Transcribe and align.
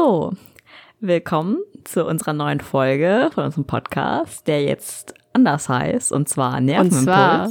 So, 0.00 0.30
willkommen 1.00 1.58
zu 1.82 2.06
unserer 2.06 2.32
neuen 2.32 2.60
Folge 2.60 3.30
von 3.34 3.46
unserem 3.46 3.64
Podcast, 3.64 4.46
der 4.46 4.62
jetzt 4.62 5.12
anders 5.32 5.68
heißt, 5.68 6.12
und 6.12 6.28
zwar 6.28 6.60
Nervenimpuls. 6.60 6.94
Und 6.94 7.04
zwar 7.04 7.50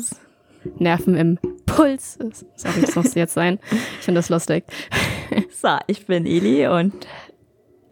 Nervenimpuls. 0.79 2.17
Sorry, 2.55 2.79
das 2.79 2.95
muss 2.95 3.15
jetzt 3.15 3.33
sein. 3.33 3.59
Ich 3.99 4.05
finde 4.05 4.19
das 4.19 4.29
lustig. 4.29 4.63
So, 5.51 5.75
ich 5.87 6.05
bin 6.05 6.25
Eli 6.25 6.67
und 6.67 7.05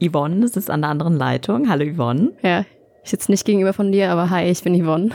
Yvonne 0.02 0.45
ist 0.45 0.69
an 0.69 0.83
der 0.83 0.89
anderen 0.89 1.17
Leitung. 1.17 1.67
Hallo 1.67 1.83
Yvonne. 1.83 2.31
Ja, 2.41 2.63
ich 3.03 3.09
sitze 3.09 3.31
nicht 3.31 3.43
gegenüber 3.43 3.73
von 3.73 3.91
dir, 3.91 4.09
aber 4.09 4.29
hi, 4.29 4.45
ich 4.45 4.63
bin 4.63 4.81
Yvonne. 4.81 5.09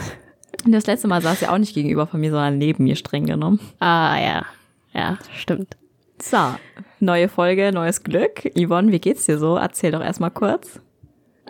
Und 0.66 0.72
das 0.72 0.86
letzte 0.86 1.08
Mal 1.08 1.22
saß 1.22 1.40
sie 1.40 1.48
auch 1.48 1.56
nicht 1.56 1.72
gegenüber 1.72 2.06
von 2.06 2.20
mir, 2.20 2.30
sondern 2.30 2.58
neben 2.58 2.84
mir 2.84 2.94
streng 2.94 3.24
genommen. 3.24 3.58
Ah, 3.78 4.20
ja. 4.20 4.44
Ja, 4.92 5.16
stimmt. 5.34 5.79
So, 6.22 6.54
neue 7.00 7.28
Folge, 7.28 7.72
neues 7.72 8.02
Glück. 8.02 8.44
Yvonne, 8.54 8.92
wie 8.92 9.00
geht's 9.00 9.26
dir 9.26 9.38
so? 9.38 9.56
Erzähl 9.56 9.92
doch 9.92 10.02
erstmal 10.02 10.30
kurz. 10.30 10.80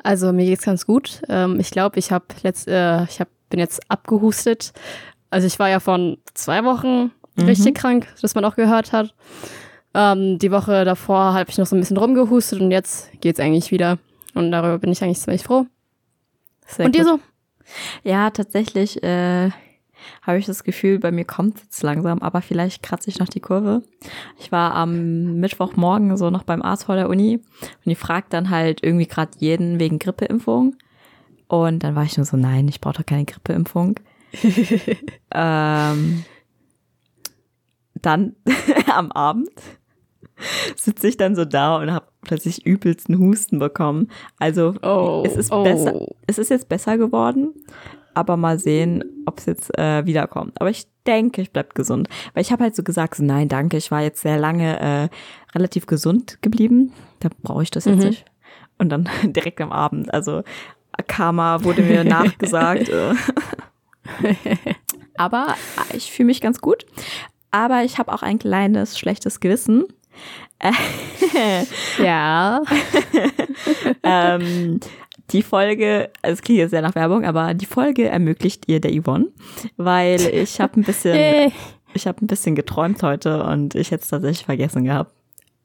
Also 0.03 0.33
mir 0.33 0.47
geht's 0.47 0.65
ganz 0.65 0.87
gut. 0.87 1.23
Ähm, 1.29 1.59
ich 1.61 1.71
glaube, 1.71 1.99
ich 1.99 2.13
habe 2.13 2.27
letzt, 2.43 2.69
äh, 2.69 3.05
ich 3.05 3.21
hab, 3.21 3.29
bin 3.49 3.59
jetzt 3.59 3.81
abgehustet. 3.91 4.73
Also 5.29 5.47
ich 5.47 5.59
war 5.59 5.69
ja 5.69 5.81
von 5.81 6.19
zwei 6.35 6.65
Wochen 6.65 7.11
mhm. 7.37 7.45
richtig 7.45 7.75
krank, 7.75 8.07
dass 8.23 8.35
man 8.35 8.45
auch 8.45 8.57
gehört 8.57 8.93
hat. 8.93 9.15
Ähm, 9.93 10.39
die 10.39 10.53
Woche 10.53 10.85
davor 10.85 11.35
habe 11.35 11.51
ich 11.51 11.59
noch 11.59 11.67
so 11.67 11.75
ein 11.75 11.81
bisschen 11.81 11.97
rumgehustet 11.97 12.61
und 12.61 12.71
jetzt 12.71 13.11
geht's 13.21 13.41
eigentlich 13.41 13.73
wieder. 13.73 13.99
Und 14.35 14.53
darüber 14.53 14.79
bin 14.79 14.93
ich 14.93 15.03
eigentlich 15.03 15.19
ziemlich 15.19 15.43
froh. 15.43 15.67
Sehr 16.67 16.87
und 16.87 16.95
dir 16.95 17.05
so? 17.05 17.19
Ja, 18.05 18.31
tatsächlich 18.31 19.03
äh, 19.03 19.51
habe 20.23 20.39
ich 20.39 20.47
das 20.47 20.65
Gefühl, 20.65 20.99
bei 20.99 21.11
mir 21.11 21.25
kommt 21.25 21.61
es 21.71 21.83
langsam, 21.83 22.21
aber 22.21 22.43
vielleicht 22.43 22.83
kratze 22.83 23.11
ich 23.11 23.19
noch 23.19 23.29
die 23.29 23.41
Kurve. 23.41 23.83
Ich 24.39 24.53
war 24.53 24.75
am 24.75 25.41
Mittwochmorgen 25.41 26.17
so 26.17 26.31
noch 26.31 26.45
beim 26.45 26.63
Arzt 26.63 26.85
vor 26.85 26.97
der 26.97 27.09
Uni 27.09 27.37
und 27.63 27.87
die 27.87 27.95
fragt 27.95 28.33
dann 28.33 28.51
halt 28.51 28.83
irgendwie 28.83 29.07
gerade 29.07 29.33
jeden 29.39 29.81
wegen 29.81 29.99
Grippeimpfung. 29.99 30.77
Und 31.49 31.83
dann 31.83 31.97
war 31.97 32.05
ich 32.05 32.17
nur 32.17 32.27
so, 32.27 32.37
nein, 32.37 32.69
ich 32.69 32.81
brauche 32.81 32.99
doch 32.99 33.07
keine 33.07 33.25
Grippeimpfung. 33.25 33.99
ähm, 35.33 36.25
dann 38.03 38.37
am 38.95 39.11
Abend 39.13 39.51
sitze 40.77 41.09
ich 41.09 41.17
dann 41.17 41.35
so 41.37 41.45
da 41.45 41.77
und 41.77 41.91
habe 41.93 42.07
plötzlich 42.23 42.67
übelsten 42.67 43.19
Husten 43.19 43.59
bekommen. 43.59 44.11
Also 44.39 44.75
oh, 44.83 45.23
es 45.27 45.37
ist 45.37 45.53
oh. 45.53 45.63
besser, 45.63 46.07
es 46.27 46.39
ist 46.39 46.51
jetzt 46.51 46.69
besser 46.69 46.99
geworden, 46.99 47.55
aber 48.15 48.37
mal 48.37 48.59
sehen, 48.59 49.05
ob 49.27 49.39
es 49.39 49.47
jetzt 49.47 49.79
äh, 49.79 50.05
wiederkommt. 50.07 50.61
Aber 50.61 50.71
ich 50.71 50.87
denke, 51.07 51.43
ich 51.43 51.53
bleib 51.53 51.75
gesund, 51.75 52.09
weil 52.35 52.43
ich 52.43 52.53
habe 52.53 52.65
halt 52.65 52.77
so 52.77 52.83
gesagt, 52.83 53.15
so, 53.15 53.25
nein, 53.25 53.49
danke, 53.49 53.77
ich 53.77 53.91
war 53.91 54.03
jetzt 54.03 54.23
sehr 54.23 54.39
lange 54.39 54.81
äh, 54.81 55.09
relativ 55.55 55.87
gesund 55.87 56.39
geblieben. 56.43 56.93
Da 57.21 57.29
brauche 57.43 57.63
ich 57.63 57.71
das 57.71 57.85
jetzt 57.85 57.99
mhm. 57.99 58.09
nicht. 58.09 58.25
Und 58.79 58.91
dann 58.91 59.09
direkt 59.25 59.61
am 59.61 59.73
Abend, 59.73 60.13
also 60.13 60.43
Karma 61.07 61.65
wurde 61.65 61.83
mir 61.83 62.05
nachgesagt. 62.05 62.89
Äh. 62.89 63.15
aber 65.17 65.55
ich 65.95 66.13
fühle 66.13 66.27
mich 66.27 66.41
ganz 66.41 66.61
gut. 66.61 66.87
Aber 67.51 67.83
ich 67.83 67.99
habe 67.99 68.13
auch 68.13 68.23
ein 68.23 68.39
kleines 68.39 68.99
schlechtes 68.99 69.41
Gewissen 69.41 69.87
ja. 71.99 72.63
ähm, 74.03 74.81
die 75.33 75.43
Folge, 75.43 76.11
also 76.23 76.35
es 76.35 76.43
klingt 76.43 76.59
jetzt 76.59 76.71
sehr 76.71 76.83
nach 76.83 76.95
Werbung, 76.95 77.25
aber 77.25 77.55
die 77.55 77.67
Folge 77.67 78.09
ermöglicht 78.09 78.69
ihr 78.69 78.81
der 78.81 78.93
Yvonne, 78.93 79.29
weil 79.77 80.21
ich 80.21 80.61
habe 80.61 80.81
ein 80.81 80.85
bisschen, 80.85 81.53
ich 81.95 82.07
habe 82.07 82.25
ein 82.25 82.27
bisschen 82.27 82.55
geträumt 82.55 83.03
heute 83.03 83.45
und 83.45 83.75
ich 83.75 83.91
hätte 83.91 84.03
es 84.03 84.09
tatsächlich 84.09 84.45
vergessen 84.45 84.85
gehabt. 84.85 85.13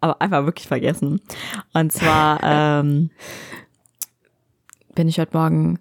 Aber 0.02 0.22
einfach 0.22 0.46
wirklich 0.46 0.68
vergessen. 0.68 1.22
Und 1.74 1.92
zwar 1.92 2.40
ähm, 2.44 3.10
bin 4.94 5.08
ich 5.08 5.20
heute 5.20 5.36
Morgen 5.36 5.80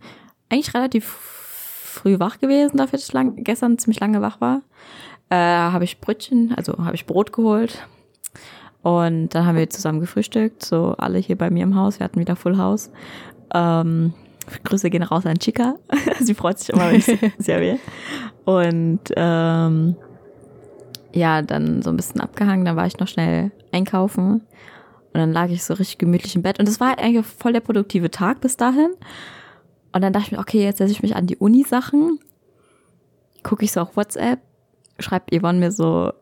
eigentlich 0.48 0.72
relativ 0.74 1.04
früh 1.04 2.19
wach 2.19 2.38
gewesen, 2.38 2.78
dafür, 2.78 2.98
dass 2.98 3.08
ich 3.08 3.12
lang, 3.12 3.44
gestern 3.44 3.78
ziemlich 3.78 4.00
lange 4.00 4.22
wach 4.22 4.41
war. 4.41 4.62
Äh, 5.30 5.36
habe 5.36 5.84
ich 5.84 6.00
Brötchen, 6.00 6.54
also 6.56 6.78
habe 6.78 6.94
ich 6.94 7.06
Brot 7.06 7.32
geholt, 7.32 7.86
und 8.84 9.30
dann 9.30 9.47
haben 9.47 9.56
wir 9.56 9.70
zusammen 9.70 10.00
gefrühstückt, 10.00 10.62
so 10.62 10.94
alle 10.98 11.19
hier 11.19 11.38
bei 11.38 11.48
mir 11.48 11.62
im 11.62 11.75
Haus. 11.75 11.98
Wir 11.98 12.04
hatten 12.04 12.20
wieder 12.20 12.36
Full 12.36 12.59
House. 12.59 12.91
Ähm, 13.54 14.12
Grüße 14.65 14.91
gehen 14.91 15.03
raus 15.03 15.25
an 15.26 15.38
Chica. 15.38 15.76
sie 16.20 16.34
freut 16.34 16.59
sich 16.59 16.70
immer, 16.70 16.88
wenn 16.88 16.97
ich 16.97 17.06
sie 17.06 17.53
erwähne. 17.53 17.78
Und 18.44 19.00
ähm, 19.16 19.97
ja, 21.15 21.42
dann 21.42 21.82
so 21.82 21.91
ein 21.91 21.97
bisschen 21.97 22.20
abgehangen. 22.20 22.65
Dann 22.65 22.76
war 22.76 22.87
ich 22.87 22.98
noch 22.98 23.09
schnell 23.09 23.53
einkaufen. 23.72 24.42
Und 25.12 25.20
dann 25.20 25.32
lag 25.32 25.48
ich 25.48 25.62
so 25.62 25.75
richtig 25.75 25.98
gemütlich 25.98 26.34
im 26.34 26.42
Bett. 26.42 26.59
Und 26.59 26.69
es 26.69 26.81
war 26.81 26.88
halt 26.88 26.98
eigentlich 26.98 27.25
voll 27.25 27.53
der 27.53 27.60
produktive 27.60 28.10
Tag 28.10 28.41
bis 28.41 28.56
dahin. 28.56 28.91
Und 29.92 30.03
dann 30.03 30.12
dachte 30.12 30.26
ich 30.26 30.32
mir, 30.32 30.41
okay, 30.41 30.65
jetzt 30.65 30.78
setze 30.78 30.92
ich 30.92 31.03
mich 31.03 31.15
an 31.15 31.26
die 31.26 31.36
Uni-Sachen. 31.36 32.19
Gucke 33.44 33.65
ich 33.65 33.72
so 33.72 33.81
auf 33.81 33.97
WhatsApp. 33.97 34.41
Schreibt 34.98 35.34
Yvonne 35.34 35.60
mir 35.60 35.71
so, 35.71 36.12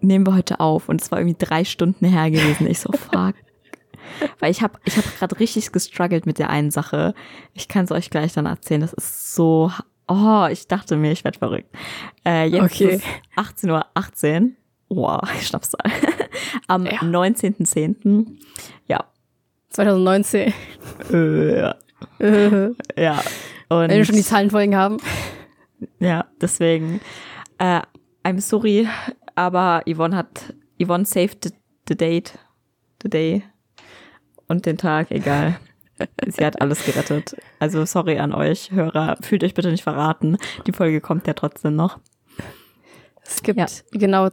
nehmen 0.00 0.26
wir 0.26 0.34
heute 0.34 0.60
auf. 0.60 0.90
Und 0.90 1.00
es 1.00 1.10
war 1.10 1.20
irgendwie 1.20 1.36
drei 1.38 1.64
Stunden 1.64 2.04
her 2.04 2.30
gewesen. 2.30 2.66
Ich 2.66 2.80
so, 2.80 2.92
fuck. 2.92 3.34
Weil 4.38 4.50
ich 4.50 4.62
habe 4.62 4.78
ich 4.84 4.96
hab 4.96 5.18
gerade 5.18 5.38
richtig 5.40 5.72
gestruggelt 5.72 6.26
mit 6.26 6.38
der 6.38 6.50
einen 6.50 6.70
Sache. 6.70 7.14
Ich 7.52 7.68
kann 7.68 7.84
es 7.84 7.92
euch 7.92 8.10
gleich 8.10 8.32
dann 8.32 8.46
erzählen. 8.46 8.80
Das 8.80 8.92
ist 8.92 9.34
so. 9.34 9.70
Oh, 10.06 10.46
ich 10.50 10.68
dachte 10.68 10.96
mir, 10.96 11.12
ich 11.12 11.24
werde 11.24 11.38
verrückt. 11.38 11.74
Äh, 12.26 12.46
jetzt 12.46 12.74
okay. 12.74 12.96
ist 12.96 13.04
18.18 13.36 13.70
Uhr. 13.70 13.86
18. 13.94 14.56
Wow, 14.88 15.22
ich 15.38 15.46
schnapp's 15.46 15.74
an. 15.74 15.92
Am 16.68 16.86
ja. 16.86 16.98
19.10. 16.98 18.38
Ja. 18.86 19.04
2019. 19.70 20.52
Äh, 21.10 21.58
ja. 21.58 21.74
ja. 22.96 23.22
Und 23.68 23.88
Wenn 23.88 23.96
wir 23.96 24.04
schon 24.04 24.16
die 24.16 24.22
Zahlenfolgen 24.22 24.76
haben. 24.76 24.98
Ja, 26.00 26.26
deswegen. 26.40 27.00
Äh, 27.58 27.80
I'm 28.24 28.40
sorry, 28.40 28.88
aber 29.34 29.82
Yvonne 29.86 30.16
hat, 30.16 30.54
Yvonne 30.80 31.04
saved 31.04 31.44
the, 31.44 31.50
the 31.88 31.96
date, 31.96 32.38
the 33.02 33.08
day 33.08 33.42
und 34.48 34.66
den 34.66 34.78
Tag, 34.78 35.10
egal. 35.10 35.58
Sie 36.26 36.44
hat 36.44 36.60
alles 36.60 36.84
gerettet. 36.84 37.36
Also 37.58 37.84
sorry 37.84 38.18
an 38.18 38.32
euch, 38.32 38.70
Hörer, 38.72 39.16
fühlt 39.20 39.44
euch 39.44 39.54
bitte 39.54 39.70
nicht 39.70 39.84
verraten. 39.84 40.38
Die 40.66 40.72
Folge 40.72 41.00
kommt 41.00 41.26
ja 41.26 41.34
trotzdem 41.34 41.76
noch. 41.76 41.98
Es 43.24 43.42
gibt 43.42 43.58
ja. 43.58 43.66
genau 43.92 44.28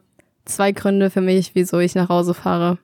zwei 0.45 0.71
Gründe 0.71 1.09
für 1.09 1.21
mich, 1.21 1.51
wieso 1.53 1.79
ich 1.79 1.95
nach 1.95 2.09
Hause 2.09 2.33
fahre. 2.33 2.77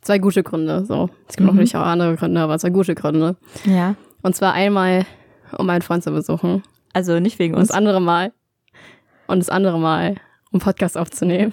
Zwei 0.00 0.18
gute 0.18 0.42
Gründe, 0.42 0.84
so. 0.86 1.10
Es 1.28 1.36
gibt 1.36 1.40
mhm. 1.40 1.54
natürlich 1.54 1.76
auch 1.76 1.84
andere 1.84 2.16
Gründe, 2.16 2.40
aber 2.40 2.58
zwei 2.58 2.70
gute 2.70 2.94
Gründe. 2.94 3.36
Ja. 3.64 3.96
Und 4.22 4.34
zwar 4.34 4.54
einmal, 4.54 5.04
um 5.56 5.66
meinen 5.66 5.82
Freund 5.82 6.02
zu 6.02 6.10
besuchen. 6.10 6.62
Also 6.92 7.20
nicht 7.20 7.38
wegen 7.38 7.54
uns. 7.54 7.64
Und 7.64 7.68
das 7.68 7.76
andere 7.76 8.00
Mal. 8.00 8.32
Und 9.26 9.38
das 9.40 9.50
andere 9.50 9.78
Mal, 9.78 10.16
um 10.50 10.58
Podcast 10.58 10.96
aufzunehmen. 10.96 11.52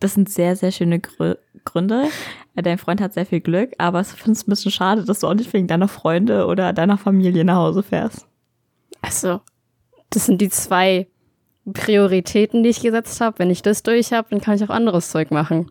Das 0.00 0.14
sind 0.14 0.30
sehr, 0.30 0.56
sehr 0.56 0.72
schöne 0.72 0.98
Grü 0.98 1.34
Gründe. 1.64 2.08
Dein 2.54 2.78
Freund 2.78 3.00
hat 3.00 3.14
sehr 3.14 3.26
viel 3.26 3.40
Glück, 3.40 3.72
aber 3.78 4.00
ich 4.00 4.08
finde 4.08 4.32
es 4.32 4.46
ein 4.46 4.50
bisschen 4.50 4.70
schade, 4.70 5.04
dass 5.04 5.20
du 5.20 5.26
auch 5.26 5.34
nicht 5.34 5.52
wegen 5.52 5.66
deiner 5.66 5.88
Freunde 5.88 6.46
oder 6.46 6.72
deiner 6.72 6.98
Familie 6.98 7.44
nach 7.44 7.56
Hause 7.56 7.82
fährst. 7.82 8.26
Also, 9.02 9.40
das 10.10 10.26
sind 10.26 10.40
die 10.40 10.50
zwei 10.50 11.06
Prioritäten, 11.72 12.62
die 12.62 12.70
ich 12.70 12.82
gesetzt 12.82 13.20
habe. 13.20 13.38
Wenn 13.38 13.50
ich 13.50 13.62
das 13.62 13.82
durch 13.82 14.12
habe, 14.12 14.28
dann 14.30 14.40
kann 14.40 14.56
ich 14.56 14.64
auch 14.64 14.70
anderes 14.70 15.10
Zeug 15.10 15.30
machen. 15.30 15.70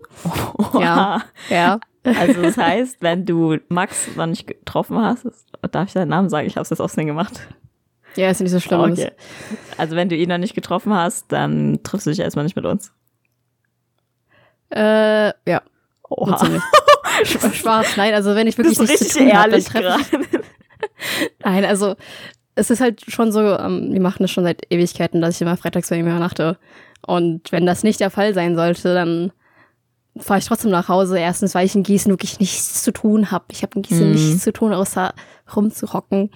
Oha. 0.58 0.80
Ja. 0.80 1.22
Ja. 1.50 1.80
Also 2.04 2.42
das 2.42 2.58
heißt, 2.58 2.98
wenn 3.02 3.26
du 3.26 3.58
Max 3.68 4.08
noch 4.16 4.26
nicht 4.26 4.48
getroffen 4.48 4.98
hast, 4.98 5.28
darf 5.72 5.88
ich 5.88 5.94
deinen 5.94 6.10
Namen 6.10 6.30
sagen? 6.30 6.48
Ich 6.48 6.56
habe 6.56 6.64
es 6.64 6.70
jetzt 6.70 6.80
aussehen 6.80 7.08
gemacht. 7.08 7.42
Ja, 8.16 8.30
ist 8.30 8.42
nicht 8.42 8.52
so 8.52 8.60
schlimm. 8.60 8.80
Okay. 8.80 9.12
Also 9.78 9.96
wenn 9.96 10.10
du 10.10 10.16
ihn 10.16 10.30
noch 10.30 10.38
nicht 10.38 10.56
getroffen 10.56 10.94
hast, 10.94 11.32
dann 11.32 11.80
triffst 11.84 12.08
du 12.08 12.12
dich 12.12 12.20
erstmal 12.20 12.46
nicht 12.46 12.56
mit 12.56 12.66
uns. 12.66 12.94
Äh, 14.70 15.28
ja. 15.50 15.62
Oha. 16.10 16.62
Schwarz, 17.24 17.98
nein, 17.98 18.14
also 18.14 18.36
wenn 18.36 18.48
ich 18.48 18.58
wirklich 18.58 18.78
das 18.78 18.90
ist 18.90 19.02
nichts 19.02 19.14
zu 19.14 19.20
tun 19.20 19.34
habe, 19.34 19.60
dann 19.60 20.02
Nein, 21.44 21.66
also 21.66 21.96
es 22.56 22.70
ist 22.70 22.82
halt 22.82 23.02
schon 23.08 23.32
so, 23.32 23.40
ähm, 23.42 23.90
wir 23.92 24.02
machen 24.02 24.24
das 24.24 24.32
schon 24.32 24.44
seit 24.44 24.72
Ewigkeiten, 24.72 25.22
dass 25.22 25.36
ich 25.36 25.42
immer 25.42 25.58
freitags 25.58 25.90
bei 25.90 25.98
ihm 25.98 26.08
übernachte. 26.08 26.58
Und 27.06 27.52
wenn 27.52 27.66
das 27.66 27.84
nicht 27.84 28.00
der 28.00 28.10
Fall 28.10 28.34
sein 28.34 28.56
sollte, 28.56 28.94
dann 28.94 29.32
fahre 30.18 30.40
ich 30.40 30.46
trotzdem 30.46 30.72
nach 30.72 30.90
Hause. 30.90 31.18
Erstens, 31.18 31.56
weil 31.56 31.66
ich 31.66 31.76
in 31.76 31.84
Gießen 31.84 32.12
wirklich 32.12 32.40
nichts 32.40 32.84
zu 32.84 32.92
tun 32.92 33.32
habe. 33.32 33.46
Ich 33.52 33.64
habe 33.64 33.76
in 33.76 33.84
Gießen 33.84 34.10
mm. 34.10 34.12
nichts 34.12 34.44
zu 34.44 34.52
tun, 34.52 34.74
außer 34.74 35.14
rumzuhocken. 35.56 36.32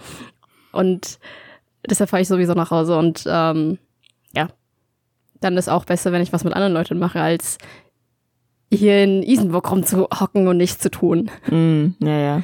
Und 0.71 1.19
Deshalb 1.89 2.09
fahre 2.09 2.21
ich 2.21 2.27
sowieso 2.27 2.53
nach 2.53 2.71
Hause 2.71 2.97
und 2.97 3.23
ähm, 3.27 3.77
ja, 4.33 4.47
dann 5.41 5.57
ist 5.57 5.69
auch 5.69 5.85
besser, 5.85 6.11
wenn 6.11 6.21
ich 6.21 6.31
was 6.31 6.43
mit 6.43 6.53
anderen 6.53 6.73
Leuten 6.73 6.97
mache, 6.97 7.21
als 7.21 7.57
hier 8.73 9.03
in 9.03 9.23
Isenburg 9.23 9.71
rumzuhocken 9.71 10.47
und 10.47 10.57
nichts 10.57 10.81
zu 10.81 10.89
tun. 10.89 11.29
Mm, 11.49 11.87
ja, 11.99 12.19
ja. 12.19 12.43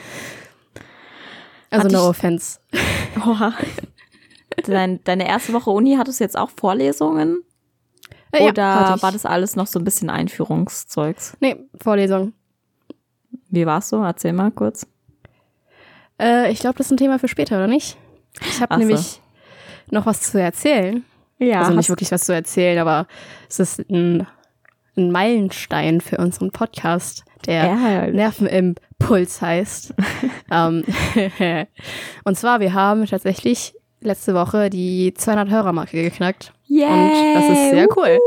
Also 1.70 1.86
Hat 1.86 1.92
no 1.92 2.10
offense. 2.10 2.60
Oha. 3.18 3.54
Dein, 4.66 5.04
deine 5.04 5.28
erste 5.28 5.54
Woche 5.54 5.70
Uni, 5.70 5.96
hattest 5.98 6.20
du 6.20 6.24
jetzt 6.24 6.38
auch 6.38 6.50
Vorlesungen? 6.50 7.44
Äh, 8.32 8.44
Oder 8.44 8.64
ja, 8.64 9.02
war 9.02 9.12
das 9.12 9.26
alles 9.26 9.56
noch 9.56 9.68
so 9.68 9.80
ein 9.80 9.86
bisschen 9.86 10.10
Einführungszeugs? 10.10 11.38
Nee, 11.40 11.56
Vorlesung. 11.82 12.34
Wie 13.50 13.66
war's 13.66 13.90
so? 13.90 14.04
Erzähl 14.04 14.34
mal 14.34 14.52
kurz. 14.52 14.86
Äh, 16.20 16.52
ich 16.52 16.60
glaube, 16.60 16.78
das 16.78 16.88
ist 16.88 16.92
ein 16.92 16.98
Thema 16.98 17.18
für 17.20 17.28
später, 17.28 17.56
oder 17.56 17.68
nicht? 17.68 17.98
Ich 18.42 18.62
habe 18.62 18.78
nämlich 18.78 19.22
noch 19.90 20.06
was 20.06 20.22
zu 20.22 20.40
erzählen. 20.40 21.04
Ja. 21.40 21.62
also 21.62 21.74
nicht 21.74 21.88
wirklich 21.88 22.12
was 22.12 22.26
zu 22.26 22.34
erzählen, 22.34 22.78
aber 22.80 23.08
es 23.48 23.60
ist 23.60 23.80
ein, 23.90 24.28
ein 25.00 25.12
Meilenstein 25.12 26.02
für 26.02 26.18
unseren 26.18 26.52
Podcast, 26.52 27.24
der 27.46 27.66
Ja. 27.66 28.08
Nervenimpuls 28.08 29.42
heißt. 29.42 29.94
ähm, 30.52 30.84
und 32.24 32.38
zwar, 32.38 32.60
wir 32.60 32.74
haben 32.74 33.06
tatsächlich 33.06 33.74
letzte 34.02 34.34
Woche 34.34 34.70
die 34.70 35.14
200 35.14 35.50
Hörermarke 35.50 36.02
geknackt. 36.02 36.54
Yay. 36.68 36.86
Und 36.86 37.34
das 37.36 37.50
ist 37.50 37.70
sehr 37.72 37.88
cool. 37.98 38.20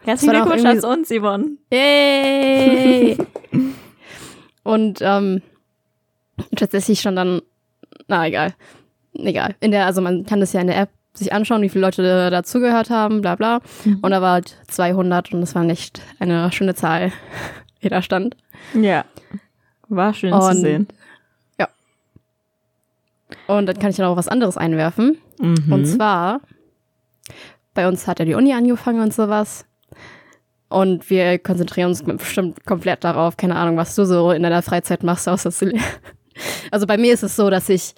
Herzlichen 0.00 0.34
Glückwunsch 0.34 0.64
an 0.64 0.84
uns, 0.84 1.10
Yvonne. 1.10 1.56
Yay! 1.72 3.18
und 4.62 4.98
ähm, 5.02 5.42
tatsächlich 6.56 7.00
schon 7.00 7.16
dann, 7.16 7.42
na 8.06 8.26
egal, 8.26 8.54
egal. 9.14 9.54
In 9.60 9.70
der, 9.70 9.86
also 9.86 10.00
man 10.00 10.24
kann 10.24 10.40
das 10.40 10.52
ja 10.52 10.60
in 10.60 10.68
der 10.68 10.78
App 10.78 10.90
sich 11.18 11.32
anschauen, 11.32 11.62
wie 11.62 11.68
viele 11.68 11.84
Leute 11.84 12.30
dazugehört 12.30 12.90
haben, 12.90 13.20
bla 13.20 13.34
bla. 13.36 13.60
Und 13.84 14.10
da 14.10 14.22
war 14.22 14.32
halt 14.34 14.56
200 14.68 15.32
und 15.32 15.40
das 15.40 15.54
war 15.54 15.64
nicht 15.64 16.00
eine 16.18 16.50
schöne 16.52 16.74
Zahl, 16.74 17.12
da 17.82 18.02
stand. 18.02 18.36
Ja. 18.74 19.04
War 19.88 20.12
schön 20.14 20.32
zu 20.32 20.38
Und- 20.38 20.56
sehen. 20.56 20.88
Und 23.46 23.66
dann 23.66 23.78
kann 23.78 23.90
ich 23.90 23.96
dann 23.96 24.06
auch 24.06 24.16
was 24.16 24.28
anderes 24.28 24.56
einwerfen. 24.56 25.18
Mhm. 25.38 25.72
Und 25.72 25.86
zwar, 25.86 26.40
bei 27.74 27.88
uns 27.88 28.06
hat 28.06 28.18
ja 28.18 28.24
die 28.24 28.34
Uni 28.34 28.52
angefangen 28.52 29.00
und 29.00 29.12
sowas. 29.12 29.64
Und 30.68 31.08
wir 31.08 31.38
konzentrieren 31.38 31.88
uns 31.90 32.02
bestimmt 32.02 32.64
komplett 32.66 33.04
darauf, 33.04 33.36
keine 33.36 33.56
Ahnung, 33.56 33.76
was 33.78 33.94
du 33.94 34.04
so 34.04 34.32
in 34.32 34.42
deiner 34.42 34.62
Freizeit 34.62 35.02
machst, 35.02 35.28
außer 35.28 35.50
zu. 35.50 35.72
Also 36.70 36.86
bei 36.86 36.96
mir 36.98 37.12
ist 37.12 37.24
es 37.24 37.34
so, 37.34 37.50
dass 37.50 37.68
ich, 37.68 37.94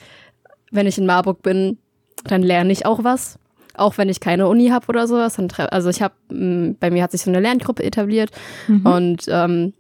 wenn 0.71 0.87
ich 0.87 0.97
in 0.97 1.05
Marburg 1.05 1.43
bin, 1.43 1.77
dann 2.25 2.43
lerne 2.43 2.73
ich 2.73 2.87
auch 2.87 3.05
was. 3.05 3.39
Auch 3.75 3.99
wenn 3.99 4.09
ich 4.09 4.21
keine 4.21 4.49
Uni 4.49 4.69
habe 4.69 4.87
oder 4.89 5.07
sowas. 5.07 5.39
Also 5.71 5.89
ich 5.91 6.03
habe, 6.03 6.15
bei 6.29 6.91
mir 6.91 7.03
hat 7.03 7.13
sich 7.13 7.23
so 7.23 7.31
eine 7.31 7.41
Lerngruppe 7.41 7.83
etabliert. 7.85 8.31
Und 8.85 9.25
ähm, 9.29 9.73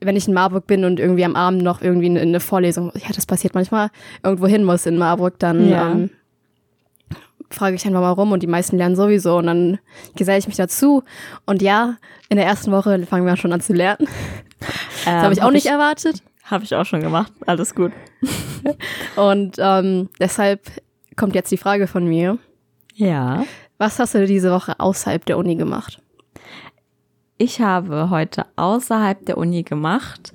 wenn 0.00 0.16
ich 0.16 0.28
in 0.28 0.34
Marburg 0.34 0.66
bin 0.66 0.84
und 0.84 1.00
irgendwie 1.00 1.24
am 1.24 1.34
Abend 1.36 1.62
noch 1.62 1.80
irgendwie 1.80 2.06
in 2.06 2.18
eine 2.18 2.40
Vorlesung, 2.40 2.92
ja, 2.94 3.12
das 3.14 3.24
passiert 3.26 3.54
manchmal, 3.54 3.88
irgendwo 4.22 4.46
hin 4.46 4.64
muss 4.64 4.84
in 4.86 4.98
Marburg, 4.98 5.38
dann 5.38 5.68
Ja. 5.68 5.92
ähm, 5.92 6.10
frage 7.50 7.76
ich 7.76 7.84
einfach 7.86 8.00
mal 8.00 8.10
rum 8.12 8.32
und 8.32 8.42
die 8.42 8.46
meisten 8.46 8.76
lernen 8.78 8.96
sowieso 8.96 9.36
und 9.36 9.46
dann 9.46 9.78
geselle 10.16 10.38
ich 10.38 10.46
mich 10.46 10.56
dazu. 10.56 11.02
Und 11.46 11.60
ja, 11.62 11.96
in 12.28 12.36
der 12.36 12.46
ersten 12.46 12.72
Woche 12.72 13.04
fangen 13.06 13.26
wir 13.26 13.36
schon 13.36 13.52
an 13.52 13.60
zu 13.60 13.72
lernen. 13.72 14.06
Das 15.04 15.24
habe 15.24 15.34
ich 15.34 15.42
auch 15.42 15.50
nicht 15.50 15.66
erwartet. 15.66 16.22
Habe 16.44 16.62
ich 16.62 16.72
auch 16.76 16.84
schon 16.86 17.00
gemacht. 17.00 17.32
Alles 17.46 17.74
gut. 17.74 17.90
Und 19.16 19.56
ähm, 19.58 20.08
deshalb 20.20 20.60
kommt 21.16 21.34
jetzt 21.34 21.50
die 21.50 21.56
Frage 21.56 21.86
von 21.86 22.06
mir. 22.06 22.38
Ja. 22.94 23.44
Was 23.78 23.98
hast 23.98 24.14
du 24.14 24.26
diese 24.26 24.50
Woche 24.50 24.78
außerhalb 24.78 25.24
der 25.24 25.38
Uni 25.38 25.56
gemacht? 25.56 26.00
Ich 27.38 27.60
habe 27.60 28.10
heute 28.10 28.46
außerhalb 28.56 29.26
der 29.26 29.38
Uni 29.38 29.62
gemacht. 29.62 30.32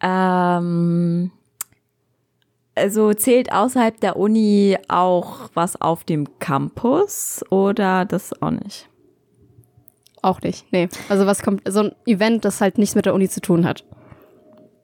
Ähm, 0.00 1.30
also 2.74 3.14
zählt 3.14 3.52
außerhalb 3.52 4.00
der 4.00 4.16
Uni 4.16 4.76
auch 4.88 5.50
was 5.54 5.80
auf 5.80 6.04
dem 6.04 6.38
Campus 6.38 7.44
oder 7.50 8.04
das 8.04 8.40
auch 8.42 8.50
nicht? 8.50 8.88
Auch 10.22 10.40
nicht. 10.42 10.70
Nee. 10.72 10.88
Also 11.08 11.26
was 11.26 11.42
kommt, 11.42 11.62
so 11.66 11.80
ein 11.80 11.92
Event, 12.04 12.44
das 12.44 12.60
halt 12.60 12.78
nichts 12.78 12.94
mit 12.94 13.06
der 13.06 13.14
Uni 13.14 13.28
zu 13.28 13.40
tun 13.40 13.64
hat. 13.64 13.84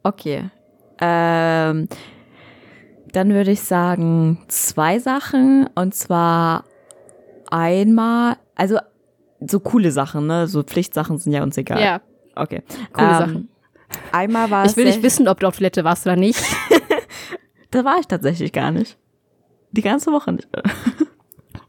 Okay. 0.05 0.51
Ähm, 1.01 1.89
dann 3.13 3.31
würde 3.31 3.51
ich 3.51 3.61
sagen 3.63 4.39
zwei 4.49 4.99
Sachen 4.99 5.69
und 5.75 5.95
zwar 5.95 6.65
einmal, 7.51 8.37
also 8.55 8.79
so 9.41 9.61
coole 9.61 9.91
Sachen, 9.93 10.27
ne? 10.27 10.47
So 10.47 10.63
Pflichtsachen 10.63 11.19
sind 11.19 11.33
ja 11.33 11.43
uns 11.43 11.57
egal. 11.57 11.81
Ja, 11.83 12.01
Okay. 12.35 12.63
coole 12.93 13.09
Ähm, 13.09 13.19
Sachen. 13.19 13.49
Einmal 14.13 14.51
war 14.51 14.65
es 14.65 14.73
Ich 14.73 14.77
will 14.77 14.87
nicht 14.87 15.03
wissen, 15.03 15.29
ob 15.29 15.41
du 15.41 15.47
auf 15.49 15.57
Toilette 15.57 15.85
warst 15.85 16.07
oder 16.07 16.17
nicht. 16.17 16.43
Da 17.71 17.85
war 17.87 17.99
ich 17.99 18.07
tatsächlich 18.07 18.53
gar 18.53 18.71
nicht. 18.71 18.99
Die 19.71 19.81
ganze 19.81 20.13
Woche 20.13 20.33
nicht. 20.33 20.47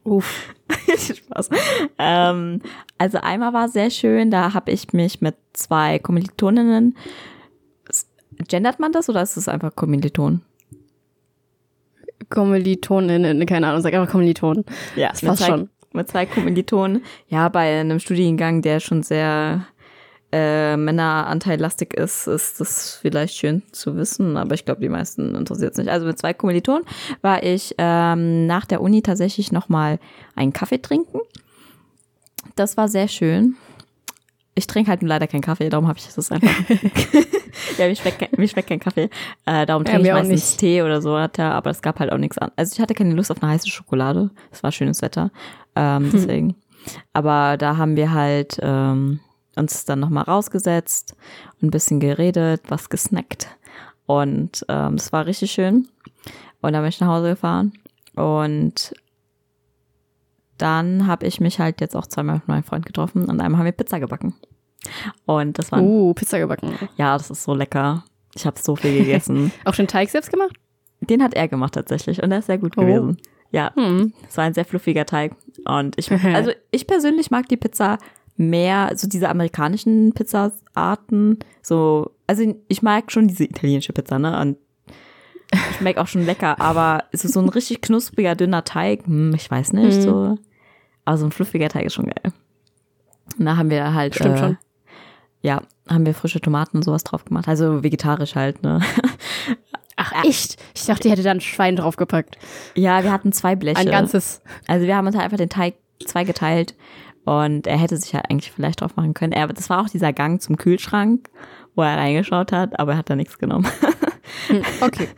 Uff. 0.03 0.53
Spaß. 0.97 1.49
Ähm, 1.97 2.61
also 2.97 3.19
einmal 3.19 3.53
war 3.53 3.69
sehr 3.69 3.89
schön, 3.89 4.29
da 4.29 4.53
habe 4.53 4.71
ich 4.71 4.91
mich 4.91 5.21
mit 5.21 5.35
zwei 5.53 5.99
Kommilitoninnen. 5.99 6.97
Gendert 8.49 8.79
man 8.81 8.91
das 8.91 9.07
oder 9.09 9.21
ist 9.21 9.37
es 9.37 9.47
einfach 9.47 9.75
Kommiliton? 9.75 10.41
Kommilitoninnen, 12.33 13.45
keine 13.45 13.67
Ahnung, 13.67 13.81
sag 13.81 13.93
einfach 13.93 14.11
Kommilitonen. 14.11 14.65
Ja, 14.95 15.09
Das 15.09 15.21
passt 15.21 15.43
zwei, 15.43 15.47
schon. 15.47 15.69
Mit 15.93 16.09
zwei 16.09 16.25
Kommilitonen. 16.25 17.03
Ja, 17.27 17.49
bei 17.49 17.79
einem 17.79 17.99
Studiengang, 17.99 18.61
der 18.61 18.79
schon 18.79 19.03
sehr 19.03 19.67
äh, 20.31 20.75
männeranteillastig 20.75 21.93
ist, 21.93 22.25
ist 22.25 22.59
das 22.59 22.97
vielleicht 22.99 23.35
schön 23.35 23.61
zu 23.71 23.95
wissen, 23.95 24.35
aber 24.35 24.55
ich 24.55 24.65
glaube, 24.65 24.81
die 24.81 24.89
meisten 24.89 25.35
interessiert 25.35 25.73
es 25.73 25.77
nicht. 25.77 25.89
Also 25.89 26.07
mit 26.07 26.17
zwei 26.17 26.33
Kommilitonen 26.33 26.83
war 27.21 27.43
ich 27.43 27.75
ähm, 27.77 28.47
nach 28.47 28.65
der 28.65 28.81
Uni 28.81 29.03
tatsächlich 29.03 29.51
nochmal 29.51 29.99
einen 30.35 30.51
Kaffee 30.51 30.81
trinken. 30.81 31.19
Das 32.55 32.77
war 32.77 32.87
sehr 32.87 33.07
schön. 33.07 33.55
Ich 34.55 34.65
trinke 34.65 34.89
halt 34.89 35.03
leider 35.03 35.27
keinen 35.27 35.41
Kaffee, 35.41 35.69
darum 35.69 35.87
habe 35.87 35.99
ich 35.99 36.07
das 36.07 36.31
einfach. 36.31 36.49
ja, 37.77 37.87
mir 37.87 37.95
schmeckt, 37.95 38.19
kein- 38.19 38.29
mir 38.37 38.47
schmeckt 38.47 38.69
kein 38.69 38.79
Kaffee. 38.79 39.09
Äh, 39.45 39.65
darum 39.65 39.83
Ja, 39.83 39.91
trinke 39.91 39.97
ich 40.01 40.03
mir 40.03 40.13
auch 40.15 40.19
meistens 40.27 40.51
nicht. 40.51 40.59
Tee 40.59 40.81
oder 40.81 41.01
so, 41.01 41.17
hatte, 41.17 41.43
aber 41.43 41.69
es 41.69 41.81
gab 41.81 41.99
halt 41.99 42.11
auch 42.11 42.17
nichts 42.17 42.37
an. 42.37 42.51
Also 42.55 42.73
ich 42.73 42.79
hatte 42.81 42.93
keine 42.93 43.13
Lust 43.13 43.31
auf 43.31 43.41
eine 43.43 43.51
heiße 43.51 43.69
Schokolade. 43.69 44.29
Es 44.51 44.63
war 44.63 44.71
schönes 44.71 45.01
Wetter. 45.01 45.31
Ähm, 45.75 46.09
deswegen. 46.13 46.55
Aber 47.13 47.57
da 47.57 47.77
haben 47.77 47.95
wir 47.95 48.11
halt 48.13 48.57
ähm, 48.61 49.19
uns 49.55 49.85
dann 49.85 49.99
nochmal 49.99 50.23
rausgesetzt 50.25 51.15
und 51.61 51.67
ein 51.67 51.71
bisschen 51.71 51.99
geredet, 51.99 52.61
was 52.67 52.89
gesnackt. 52.89 53.47
Und 54.05 54.65
ähm, 54.67 54.95
es 54.95 55.13
war 55.13 55.25
richtig 55.25 55.51
schön. 55.51 55.87
Und 56.61 56.73
dann 56.73 56.81
bin 56.81 56.89
ich 56.89 56.99
nach 56.99 57.07
Hause 57.07 57.29
gefahren. 57.29 57.71
Und 58.15 58.93
dann 60.57 61.07
habe 61.07 61.25
ich 61.25 61.39
mich 61.39 61.59
halt 61.59 61.81
jetzt 61.81 61.95
auch 61.95 62.07
zweimal 62.07 62.35
mit 62.35 62.47
meinem 62.47 62.63
Freund 62.63 62.85
getroffen 62.85 63.25
und 63.25 63.41
einmal 63.41 63.59
haben 63.59 63.65
wir 63.65 63.71
Pizza 63.71 63.99
gebacken. 63.99 64.35
Und 65.25 65.57
das 65.59 65.71
war, 65.71 65.81
Uh, 65.81 66.13
Pizza 66.13 66.39
gebacken. 66.39 66.73
ja, 66.97 67.17
das 67.17 67.29
ist 67.29 67.43
so 67.43 67.53
lecker. 67.53 68.03
Ich 68.35 68.45
habe 68.45 68.59
so 68.59 68.75
viel 68.75 68.97
gegessen. 68.99 69.51
Auch 69.65 69.75
den 69.75 69.87
Teig 69.87 70.09
selbst 70.09 70.31
gemacht? 70.31 70.55
Den 71.01 71.21
hat 71.21 71.33
er 71.33 71.47
gemacht 71.47 71.73
tatsächlich 71.73 72.21
und 72.23 72.29
der 72.29 72.39
ist 72.39 72.47
sehr 72.47 72.57
gut 72.57 72.73
Oh. 72.77 72.81
gewesen. 72.81 73.17
Ja, 73.51 73.71
Hm. 73.75 74.13
es 74.27 74.35
war 74.37 74.45
ein 74.45 74.53
sehr 74.53 74.65
fluffiger 74.65 75.05
Teig. 75.05 75.35
Und 75.65 75.97
ich, 75.99 76.11
also 76.35 76.51
ich 76.71 76.87
persönlich 76.87 77.29
mag 77.31 77.47
die 77.49 77.57
Pizza 77.57 77.97
mehr, 78.35 78.91
so 78.95 79.07
diese 79.07 79.29
amerikanischen 79.29 80.11
Pizzaarten. 80.13 81.37
So, 81.61 82.11
also 82.25 82.55
ich 82.67 82.81
mag 82.81 83.11
schon 83.11 83.27
diese 83.27 83.43
italienische 83.43 83.93
Pizza, 83.93 84.17
ne? 84.17 84.39
Und 84.41 84.57
schmeckt 85.77 85.99
auch 85.99 86.07
schon 86.07 86.25
lecker, 86.25 86.59
aber 86.59 87.03
es 87.11 87.23
ist 87.25 87.33
so 87.33 87.39
ein 87.39 87.49
richtig 87.49 87.81
knuspriger, 87.81 88.33
dünner 88.35 88.63
Teig. 88.63 89.05
Hm, 89.05 89.33
ich 89.35 89.49
weiß 89.51 89.73
nicht, 89.73 89.97
Mhm. 89.97 90.01
so. 90.01 90.37
Aber 91.05 91.17
so 91.17 91.25
ein 91.25 91.31
fluffiger 91.31 91.69
Teig 91.69 91.85
ist 91.85 91.93
schon 91.93 92.05
geil. 92.07 92.33
Und 93.37 93.45
da 93.45 93.55
haben 93.57 93.69
wir 93.69 93.93
halt. 93.93 94.15
Stimmt 94.15 94.35
äh, 94.35 94.39
schon. 94.39 94.57
Ja, 95.43 95.61
haben 95.89 96.05
wir 96.05 96.13
frische 96.13 96.39
Tomaten 96.41 96.77
und 96.77 96.83
sowas 96.83 97.03
drauf 97.03 97.25
gemacht. 97.25 97.47
Also 97.47 97.83
vegetarisch 97.83 98.35
halt, 98.35 98.63
ne? 98.63 98.79
Ach, 99.95 100.23
echt? 100.25 100.57
Ich 100.73 100.85
dachte, 100.85 101.03
die 101.03 101.11
hätte 101.11 101.21
da 101.21 101.31
ein 101.31 101.41
Schwein 101.41 101.75
draufgepackt. 101.75 102.37
Ja, 102.75 103.03
wir 103.03 103.11
hatten 103.11 103.31
zwei 103.31 103.55
Bleche. 103.55 103.77
Ein 103.79 103.91
ganzes. 103.91 104.41
Also 104.67 104.87
wir 104.87 104.95
haben 104.95 105.05
uns 105.05 105.15
halt 105.15 105.25
einfach 105.25 105.37
den 105.37 105.49
Teig 105.49 105.75
zwei 106.05 106.23
geteilt 106.23 106.75
und 107.25 107.67
er 107.67 107.77
hätte 107.77 107.97
sich 107.97 108.13
halt 108.15 108.25
eigentlich 108.29 108.51
vielleicht 108.51 108.81
drauf 108.81 108.95
machen 108.95 109.13
können. 109.13 109.33
Er, 109.33 109.47
das 109.47 109.69
war 109.69 109.81
auch 109.81 109.89
dieser 109.89 110.13
Gang 110.13 110.41
zum 110.41 110.57
Kühlschrank, 110.57 111.29
wo 111.75 111.83
er 111.83 111.97
reingeschaut 111.97 112.51
hat, 112.51 112.79
aber 112.79 112.93
er 112.93 112.97
hat 112.97 113.09
da 113.09 113.15
nichts 113.15 113.37
genommen. 113.37 113.67
Hm, 114.47 114.61
Okay, 114.81 115.09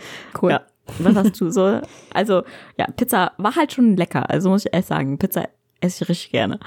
cool. 0.41 0.51
Ja. 0.51 0.61
Was 0.99 1.15
hast 1.15 1.39
du 1.39 1.49
so? 1.49 1.81
Also, 2.13 2.43
ja, 2.77 2.85
Pizza 2.95 3.31
war 3.37 3.55
halt 3.55 3.73
schon 3.73 3.95
lecker. 3.95 4.29
Also 4.29 4.49
muss 4.49 4.65
ich 4.65 4.73
ehrlich 4.73 4.85
sagen, 4.87 5.17
Pizza 5.17 5.47
esse 5.81 6.03
ich 6.03 6.09
richtig 6.09 6.31
gerne. 6.31 6.59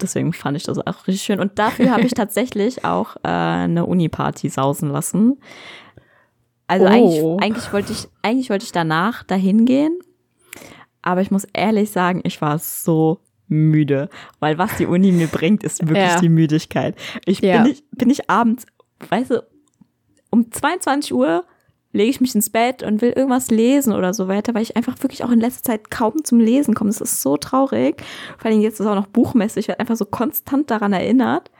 Deswegen 0.00 0.32
fand 0.32 0.56
ich 0.56 0.62
das 0.64 0.78
auch 0.78 1.06
richtig 1.06 1.22
schön. 1.22 1.40
Und 1.40 1.58
dafür 1.58 1.90
habe 1.90 2.02
ich 2.02 2.12
tatsächlich 2.14 2.84
auch 2.84 3.16
äh, 3.16 3.28
eine 3.28 3.86
Uni-Party 3.86 4.48
sausen 4.48 4.90
lassen. 4.90 5.38
Also 6.66 6.86
Oh. 6.86 6.88
eigentlich, 6.88 7.42
eigentlich 7.44 7.72
wollte 7.72 7.92
ich, 7.92 8.08
eigentlich 8.22 8.50
wollte 8.50 8.64
ich 8.64 8.72
danach 8.72 9.22
dahin 9.24 9.64
gehen. 9.66 9.98
Aber 11.02 11.20
ich 11.20 11.30
muss 11.30 11.44
ehrlich 11.52 11.90
sagen, 11.90 12.20
ich 12.24 12.40
war 12.40 12.58
so 12.58 13.20
müde. 13.48 14.08
Weil 14.40 14.56
was 14.56 14.76
die 14.76 14.86
Uni 14.86 15.12
mir 15.12 15.26
bringt, 15.26 15.62
ist 15.64 15.82
wirklich 15.86 16.12
Ja. 16.12 16.20
die 16.20 16.28
Müdigkeit. 16.30 16.96
Ich 17.26 17.40
Ja. 17.40 17.54
bin, 17.58 17.62
nicht, 17.64 17.84
bin 17.90 18.08
ich 18.08 18.30
abends, 18.30 18.64
weißt 19.10 19.32
du, 19.32 19.42
um 20.30 20.50
22 20.50 21.12
Uhr 21.12 21.44
lege 21.92 22.10
ich 22.10 22.20
mich 22.20 22.34
ins 22.34 22.50
Bett 22.50 22.82
und 22.82 23.02
will 23.02 23.10
irgendwas 23.10 23.50
lesen 23.50 23.92
oder 23.92 24.14
so 24.14 24.28
weiter, 24.28 24.54
weil 24.54 24.62
ich 24.62 24.76
einfach 24.76 25.00
wirklich 25.02 25.24
auch 25.24 25.30
in 25.30 25.40
letzter 25.40 25.62
Zeit 25.62 25.90
kaum 25.90 26.24
zum 26.24 26.40
Lesen 26.40 26.74
komme. 26.74 26.90
Das 26.90 27.00
ist 27.00 27.22
so 27.22 27.36
traurig. 27.36 28.02
Vor 28.38 28.50
allem 28.50 28.60
jetzt 28.60 28.80
ist 28.80 28.86
auch 28.86 28.94
noch 28.94 29.06
Buchmesse. 29.06 29.60
Ich 29.60 29.68
werde 29.68 29.80
einfach 29.80 29.96
so 29.96 30.06
konstant 30.06 30.70
daran 30.70 30.92
erinnert. 30.92 31.50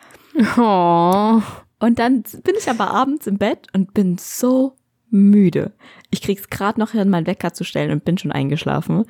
Oh. 0.56 1.42
Und 1.78 1.98
dann 1.98 2.22
bin 2.42 2.54
ich 2.58 2.70
aber 2.70 2.90
abends 2.90 3.26
im 3.26 3.38
Bett 3.38 3.66
und 3.74 3.92
bin 3.92 4.16
so 4.18 4.76
müde. 5.10 5.72
Ich 6.10 6.22
krieg's 6.22 6.48
gerade 6.48 6.80
noch 6.80 6.92
hin, 6.92 7.10
meinen 7.10 7.26
Wecker 7.26 7.52
zu 7.52 7.64
stellen 7.64 7.90
und 7.90 8.04
bin 8.04 8.18
schon 8.18 8.32
eingeschlafen. 8.32 9.04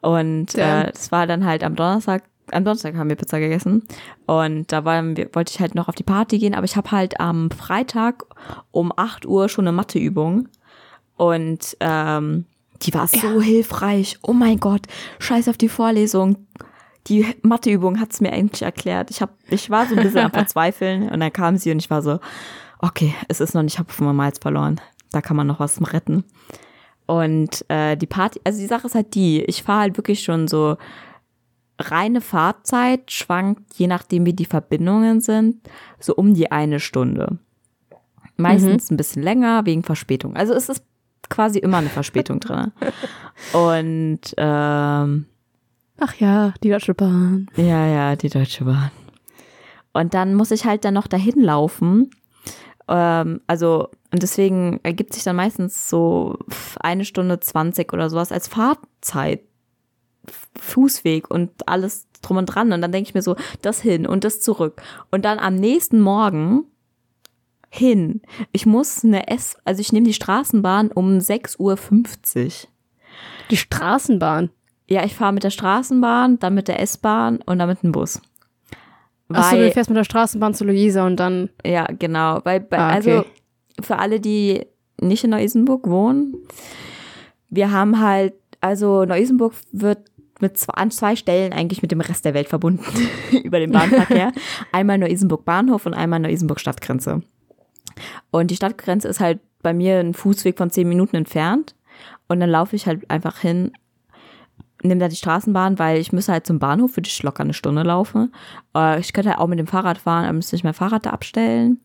Und 0.00 0.54
äh, 0.54 0.90
das 0.90 1.12
war 1.12 1.26
dann 1.26 1.44
halt 1.44 1.62
am 1.62 1.76
Donnerstag. 1.76 2.24
Am 2.50 2.64
Donnerstag 2.64 2.96
haben 2.96 3.08
wir 3.08 3.16
Pizza 3.16 3.38
gegessen 3.38 3.84
und 4.26 4.72
da 4.72 4.84
waren 4.84 5.16
wir, 5.16 5.30
wollte 5.32 5.52
ich 5.54 5.60
halt 5.60 5.74
noch 5.74 5.88
auf 5.88 5.94
die 5.94 6.02
Party 6.02 6.38
gehen, 6.38 6.54
aber 6.54 6.64
ich 6.64 6.76
habe 6.76 6.90
halt 6.90 7.20
am 7.20 7.50
Freitag 7.50 8.24
um 8.72 8.92
8 8.94 9.24
Uhr 9.26 9.48
schon 9.48 9.66
eine 9.66 9.74
Matheübung 9.74 10.48
und 11.16 11.76
ähm, 11.80 12.46
die 12.82 12.94
war 12.94 13.06
so 13.06 13.38
ja. 13.38 13.40
hilfreich. 13.40 14.18
Oh 14.22 14.32
mein 14.32 14.58
Gott, 14.58 14.86
scheiß 15.18 15.48
auf 15.48 15.56
die 15.56 15.68
Vorlesung. 15.68 16.46
Die 17.08 17.26
Matheübung 17.42 18.00
hat's 18.00 18.20
mir 18.20 18.32
endlich 18.32 18.62
erklärt. 18.62 19.10
Ich, 19.10 19.22
hab, 19.22 19.34
ich 19.48 19.70
war 19.70 19.86
so 19.86 19.96
ein 19.96 20.02
bisschen 20.02 20.24
am 20.24 20.30
Verzweifeln 20.32 21.08
und 21.08 21.20
dann 21.20 21.32
kam 21.32 21.56
sie 21.56 21.70
und 21.70 21.78
ich 21.78 21.90
war 21.90 22.02
so, 22.02 22.20
okay, 22.78 23.14
es 23.28 23.40
ist 23.40 23.54
noch 23.54 23.62
nicht 23.62 23.78
Hopfen 23.78 24.06
und 24.06 24.16
Malz 24.16 24.38
verloren. 24.38 24.80
Da 25.10 25.20
kann 25.20 25.36
man 25.36 25.46
noch 25.46 25.60
was 25.60 25.80
retten. 25.92 26.24
Und 27.06 27.64
äh, 27.68 27.96
die 27.96 28.06
Party, 28.06 28.40
also 28.44 28.60
die 28.60 28.66
Sache 28.66 28.86
ist 28.86 28.94
halt 28.94 29.14
die, 29.14 29.42
ich 29.42 29.62
fahre 29.62 29.80
halt 29.80 29.96
wirklich 29.96 30.22
schon 30.22 30.48
so 30.48 30.76
reine 31.78 32.20
Fahrzeit 32.20 33.10
schwankt, 33.10 33.74
je 33.74 33.86
nachdem 33.86 34.24
wie 34.26 34.32
die 34.32 34.44
Verbindungen 34.44 35.20
sind, 35.20 35.56
so 35.98 36.14
um 36.14 36.34
die 36.34 36.52
eine 36.52 36.80
Stunde. 36.80 37.38
Meistens 38.36 38.90
mhm. 38.90 38.94
ein 38.94 38.96
bisschen 38.96 39.22
länger 39.22 39.66
wegen 39.66 39.82
Verspätung. 39.82 40.36
Also 40.36 40.54
es 40.54 40.68
ist 40.68 40.84
quasi 41.32 41.58
immer 41.58 41.78
eine 41.78 41.88
Verspätung 41.88 42.38
drin. 42.38 42.72
Und 43.52 44.20
ähm, 44.36 45.26
ach 45.98 46.14
ja, 46.18 46.54
die 46.62 46.70
Deutsche 46.70 46.94
Bahn. 46.94 47.48
Ja, 47.56 47.86
ja, 47.86 48.14
die 48.14 48.28
Deutsche 48.28 48.64
Bahn. 48.64 48.90
Und 49.92 50.14
dann 50.14 50.34
muss 50.34 50.50
ich 50.50 50.64
halt 50.64 50.84
dann 50.84 50.94
noch 50.94 51.06
dahin 51.06 51.40
laufen. 51.40 52.10
Ähm, 52.88 53.40
also, 53.46 53.88
und 54.12 54.22
deswegen 54.22 54.80
ergibt 54.82 55.14
sich 55.14 55.24
dann 55.24 55.36
meistens 55.36 55.88
so 55.88 56.38
eine 56.80 57.04
Stunde 57.04 57.40
zwanzig 57.40 57.92
oder 57.92 58.10
sowas 58.10 58.30
als 58.30 58.48
Fahrzeit. 58.48 59.40
Fußweg 60.56 61.30
und 61.30 61.50
alles 61.66 62.06
drum 62.22 62.36
und 62.36 62.46
dran. 62.46 62.72
Und 62.72 62.80
dann 62.80 62.92
denke 62.92 63.08
ich 63.08 63.14
mir 63.14 63.22
so, 63.22 63.34
das 63.60 63.80
hin 63.80 64.06
und 64.06 64.22
das 64.22 64.40
zurück. 64.40 64.80
Und 65.10 65.24
dann 65.24 65.38
am 65.38 65.56
nächsten 65.56 66.00
Morgen 66.00 66.64
hin. 67.74 68.20
Ich 68.52 68.66
muss 68.66 69.02
eine 69.02 69.28
S, 69.28 69.56
also 69.64 69.80
ich 69.80 69.92
nehme 69.92 70.06
die 70.06 70.12
Straßenbahn 70.12 70.92
um 70.92 71.16
6.50 71.16 71.58
Uhr. 71.58 71.78
Die 73.50 73.56
Straßenbahn? 73.56 74.50
Ja, 74.88 75.04
ich 75.04 75.14
fahre 75.14 75.32
mit 75.32 75.42
der 75.42 75.50
Straßenbahn, 75.50 76.38
dann 76.38 76.54
mit 76.54 76.68
der 76.68 76.80
S-Bahn 76.80 77.38
und 77.46 77.58
dann 77.58 77.70
mit 77.70 77.82
dem 77.82 77.92
Bus. 77.92 78.20
Achso, 79.30 79.56
du 79.56 79.70
fährst 79.70 79.88
mit 79.88 79.96
der 79.96 80.04
Straßenbahn 80.04 80.52
zu 80.52 80.64
Luisa 80.64 81.06
und 81.06 81.16
dann. 81.16 81.48
Ja, 81.64 81.86
genau. 81.86 82.40
Weil, 82.44 82.60
bei, 82.60 82.76
ah, 82.76 82.88
okay. 82.88 82.94
also 82.94 83.24
für 83.80 83.98
alle, 83.98 84.20
die 84.20 84.66
nicht 85.00 85.24
in 85.24 85.30
Neu-Isenburg 85.30 85.88
wohnen, 85.88 86.36
wir 87.48 87.72
haben 87.72 88.00
halt, 88.00 88.34
also 88.60 89.06
Neu-Isenburg 89.06 89.54
wird 89.72 90.00
mit 90.40 90.58
zwei, 90.58 90.74
an 90.74 90.90
zwei 90.90 91.16
Stellen 91.16 91.54
eigentlich 91.54 91.80
mit 91.80 91.90
dem 91.90 92.02
Rest 92.02 92.26
der 92.26 92.34
Welt 92.34 92.48
verbunden 92.50 92.84
über 93.44 93.60
den 93.60 93.72
Bahnverkehr. 93.72 94.32
einmal 94.72 94.98
Neu-Isenburg 94.98 95.46
Bahnhof 95.46 95.86
und 95.86 95.94
einmal 95.94 96.20
Neu-Isenburg 96.20 96.60
Stadtgrenze. 96.60 97.22
Und 98.30 98.50
die 98.50 98.56
Stadtgrenze 98.56 99.08
ist 99.08 99.20
halt 99.20 99.40
bei 99.62 99.72
mir 99.72 99.98
ein 99.98 100.14
Fußweg 100.14 100.58
von 100.58 100.70
zehn 100.70 100.88
Minuten 100.88 101.16
entfernt. 101.16 101.74
Und 102.28 102.40
dann 102.40 102.50
laufe 102.50 102.76
ich 102.76 102.86
halt 102.86 103.08
einfach 103.10 103.38
hin, 103.38 103.72
nehme 104.82 105.00
da 105.00 105.08
die 105.08 105.16
Straßenbahn, 105.16 105.78
weil 105.78 105.98
ich 105.98 106.12
müsste 106.12 106.32
halt 106.32 106.46
zum 106.46 106.58
Bahnhof, 106.58 106.96
würde 106.96 107.08
ich 107.08 107.22
locker 107.22 107.42
eine 107.42 107.54
Stunde 107.54 107.82
laufen. 107.82 108.32
Äh, 108.76 109.00
ich 109.00 109.12
könnte 109.12 109.30
halt 109.30 109.38
auch 109.38 109.46
mit 109.46 109.58
dem 109.58 109.66
Fahrrad 109.66 109.98
fahren, 109.98 110.26
dann 110.26 110.36
müsste 110.36 110.56
ich 110.56 110.64
mein 110.64 110.74
Fahrrad 110.74 111.06
da 111.06 111.10
abstellen. 111.10 111.80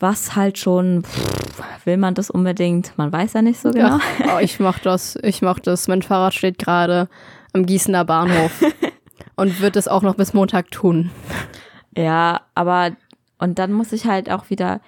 Was 0.00 0.36
halt 0.36 0.58
schon, 0.58 1.02
pff, 1.02 1.62
will 1.84 1.96
man 1.96 2.14
das 2.14 2.30
unbedingt? 2.30 2.96
Man 2.96 3.12
weiß 3.12 3.32
ja 3.32 3.42
nicht 3.42 3.58
so 3.58 3.72
genau. 3.72 3.98
Ja, 3.98 4.36
oh, 4.36 4.38
ich 4.40 4.60
mach 4.60 4.78
das, 4.82 5.18
ich 5.22 5.42
mach 5.42 5.58
das. 5.58 5.88
Mein 5.88 6.02
Fahrrad 6.02 6.34
steht 6.34 6.58
gerade 6.58 7.08
am 7.52 7.66
Gießener 7.66 8.04
Bahnhof 8.04 8.62
und 9.36 9.60
wird 9.60 9.74
es 9.76 9.88
auch 9.88 10.02
noch 10.02 10.14
bis 10.14 10.34
Montag 10.34 10.70
tun. 10.70 11.10
Ja, 11.96 12.42
aber 12.54 12.92
und 13.38 13.58
dann 13.58 13.72
muss 13.72 13.92
ich 13.92 14.06
halt 14.06 14.30
auch 14.30 14.50
wieder, 14.50 14.80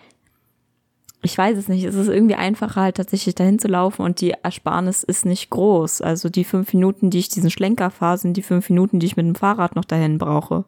ich 1.22 1.36
weiß 1.36 1.58
es 1.58 1.68
nicht, 1.68 1.84
es 1.84 1.94
ist 1.94 2.08
irgendwie 2.08 2.34
einfacher 2.34 2.80
halt 2.80 2.96
tatsächlich 2.96 3.34
dahin 3.34 3.58
zu 3.58 3.68
laufen 3.68 4.02
und 4.02 4.20
die 4.20 4.30
Ersparnis 4.30 5.02
ist 5.02 5.26
nicht 5.26 5.50
groß. 5.50 6.00
Also 6.00 6.28
die 6.28 6.44
fünf 6.44 6.72
Minuten, 6.72 7.10
die 7.10 7.18
ich 7.18 7.28
diesen 7.28 7.50
Schlenker 7.50 7.90
fahre, 7.90 8.18
sind 8.18 8.36
die 8.36 8.42
fünf 8.42 8.70
Minuten, 8.70 9.00
die 9.00 9.06
ich 9.06 9.16
mit 9.16 9.26
dem 9.26 9.34
Fahrrad 9.34 9.76
noch 9.76 9.84
dahin 9.84 10.18
brauche. 10.18 10.64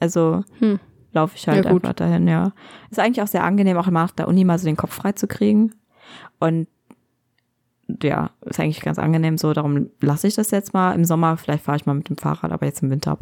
Also 0.00 0.44
hm. 0.58 0.80
laufe 1.12 1.36
ich 1.36 1.48
halt 1.48 1.64
ja, 1.64 1.70
einfach 1.70 1.94
dahin, 1.94 2.28
ja. 2.28 2.52
Ist 2.90 2.98
eigentlich 2.98 3.22
auch 3.22 3.28
sehr 3.28 3.44
angenehm, 3.44 3.78
auch 3.78 3.88
nach 3.88 4.10
der 4.10 4.28
Uni 4.28 4.44
mal 4.44 4.58
so 4.58 4.66
den 4.66 4.76
Kopf 4.76 4.92
frei 4.92 5.12
zu 5.12 5.26
kriegen. 5.26 5.72
Und 6.40 6.68
ja, 8.02 8.30
ist 8.42 8.60
eigentlich 8.60 8.82
ganz 8.82 8.98
angenehm 8.98 9.38
so, 9.38 9.52
darum 9.54 9.90
lasse 10.00 10.26
ich 10.26 10.34
das 10.34 10.50
jetzt 10.50 10.74
mal. 10.74 10.92
Im 10.92 11.04
Sommer 11.06 11.36
vielleicht 11.38 11.64
fahre 11.64 11.76
ich 11.76 11.86
mal 11.86 11.94
mit 11.94 12.08
dem 12.08 12.18
Fahrrad, 12.18 12.52
aber 12.52 12.66
jetzt 12.66 12.82
im 12.82 12.90
Winter 12.90 13.16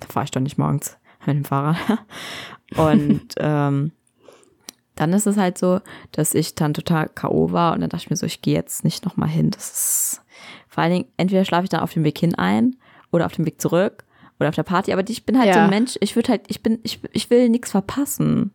da 0.00 0.06
fahre 0.08 0.24
ich 0.24 0.30
doch 0.32 0.40
nicht 0.40 0.58
morgens 0.58 0.98
mit 1.26 1.36
dem 1.36 1.44
Fahrrad. 1.44 1.76
Und 2.76 3.34
ähm, 3.38 3.92
dann 4.96 5.12
ist 5.12 5.26
es 5.26 5.36
halt 5.36 5.58
so, 5.58 5.80
dass 6.12 6.34
ich 6.34 6.54
dann 6.54 6.74
total 6.74 7.08
K.O. 7.08 7.52
war 7.52 7.72
und 7.72 7.80
dann 7.80 7.90
dachte 7.90 8.04
ich 8.04 8.10
mir 8.10 8.16
so, 8.16 8.26
ich 8.26 8.42
gehe 8.42 8.54
jetzt 8.54 8.84
nicht 8.84 9.04
nochmal 9.04 9.28
hin. 9.28 9.50
Das 9.50 9.70
ist 9.70 10.22
vor 10.68 10.82
allen 10.82 10.92
Dingen, 10.92 11.04
entweder 11.16 11.44
schlafe 11.44 11.64
ich 11.64 11.70
dann 11.70 11.80
auf 11.80 11.92
dem 11.92 12.04
Weg 12.04 12.18
hin 12.18 12.34
ein 12.34 12.76
oder 13.12 13.26
auf 13.26 13.32
dem 13.32 13.46
Weg 13.46 13.60
zurück 13.60 14.04
oder 14.38 14.48
auf 14.48 14.54
der 14.54 14.62
Party. 14.62 14.92
Aber 14.92 15.02
ich 15.08 15.24
bin 15.24 15.38
halt 15.38 15.48
ja. 15.48 15.54
so 15.54 15.60
ein 15.60 15.70
Mensch, 15.70 15.96
ich 16.00 16.16
würde 16.16 16.30
halt, 16.30 16.42
ich 16.48 16.62
bin, 16.62 16.78
ich, 16.82 17.00
ich 17.12 17.30
will 17.30 17.48
nichts 17.48 17.70
verpassen. 17.70 18.52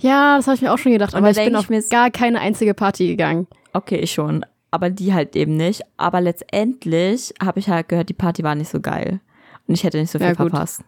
Ja, 0.00 0.36
das 0.36 0.46
habe 0.46 0.56
ich 0.56 0.62
mir 0.62 0.72
auch 0.72 0.78
schon 0.78 0.92
gedacht, 0.92 1.14
aber 1.14 1.30
ich 1.30 1.36
bin 1.36 1.56
auf 1.56 1.70
mir 1.70 1.82
gar 1.88 2.10
keine 2.10 2.40
einzige 2.40 2.74
Party 2.74 3.06
gegangen. 3.06 3.46
Okay, 3.72 3.96
ich 3.96 4.12
schon. 4.12 4.44
Aber 4.70 4.90
die 4.90 5.14
halt 5.14 5.36
eben 5.36 5.56
nicht. 5.56 5.82
Aber 5.96 6.20
letztendlich 6.20 7.34
habe 7.42 7.58
ich 7.58 7.68
halt 7.68 7.88
gehört, 7.88 8.08
die 8.08 8.14
Party 8.14 8.42
war 8.42 8.54
nicht 8.54 8.70
so 8.70 8.80
geil. 8.80 9.20
Und 9.66 9.74
ich 9.74 9.84
hätte 9.84 9.98
nicht 9.98 10.10
so 10.10 10.18
viel 10.18 10.28
ja, 10.28 10.34
verpasst. 10.34 10.82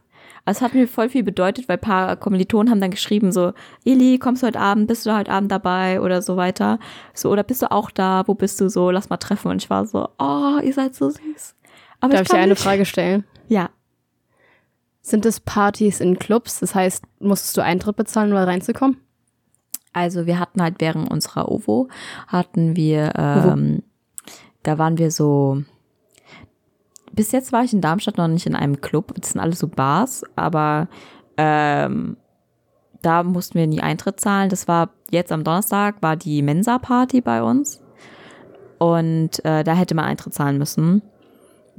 Also 0.45 0.59
es 0.59 0.63
hat 0.63 0.75
mir 0.75 0.89
voll 0.89 1.09
viel 1.09 1.23
bedeutet, 1.23 1.69
weil 1.69 1.77
ein 1.77 1.81
paar 1.81 2.17
Kommilitonen 2.17 2.71
haben 2.71 2.81
dann 2.81 2.91
geschrieben 2.91 3.31
so, 3.31 3.53
Eli, 3.85 4.19
kommst 4.19 4.43
du 4.43 4.49
heute 4.49 4.59
Abend, 4.59 4.89
bist 4.89 5.07
du 5.07 5.17
heute 5.17 5.31
Abend 5.31 5.53
dabei 5.53 6.01
oder 6.01 6.21
so 6.21 6.37
weiter. 6.37 6.81
So, 7.15 7.31
oder 7.31 7.45
bist 7.45 7.63
du 7.63 7.71
auch 7.71 7.91
da, 7.91 8.25
wo 8.27 8.35
bist 8.35 8.61
du 8.61 8.69
so, 8.69 8.91
lass 8.91 9.09
mal 9.09 9.19
treffen. 9.19 9.51
Und 9.51 9.63
ich 9.63 9.71
war 9.71 9.87
so, 9.87 10.09
oh, 10.19 10.59
ihr 10.63 10.73
seid 10.73 10.97
so 10.97 11.11
süß. 11.11 11.55
Aber 12.01 12.15
Darf 12.15 12.23
ich, 12.23 12.29
ich 12.29 12.35
dir 12.35 12.41
eine 12.41 12.57
Frage 12.57 12.85
stellen? 12.85 13.25
Ja. 13.47 13.71
Sind 15.01 15.27
es 15.27 15.39
Partys 15.39 16.01
in 16.01 16.19
Clubs? 16.19 16.59
Das 16.59 16.75
heißt, 16.75 17.05
musstest 17.21 17.57
du 17.57 17.61
Eintritt 17.61 17.97
bezahlen, 17.97 18.31
um 18.31 18.37
da 18.37 18.45
reinzukommen? 18.45 18.97
Also 19.93 20.27
wir 20.27 20.39
hatten 20.41 20.61
halt 20.61 20.77
während 20.79 21.11
unserer 21.11 21.51
OVO, 21.51 21.89
hatten 22.27 22.77
wir, 22.77 23.13
ähm, 23.17 23.83
da 24.63 24.79
waren 24.79 24.99
wir 24.99 25.11
so, 25.11 25.63
bis 27.13 27.33
jetzt 27.33 27.53
war 27.53 27.63
ich 27.65 27.73
in 27.73 27.81
Darmstadt 27.81 28.19
noch 28.19 28.29
nicht 28.29 28.47
in 28.47 28.55
einem 28.55 28.81
Club. 28.81 29.13
Das 29.19 29.33
sind 29.33 29.41
alles 29.41 29.59
so 29.59 29.69
Bars, 29.69 30.25
aber 30.37 30.89
ähm, 31.37 32.17
da 33.03 33.23
mussten 33.23 33.59
wir 33.59 33.67
nie 33.67 33.81
Eintritt 33.81 34.21
zahlen. 34.21 34.49
Das 34.49 34.69
war 34.69 34.91
jetzt 35.11 35.33
am 35.33 35.45
Donnerstag, 35.45 36.03
war 36.03 36.17
die 36.17 36.43
Mensa-Party 36.43 37.21
bei 37.21 37.43
uns. 37.43 37.81
Und 38.79 39.45
äh, 39.45 39.63
da 39.63 39.75
hätte 39.75 39.95
man 39.95 40.07
Eintritt 40.07 40.35
zahlen 40.35 40.59
müssen. 40.59 41.03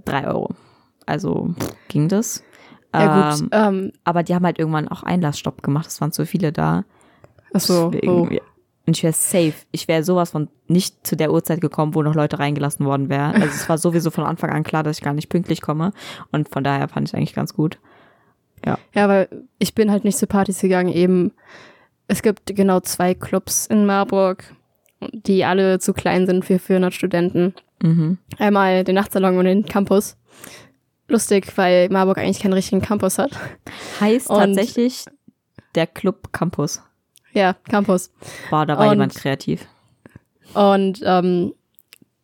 Drei 0.05 0.27
Euro. 0.27 0.51
Also 1.05 1.53
ging 1.87 2.07
das. 2.07 2.43
Ja, 2.93 3.31
gut. 3.31 3.41
Ähm, 3.41 3.49
ähm, 3.51 3.91
aber 4.03 4.23
die 4.23 4.35
haben 4.35 4.45
halt 4.45 4.59
irgendwann 4.59 4.87
auch 4.87 5.03
Einlassstopp 5.03 5.63
gemacht. 5.63 5.87
Es 5.87 5.99
waren 5.99 6.11
zu 6.11 6.25
viele 6.25 6.51
da. 6.51 6.85
Ach 7.53 7.59
so. 7.59 7.89
Deswegen, 7.89 8.11
oh. 8.11 8.52
Und 8.85 8.97
ich 8.97 9.03
wäre 9.03 9.13
safe. 9.13 9.53
Ich 9.71 9.87
wäre 9.87 10.03
sowas 10.03 10.31
von 10.31 10.49
nicht 10.67 11.07
zu 11.07 11.15
der 11.15 11.31
Uhrzeit 11.31 11.61
gekommen, 11.61 11.95
wo 11.95 12.01
noch 12.01 12.15
Leute 12.15 12.39
reingelassen 12.39 12.85
worden 12.85 13.09
wären. 13.09 13.33
Also 13.35 13.47
es 13.47 13.69
war 13.69 13.77
sowieso 13.77 14.11
von 14.11 14.25
Anfang 14.25 14.49
an 14.49 14.63
klar, 14.63 14.83
dass 14.83 14.97
ich 14.97 15.03
gar 15.03 15.13
nicht 15.13 15.29
pünktlich 15.29 15.61
komme. 15.61 15.93
Und 16.31 16.49
von 16.49 16.63
daher 16.63 16.89
fand 16.89 17.07
ich 17.07 17.15
eigentlich 17.15 17.33
ganz 17.33 17.53
gut. 17.53 17.77
Ja. 18.65 18.77
Ja, 18.93 19.07
weil 19.07 19.29
ich 19.59 19.73
bin 19.73 19.89
halt 19.89 20.03
nicht 20.03 20.17
zu 20.17 20.27
Partys 20.27 20.59
gegangen. 20.59 20.91
Eben, 20.91 21.31
es 22.07 22.21
gibt 22.21 22.55
genau 22.55 22.81
zwei 22.81 23.13
Clubs 23.13 23.67
in 23.67 23.85
Marburg, 23.85 24.53
die 25.11 25.45
alle 25.45 25.79
zu 25.79 25.93
klein 25.93 26.25
sind 26.25 26.43
für 26.43 26.59
400 26.59 26.93
Studenten. 26.93 27.53
Mhm. 27.81 28.17
Einmal 28.37 28.83
den 28.83 28.95
Nachtsalon 28.95 29.37
und 29.37 29.45
den 29.45 29.65
Campus. 29.65 30.17
Lustig, 31.07 31.57
weil 31.57 31.89
Marburg 31.89 32.17
eigentlich 32.17 32.39
keinen 32.39 32.53
richtigen 32.53 32.81
Campus 32.81 33.17
hat. 33.17 33.31
Heißt 33.99 34.29
und 34.29 34.37
tatsächlich 34.37 35.05
der 35.75 35.87
Club 35.87 36.31
Campus. 36.31 36.81
Ja, 37.33 37.55
Campus. 37.69 38.11
Boah, 38.49 38.65
da 38.65 38.77
war 38.77 38.87
und, 38.87 38.93
jemand 38.93 39.15
kreativ. 39.15 39.67
Und 40.53 41.01
ähm, 41.03 41.53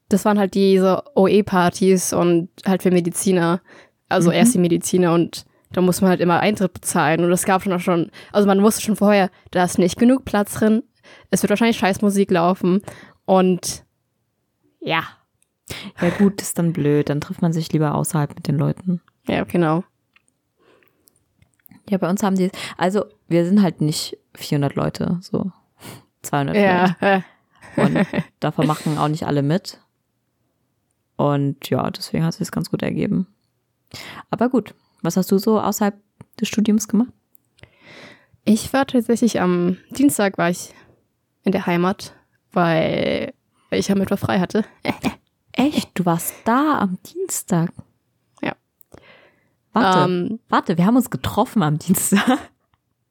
das 0.09 0.25
waren 0.25 0.39
halt 0.39 0.55
diese 0.55 1.03
OE-Partys 1.15 2.13
und 2.13 2.49
halt 2.65 2.83
für 2.83 2.91
Mediziner, 2.91 3.61
also 4.09 4.29
mhm. 4.29 4.35
erst 4.35 4.55
die 4.55 4.59
Mediziner 4.59 5.13
und 5.13 5.45
da 5.71 5.81
muss 5.81 6.01
man 6.01 6.09
halt 6.09 6.19
immer 6.19 6.39
Eintritt 6.39 6.73
bezahlen 6.73 7.23
und 7.23 7.31
es 7.31 7.45
gab 7.45 7.63
schon 7.63 7.73
auch 7.73 7.79
schon, 7.79 8.11
also 8.33 8.47
man 8.47 8.61
wusste 8.63 8.81
schon 8.81 8.95
vorher, 8.95 9.29
da 9.51 9.63
ist 9.63 9.77
nicht 9.77 9.99
genug 9.99 10.25
Platz 10.25 10.55
drin, 10.55 10.83
es 11.29 11.43
wird 11.43 11.51
wahrscheinlich 11.51 11.77
Scheißmusik 11.77 12.31
laufen 12.31 12.81
und 13.25 13.85
ja. 14.79 15.03
Ja 16.01 16.09
gut, 16.09 16.41
ist 16.41 16.57
dann 16.57 16.73
blöd, 16.73 17.09
dann 17.09 17.21
trifft 17.21 17.43
man 17.43 17.53
sich 17.53 17.71
lieber 17.71 17.93
außerhalb 17.93 18.33
mit 18.33 18.47
den 18.47 18.57
Leuten. 18.57 19.01
Ja, 19.27 19.43
genau. 19.43 19.83
Ja, 21.89 21.97
bei 21.97 22.09
uns 22.09 22.23
haben 22.23 22.35
die, 22.35 22.51
also 22.77 23.05
wir 23.27 23.45
sind 23.45 23.61
halt 23.61 23.81
nicht 23.81 24.17
400 24.35 24.75
Leute, 24.75 25.17
so 25.21 25.51
200 26.21 26.55
Ja. 26.55 26.95
Leute. 27.01 27.23
Und 27.75 28.07
davon 28.39 28.67
machen 28.67 28.97
auch 28.97 29.07
nicht 29.07 29.25
alle 29.25 29.41
mit. 29.43 29.79
Und 31.15 31.69
ja, 31.69 31.89
deswegen 31.91 32.23
hat 32.23 32.31
es 32.33 32.37
sich 32.37 32.51
ganz 32.51 32.69
gut 32.69 32.81
ergeben. 32.81 33.27
Aber 34.29 34.49
gut, 34.49 34.73
was 35.01 35.17
hast 35.17 35.31
du 35.31 35.37
so 35.37 35.59
außerhalb 35.59 35.95
des 36.39 36.47
Studiums 36.47 36.87
gemacht? 36.87 37.11
Ich 38.45 38.73
war 38.73 38.87
tatsächlich 38.87 39.39
am 39.39 39.77
Dienstag 39.91 40.37
war 40.37 40.49
ich 40.49 40.73
in 41.43 41.51
der 41.51 41.65
Heimat, 41.65 42.13
weil 42.51 43.33
ich 43.71 43.91
am 43.91 43.99
Mittwoch 43.99 44.19
frei 44.19 44.39
hatte. 44.39 44.65
Echt? 45.51 45.91
Du 45.93 46.05
warst 46.05 46.33
da 46.45 46.79
am 46.79 46.97
Dienstag? 47.03 47.71
Warte, 49.73 49.99
Ähm, 50.11 50.39
warte, 50.49 50.77
wir 50.77 50.85
haben 50.85 50.95
uns 50.95 51.09
getroffen 51.09 51.61
am 51.63 51.77
Dienstag. 51.77 52.37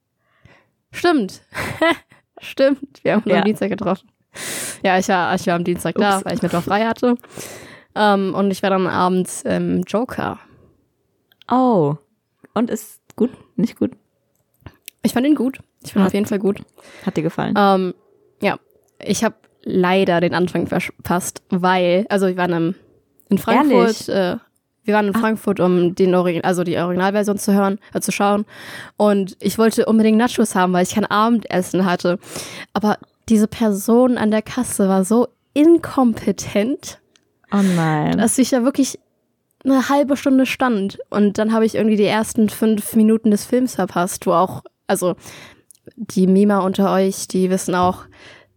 stimmt. 0.91 1.43
stimmt. 2.41 3.03
Wir 3.05 3.13
haben 3.15 3.23
uns 3.25 3.33
Ja. 3.33 3.39
am 3.39 3.45
Dienstag 3.45 3.69
getroffen. 3.71 4.09
Ja, 4.83 4.99
ich 4.99 5.09
war, 5.09 5.35
ich 5.35 5.47
war 5.47 5.55
am 5.55 5.65
Dienstag 5.65 5.95
da, 5.97 6.17
Ups. 6.17 6.25
weil 6.25 6.35
ich 6.35 6.43
Mittwoch 6.43 6.63
frei 6.63 6.87
hatte. 6.87 7.17
Ähm, 7.95 8.35
und 8.35 8.51
ich 8.51 8.63
war 8.63 8.71
dann 8.71 8.87
abends 8.87 9.43
im 9.43 9.83
Joker. 9.83 10.39
Oh. 11.51 11.97
Und 12.55 12.71
ist 12.71 13.01
gut? 13.17 13.31
Nicht 13.57 13.79
gut? 13.79 13.93
Ich 15.03 15.13
fand 15.13 15.27
ihn 15.27 15.35
gut. 15.35 15.59
Ich 15.83 15.93
fand 15.93 16.05
ihn 16.05 16.07
auf 16.09 16.15
jeden 16.15 16.27
Fall 16.27 16.39
gut. 16.39 16.61
Hat 17.07 17.17
dir 17.17 17.23
gefallen? 17.23 17.55
Ähm, 17.57 17.95
ja, 18.43 18.59
ich 19.03 19.25
habe 19.25 19.37
leider 19.63 20.21
den 20.21 20.35
Anfang 20.35 20.67
verpasst, 20.67 21.43
weil, 21.51 22.07
also 22.09 22.27
wir 22.27 22.37
waren 22.37 22.53
im, 22.53 22.75
in 23.29 23.39
Frankfurt, 23.39 24.09
äh, 24.09 24.37
wir 24.89 24.95
waren 24.95 25.07
in 25.07 25.15
Ah. 25.15 25.21
Frankfurt, 25.21 25.61
um 25.61 25.95
den 25.95 26.15
Origin 26.15 26.43
also 26.43 26.65
die 26.65 26.77
Originalversion 26.79 27.39
zu 27.39 27.53
hören, 27.53 27.79
äh, 27.95 28.01
zu 28.01 28.11
schauen. 28.11 28.47
Und 28.97 29.37
ich 29.41 29.59
wollte 29.59 29.87
unbedingt 29.87 30.19
Nachos 30.19 30.55
haben, 30.55 30.73
weil 30.73 30.83
ich 30.83 30.95
kein 30.95 31.05
Abendessen 31.07 31.85
hatte. 31.85 32.19
Aber 32.73 32.99
diese 33.29 33.47
Person 33.47 34.17
an 34.19 34.31
der 34.31 34.43
Kasse 34.43 34.89
war 34.89 35.05
so 35.05 35.29
inkompetent, 35.53 36.99
oh 37.53 37.59
nein. 37.77 38.17
dass 38.17 38.39
ich 38.39 38.51
ja 38.51 38.65
wirklich 38.65 38.99
eine 39.65 39.89
halbe 39.89 40.17
Stunde 40.17 40.47
stand. 40.47 40.99
Und 41.11 41.39
dann 41.39 41.53
habe 41.53 41.67
ich 41.67 41.75
irgendwie 41.75 41.97
die 41.97 42.05
ersten 42.05 42.49
fünf 42.49 42.95
Minuten 42.97 43.31
des 43.31 43.45
Films 43.45 43.75
verpasst, 43.75 44.27
wo 44.27 44.33
auch, 44.33 44.63
also 44.87 45.17
die 45.97 46.27
Mimer 46.27 46.65
unter 46.65 46.93
euch, 46.93 47.29
die 47.29 47.51
wissen 47.51 47.75
auch, 47.75 48.05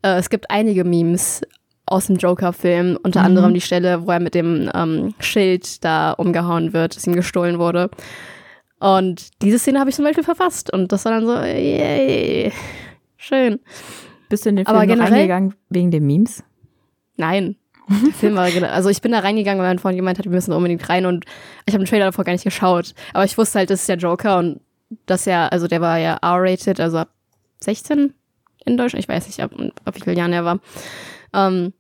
äh, 0.02 0.18
es 0.18 0.30
gibt 0.30 0.50
einige 0.50 0.84
Memes 0.84 1.42
aus 1.86 2.08
dem 2.08 2.16
Joker-Film, 2.18 2.98
unter 3.04 3.20
Mhm. 3.22 3.26
anderem 3.26 3.54
die 3.54 3.62
Stelle, 3.62 4.06
wo 4.06 4.12
er 4.12 4.20
mit 4.20 4.36
dem 4.36 4.70
ähm, 4.74 5.14
Schild 5.20 5.84
da 5.84 6.12
umgehauen 6.14 6.74
wird, 6.74 6.96
das 6.96 7.06
ihm 7.08 7.16
gestohlen 7.16 7.60
wurde. 7.60 7.90
Und 8.80 9.30
diese 9.42 9.60
Szene 9.60 9.80
habe 9.80 9.90
ich 9.90 9.96
zum 9.96 10.06
Beispiel 10.06 10.24
verpasst. 10.24 10.72
Und 10.74 10.92
das 10.92 11.06
war 11.06 11.12
dann 11.12 11.26
so, 11.26 11.34
yay, 11.36 12.52
schön. 13.18 13.60
Bist 14.30 14.46
du 14.46 14.50
in 14.50 14.56
den 14.56 14.68
aber 14.68 14.80
Film 14.80 14.90
noch 14.90 14.96
generell- 14.96 15.14
reingegangen 15.14 15.54
wegen 15.70 15.92
den 15.92 16.06
Memes? 16.08 16.44
Nein. 17.18 17.56
Der 17.90 18.14
Film 18.14 18.36
war, 18.36 18.46
also 18.72 18.88
ich 18.90 19.02
bin 19.02 19.12
da 19.12 19.20
reingegangen, 19.20 19.62
weil 19.62 19.70
mein 19.70 19.80
Freund 19.80 19.98
gemeint 19.98 20.18
hat, 20.18 20.26
wir 20.26 20.32
müssen 20.32 20.54
unbedingt 20.54 20.88
rein 20.88 21.06
und 21.06 21.26
ich 21.66 21.74
habe 21.74 21.84
den 21.84 21.90
Trailer 21.90 22.06
davor 22.06 22.24
gar 22.24 22.32
nicht 22.32 22.46
geschaut. 22.46 22.94
Aber 23.14 23.26
ich 23.26 23.38
wusste 23.38 23.60
halt, 23.60 23.70
das 23.70 23.82
ist 23.82 23.90
der 23.90 23.98
Joker 23.98 24.38
und 24.38 24.62
das 25.08 25.26
ja, 25.26 25.48
also 25.50 25.68
der 25.68 25.82
war 25.82 25.98
ja 25.98 26.18
R-rated, 26.22 26.80
also 26.80 27.00
ab 27.00 27.10
16 27.60 28.14
in 28.66 28.78
Deutschland. 28.78 29.04
Ich 29.04 29.10
weiß 29.10 29.28
nicht, 29.28 29.42
ab, 29.42 29.52
ab 29.84 29.96
wie 29.96 30.02
vielen 30.02 30.18
Jahren 30.18 30.32
er 30.32 30.46
war. 30.46 30.60
Ähm, 31.34 31.74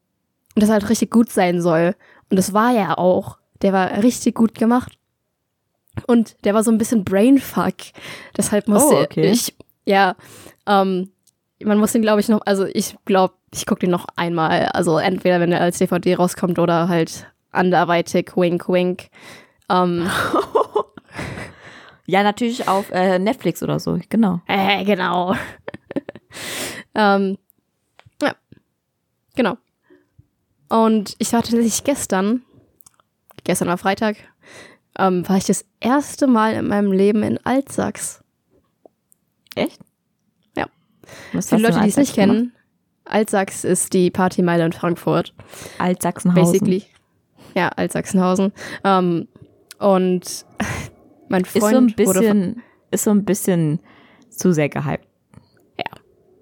und 0.56 0.62
das 0.64 0.70
halt 0.70 0.90
richtig 0.90 1.12
gut 1.12 1.30
sein 1.30 1.62
soll. 1.62 1.96
Und 2.30 2.38
das 2.38 2.54
war 2.54 2.72
ja 2.72 2.98
auch. 2.98 3.38
Der 3.62 3.74
war 3.74 4.04
richtig 4.04 4.36
gut 4.36 4.56
gemacht. 4.56 4.98
Und 6.08 6.36
der 6.46 6.54
war 6.54 6.64
so 6.64 6.72
ein 6.72 6.78
bisschen 6.78 7.04
Brainfuck. 7.04 7.76
Deshalb 8.38 8.68
musste 8.68 8.96
Oh, 8.96 9.02
okay. 9.02 9.30
ich, 9.30 9.56
ja, 9.86 10.16
ähm, 10.66 11.12
man 11.64 11.78
muss 11.78 11.92
den, 11.92 12.02
glaube 12.02 12.22
ich, 12.22 12.30
noch, 12.30 12.42
also 12.46 12.66
ich 12.66 12.96
glaube, 13.06 13.36
ich 13.54 13.66
gucke 13.66 13.82
den 13.82 13.92
noch 13.92 14.08
einmal. 14.16 14.68
Also 14.70 14.98
entweder, 14.98 15.40
wenn 15.40 15.52
er 15.52 15.62
als 15.62 15.78
DVD 15.78 16.16
rauskommt 16.16 16.60
oder 16.60 16.88
halt 16.88 17.28
anderweitig, 17.52 18.32
wink, 18.36 18.68
wink. 18.68 19.10
Ähm, 19.70 20.10
Ja, 22.12 22.24
natürlich 22.24 22.68
auf 22.68 22.92
äh, 22.92 23.20
Netflix 23.20 23.64
oder 23.64 23.80
so, 23.80 23.98
genau. 24.10 24.42
äh, 24.48 24.84
genau. 24.84 25.34
ähm, 26.96 27.38
genau. 29.36 29.58
Und 30.70 31.16
ich 31.20 31.34
war 31.34 31.42
tatsächlich 31.42 31.84
gestern, 31.84 32.44
gestern 33.44 33.68
war 33.68 33.78
Freitag, 33.78 34.18
ähm, 34.98 35.28
war 35.28 35.38
ich 35.38 35.46
das 35.46 35.66
erste 35.80 36.28
Mal 36.28 36.54
in 36.54 36.68
meinem 36.68 36.92
Leben 36.92 37.24
in 37.24 37.38
Altsachs. 37.46 38.24
Echt? 39.56 39.80
Ja. 40.56 40.68
Was 41.34 41.50
Für 41.50 41.58
die 41.58 41.64
Leute, 41.64 41.82
die 41.82 41.90
es 41.90 41.98
nicht 41.98 42.16
gemacht? 42.16 42.38
kennen, 42.38 42.54
Altsachs 43.06 43.64
ist 43.64 43.94
die 43.94 44.10
Partymeile 44.12 44.66
in 44.66 44.74
Frankfurt. 44.74 45.34
Altsachsenhausen. 45.78 46.52
basically. 46.52 46.86
Ja, 47.56 47.70
Altsachsenhausen. 47.70 48.54
Ähm, 48.84 49.28
und 49.80 50.46
mein 51.30 51.44
Ist 51.44 51.54
so 51.54 51.60
Freund 51.60 52.00
ein 52.00 52.06
wurde 52.08 52.20
von, 52.24 52.40
bisschen, 52.40 52.64
ist 52.92 53.04
so 53.04 53.12
ein 53.12 53.26
bisschen 53.26 53.80
zu 54.30 54.54
sehr 54.54 54.70
gehypt. 54.70 55.08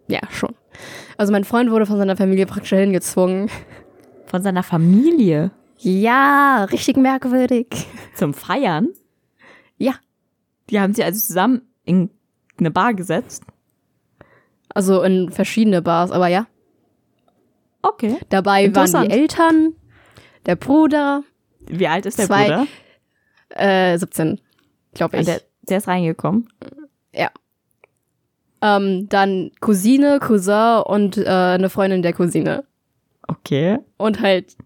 ja 0.08 0.20
schon. 0.32 0.56
Also 1.18 1.32
mein 1.32 1.44
Freund 1.44 1.72
wurde 1.72 1.86
von 1.86 1.98
seiner 1.98 2.16
Familie 2.18 2.46
praktisch 2.46 2.70
hingezwungen. 2.72 3.50
Von 4.26 4.42
seiner 4.42 4.64
Familie 4.64 5.52
Ja, 5.78 6.66
richtig 6.72 6.98
merkwürdig. 6.98 7.68
zum 8.16 8.34
Feiern. 8.34 8.90
Ja, 9.78 9.94
Die 10.70 10.80
haben 10.80 10.94
sie 10.94 11.04
also 11.04 11.20
zusammen 11.20 11.62
in 11.86 12.10
eine 12.60 12.70
Bar 12.72 12.94
gesetzt. 12.94 13.44
also 14.74 15.02
in 15.02 15.32
verschiedene 15.32 15.82
Bars, 15.82 16.12
aber 16.12 16.28
ja. 16.28 16.46
Okay. 17.82 18.18
Dabei 18.30 18.74
waren 18.76 19.08
die 19.10 19.14
Eltern, 19.14 19.74
der 20.46 20.56
Bruder, 20.56 21.24
Wie 21.68 21.88
alt 21.88 22.06
ist 22.06 22.20
der 22.20 22.26
Zwei- 22.28 22.46
Bruder? 22.46 22.68
äh, 23.50 23.98
17, 23.98 24.40
glaube 24.94 25.18
Ah, 25.18 25.20
ich. 25.22 25.26
Der, 25.28 25.42
der 25.64 25.78
ist 25.78 25.88
reingekommen. 25.88 26.50
ja. 27.14 27.30
Ähm, 28.62 29.08
dann 29.10 29.52
Cousine, 29.62 30.20
Cousin 30.20 30.82
und 30.86 31.18
äh, 31.18 31.28
eine 31.28 31.70
Freundin 31.70 32.02
der 32.02 32.14
Cousine. 32.14 32.64
Okay. 33.28 33.80
Und 33.98 34.22
halt 34.22 34.58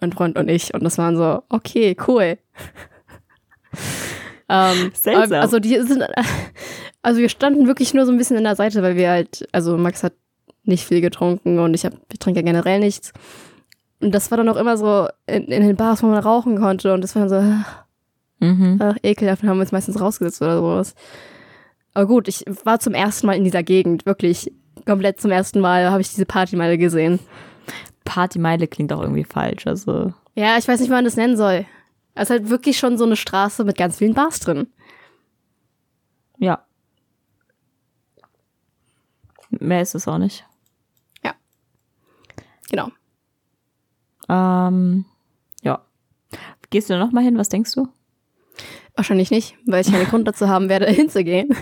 mein 0.00 0.12
Freund 0.12 0.38
und 0.38 0.48
ich. 0.48 0.74
Und 0.74 0.82
das 0.84 0.98
waren 0.98 1.16
so, 1.16 1.42
okay, 1.48 1.96
cool. 2.06 2.38
ähm, 4.48 4.90
Seltsam. 4.94 5.40
Also 5.40 5.58
die 5.58 5.80
sind, 5.80 6.04
also 7.02 7.20
wir 7.20 7.28
standen 7.28 7.66
wirklich 7.66 7.94
nur 7.94 8.06
so 8.06 8.12
ein 8.12 8.18
bisschen 8.18 8.36
in 8.36 8.44
der 8.44 8.56
Seite, 8.56 8.82
weil 8.82 8.96
wir 8.96 9.10
halt, 9.10 9.48
also 9.52 9.76
Max 9.76 10.02
hat 10.02 10.12
nicht 10.64 10.84
viel 10.84 11.00
getrunken 11.00 11.58
und 11.58 11.74
ich 11.74 11.84
hab, 11.84 11.94
ich 12.12 12.18
trinke 12.18 12.40
ja 12.40 12.44
generell 12.44 12.80
nichts. 12.80 13.12
Und 14.00 14.14
das 14.14 14.30
war 14.30 14.38
dann 14.38 14.48
auch 14.48 14.56
immer 14.56 14.76
so 14.76 15.08
in, 15.26 15.44
in 15.44 15.62
den 15.66 15.76
Bars, 15.76 16.02
wo 16.02 16.06
man 16.06 16.22
rauchen 16.22 16.58
konnte. 16.58 16.92
Und 16.94 17.02
das 17.02 17.14
war 17.14 17.26
dann 17.26 17.28
so, 17.28 17.64
Mhm. 18.40 18.78
ach, 18.80 18.96
ekelhaft, 19.02 19.42
und 19.42 19.50
haben 19.50 19.60
uns 19.60 19.72
meistens 19.72 20.00
rausgesetzt 20.00 20.40
oder 20.42 20.58
sowas. 20.58 20.94
Aber 21.94 22.06
gut, 22.06 22.28
ich 22.28 22.44
war 22.64 22.78
zum 22.80 22.94
ersten 22.94 23.26
Mal 23.26 23.36
in 23.36 23.44
dieser 23.44 23.62
Gegend, 23.62 24.06
wirklich 24.06 24.52
komplett 24.86 25.20
zum 25.20 25.30
ersten 25.30 25.60
Mal 25.60 25.90
habe 25.90 26.00
ich 26.00 26.10
diese 26.10 26.26
Partymeile 26.26 26.78
gesehen. 26.78 27.18
Partymeile 28.04 28.66
klingt 28.66 28.92
auch 28.92 29.00
irgendwie 29.00 29.24
falsch. 29.24 29.66
Also, 29.66 30.12
Ja, 30.34 30.56
ich 30.56 30.66
weiß 30.66 30.80
nicht, 30.80 30.88
wie 30.88 30.94
man 30.94 31.04
das 31.04 31.16
nennen 31.16 31.36
soll. 31.36 31.66
Es 32.14 32.24
ist 32.24 32.30
halt 32.30 32.48
wirklich 32.50 32.78
schon 32.78 32.98
so 32.98 33.04
eine 33.04 33.16
Straße 33.16 33.64
mit 33.64 33.76
ganz 33.76 33.98
vielen 33.98 34.14
Bars 34.14 34.40
drin. 34.40 34.66
ja. 36.38 36.64
Mehr 39.50 39.82
ist 39.82 39.96
es 39.96 40.06
auch 40.06 40.18
nicht. 40.18 40.46
Genau. 42.70 42.88
Ähm, 44.28 45.04
ja. 45.62 45.84
Gehst 46.70 46.88
du 46.88 46.96
noch 46.96 47.10
mal 47.10 47.24
hin? 47.24 47.36
Was 47.36 47.48
denkst 47.48 47.74
du? 47.74 47.88
Wahrscheinlich 49.00 49.30
nicht, 49.30 49.56
weil 49.64 49.80
ich 49.80 49.90
keinen 49.90 50.04
Grund 50.04 50.28
dazu 50.28 50.46
haben 50.46 50.68
werde, 50.68 50.84
hinzugehen. 50.90 51.56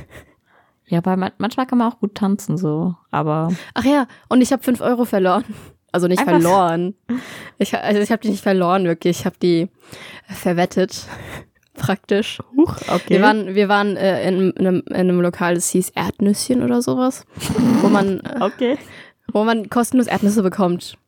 Ja, 0.88 1.05
weil 1.05 1.16
man, 1.16 1.31
manchmal 1.38 1.66
kann 1.66 1.79
man 1.79 1.92
auch 1.92 2.01
gut 2.01 2.16
tanzen, 2.16 2.59
so. 2.59 2.96
Aber 3.12 3.53
Ach 3.74 3.85
ja, 3.85 4.09
und 4.29 4.40
ich 4.40 4.51
habe 4.51 4.64
5 4.64 4.81
Euro 4.81 5.05
verloren. 5.05 5.44
Also 5.92 6.09
nicht 6.09 6.18
Einfach- 6.18 6.33
verloren. 6.33 6.94
Ich, 7.59 7.77
also 7.79 8.01
ich 8.01 8.11
habe 8.11 8.20
die 8.22 8.31
nicht 8.31 8.42
verloren, 8.42 8.87
wirklich. 8.87 9.20
Ich 9.20 9.24
habe 9.24 9.37
die 9.40 9.68
verwettet. 10.27 11.07
Praktisch. 11.74 12.40
Huch, 12.57 12.74
okay. 12.88 13.05
Wir 13.11 13.22
waren, 13.22 13.55
wir 13.55 13.68
waren 13.68 13.96
äh, 13.96 14.27
in, 14.29 14.57
einem, 14.59 14.83
in 14.88 14.96
einem 14.96 15.20
Lokal, 15.20 15.55
das 15.55 15.68
hieß 15.68 15.90
Erdnüsschen 15.90 16.64
oder 16.64 16.83
sowas, 16.83 17.24
wo 17.83 17.88
man, 17.88 18.18
äh, 18.18 18.38
okay. 18.40 18.79
wo 19.33 19.44
man 19.44 19.70
kostenlos 19.70 20.09
Erdnüsse 20.09 20.42
bekommt. 20.42 20.98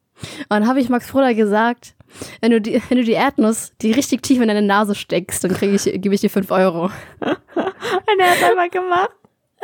Und 0.43 0.51
dann 0.51 0.69
habe 0.69 0.79
ich 0.79 0.88
Max 0.90 1.11
Froder 1.11 1.35
gesagt, 1.35 1.97
wenn 2.40 2.51
du, 2.51 2.61
die, 2.61 2.81
wenn 2.88 2.99
du 2.99 3.05
die 3.05 3.12
Erdnuss, 3.12 3.73
die 3.81 3.92
richtig 3.92 4.23
tief 4.23 4.40
in 4.40 4.49
deine 4.49 4.62
Nase 4.62 4.94
steckst, 4.94 5.44
dann 5.44 5.53
krieg 5.53 5.73
ich, 5.75 5.85
gebe 6.01 6.14
ich 6.14 6.20
dir 6.20 6.31
5 6.31 6.51
Euro. 6.51 6.85
Und 7.20 8.18
er 8.18 8.31
hat 8.31 8.42
einfach 8.42 8.70
gemacht. 8.70 9.11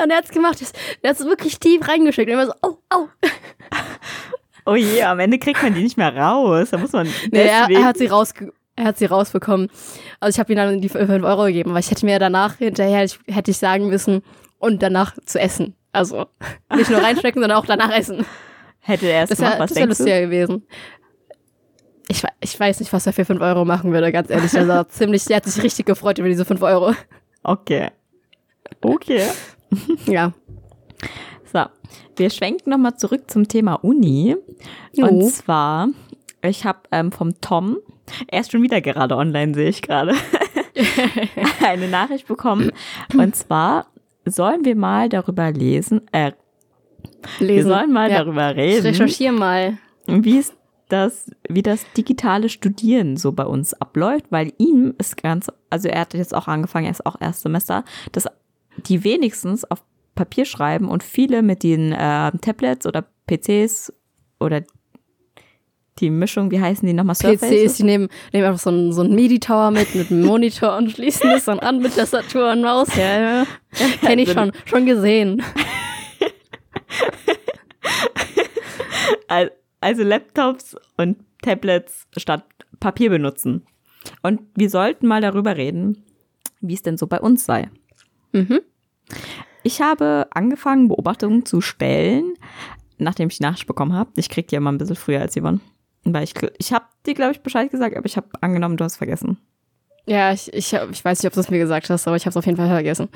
Und 0.02 0.10
er 0.10 0.18
hat's 0.18 0.30
gemacht, 0.30 0.58
er 1.02 1.10
hat's 1.10 1.24
wirklich 1.24 1.58
tief 1.58 1.86
reingesteckt. 1.86 2.28
Und 2.28 2.34
immer 2.34 2.46
so, 2.46 2.52
oh, 2.62 2.76
oh. 2.94 3.08
Oh 4.68 4.74
je, 4.74 5.02
am 5.02 5.20
Ende 5.20 5.38
kriegt 5.38 5.62
man 5.62 5.74
die 5.74 5.82
nicht 5.82 5.96
mehr 5.96 6.14
raus. 6.14 6.70
Da 6.70 6.78
muss 6.78 6.92
man 6.92 7.06
Nee, 7.30 7.46
er, 7.46 7.70
er 7.70 7.84
hat 7.84 7.96
sie 7.98 8.06
rausge 8.06 8.52
er 8.76 8.84
hat 8.84 8.98
sie 8.98 9.06
rausbekommen. 9.06 9.70
Also 10.20 10.36
ich 10.36 10.38
habe 10.38 10.52
ihm 10.52 10.56
dann 10.56 10.80
die 10.80 10.88
5 10.90 11.24
Euro 11.24 11.44
gegeben, 11.44 11.70
aber 11.70 11.78
ich 11.78 11.90
hätte 11.90 12.04
mir 12.04 12.18
danach 12.18 12.56
hinterher 12.56 13.08
hätte 13.26 13.50
ich 13.50 13.56
sagen 13.58 13.88
müssen 13.88 14.22
und 14.58 14.82
danach 14.82 15.14
zu 15.24 15.40
essen. 15.40 15.74
Also 15.92 16.26
nicht 16.74 16.90
nur 16.90 17.02
reinstecken, 17.02 17.40
sondern 17.40 17.58
auch 17.58 17.64
danach 17.64 17.90
essen. 17.90 18.26
Hätte 18.80 19.06
er 19.06 19.22
es 19.24 19.30
Das 19.30 19.38
gemacht, 19.38 19.54
wäre 19.54 19.62
was 19.62 19.70
wär 19.70 19.82
denkst 19.86 19.98
du? 19.98 20.02
lustiger 20.04 20.20
gewesen. 20.20 20.66
Ich, 22.08 22.22
ich 22.40 22.58
weiß 22.60 22.80
nicht, 22.80 22.92
was 22.92 23.06
er 23.06 23.12
für 23.12 23.24
5 23.24 23.40
Euro 23.40 23.64
machen 23.64 23.92
würde, 23.92 24.12
ganz 24.12 24.30
ehrlich. 24.30 24.54
Er 24.54 24.68
war 24.68 24.88
ziemlich, 24.88 25.24
der 25.24 25.36
hat 25.38 25.44
sich 25.44 25.62
richtig 25.62 25.86
gefreut 25.86 26.18
über 26.18 26.28
diese 26.28 26.44
5 26.44 26.62
Euro. 26.62 26.94
Okay. 27.42 27.90
Okay. 28.80 29.22
Ja. 30.06 30.32
So, 31.52 31.64
wir 32.16 32.30
schwenken 32.30 32.70
nochmal 32.70 32.96
zurück 32.96 33.28
zum 33.28 33.48
Thema 33.48 33.74
Uni. 33.84 34.36
Und 34.96 35.20
Jo. 35.22 35.28
zwar, 35.28 35.88
ich 36.42 36.64
habe 36.64 36.78
ähm, 36.92 37.10
vom 37.10 37.40
Tom, 37.40 37.78
er 38.28 38.40
ist 38.40 38.52
schon 38.52 38.62
wieder 38.62 38.80
gerade 38.80 39.16
online, 39.16 39.54
sehe 39.54 39.68
ich 39.70 39.82
gerade, 39.82 40.14
eine 41.64 41.88
Nachricht 41.88 42.28
bekommen. 42.28 42.70
Und 43.16 43.34
zwar 43.34 43.86
sollen 44.24 44.64
wir 44.64 44.76
mal 44.76 45.08
darüber 45.08 45.50
lesen, 45.50 46.02
äh, 46.12 46.32
wir 47.38 47.46
Lesen. 47.48 47.68
sollen 47.68 47.92
mal 47.92 48.08
ja. 48.10 48.18
darüber 48.22 48.50
Ich 48.52 48.56
reden, 48.56 48.86
recherchiere 48.86 49.32
mal. 49.32 49.78
wie 50.06 50.38
es 50.38 50.54
das, 50.88 51.30
wie 51.48 51.62
das 51.62 51.84
digitale 51.96 52.48
Studieren 52.48 53.16
so 53.16 53.32
bei 53.32 53.44
uns 53.44 53.74
abläuft, 53.74 54.26
weil 54.30 54.52
ihm 54.58 54.94
ist 54.98 55.20
ganz, 55.22 55.48
also 55.70 55.88
er 55.88 56.00
hat 56.02 56.14
jetzt 56.14 56.34
auch 56.34 56.46
angefangen, 56.48 56.86
er 56.86 56.92
ist 56.92 57.04
auch 57.06 57.20
Erstsemester, 57.20 57.84
dass 58.12 58.26
die 58.76 59.02
wenigstens 59.04 59.64
auf 59.64 59.82
Papier 60.14 60.44
schreiben 60.44 60.88
und 60.88 61.02
viele 61.02 61.42
mit 61.42 61.62
den 61.62 61.92
äh, 61.92 62.30
Tablets 62.40 62.86
oder 62.86 63.04
PCs 63.26 63.92
oder 64.40 64.62
die 65.98 66.10
Mischung, 66.10 66.50
wie 66.50 66.60
heißen 66.60 66.86
die 66.86 66.92
nochmal? 66.92 67.16
PCs, 67.16 67.78
die 67.78 67.82
nehmen, 67.82 68.08
nehmen 68.32 68.44
einfach 68.46 68.60
so 68.60 68.68
einen, 68.70 68.92
so 68.92 69.00
einen 69.00 69.14
MIDI-Tower 69.14 69.70
mit, 69.70 69.94
mit 69.94 70.10
einem 70.10 70.24
Monitor 70.26 70.76
und 70.76 70.90
schließen 70.90 71.30
es 71.30 71.46
dann 71.46 71.58
an 71.58 71.80
mit 71.80 71.96
Tastatur 71.96 72.52
und 72.52 72.60
Maus. 72.62 72.94
Ja, 72.96 73.20
ja. 73.20 73.46
Kenne 74.02 74.22
ich 74.22 74.30
schon, 74.32 74.52
schon 74.66 74.84
gesehen. 74.84 75.42
Al- 79.28 79.52
Also 79.86 80.02
Laptops 80.02 80.76
und 80.96 81.16
Tablets 81.42 82.08
statt 82.16 82.42
Papier 82.80 83.08
benutzen. 83.08 83.64
Und 84.20 84.40
wir 84.56 84.68
sollten 84.68 85.06
mal 85.06 85.20
darüber 85.20 85.56
reden, 85.56 86.02
wie 86.60 86.74
es 86.74 86.82
denn 86.82 86.96
so 86.96 87.06
bei 87.06 87.20
uns 87.20 87.46
sei. 87.46 87.70
Mhm. 88.32 88.62
Ich 89.62 89.80
habe 89.80 90.26
angefangen, 90.30 90.88
Beobachtungen 90.88 91.46
zu 91.46 91.60
stellen, 91.60 92.34
nachdem 92.98 93.28
ich 93.28 93.36
die 93.36 93.44
Nachricht 93.44 93.68
bekommen 93.68 93.92
habe. 93.92 94.10
Ich 94.16 94.28
krieg 94.28 94.48
die 94.48 94.56
ja 94.56 94.60
mal 94.60 94.72
ein 94.72 94.78
bisschen 94.78 94.96
früher 94.96 95.20
als 95.20 95.36
Yvonne. 95.36 95.60
Weil 96.02 96.24
ich, 96.24 96.34
ich 96.58 96.72
habe 96.72 96.86
dir, 97.06 97.14
glaube 97.14 97.34
ich, 97.34 97.42
Bescheid 97.42 97.70
gesagt, 97.70 97.96
aber 97.96 98.06
ich 98.06 98.16
habe 98.16 98.26
angenommen, 98.40 98.76
du 98.76 98.82
hast 98.82 98.96
vergessen. 98.96 99.38
Ja, 100.04 100.32
ich, 100.32 100.52
ich, 100.52 100.72
ich 100.72 101.04
weiß 101.04 101.22
nicht, 101.22 101.28
ob 101.28 101.34
du 101.34 101.40
es 101.40 101.48
mir 101.48 101.60
gesagt 101.60 101.90
hast, 101.90 102.08
aber 102.08 102.16
ich 102.16 102.24
habe 102.24 102.30
es 102.30 102.36
auf 102.36 102.46
jeden 102.46 102.58
Fall 102.58 102.70
vergessen. 102.70 103.08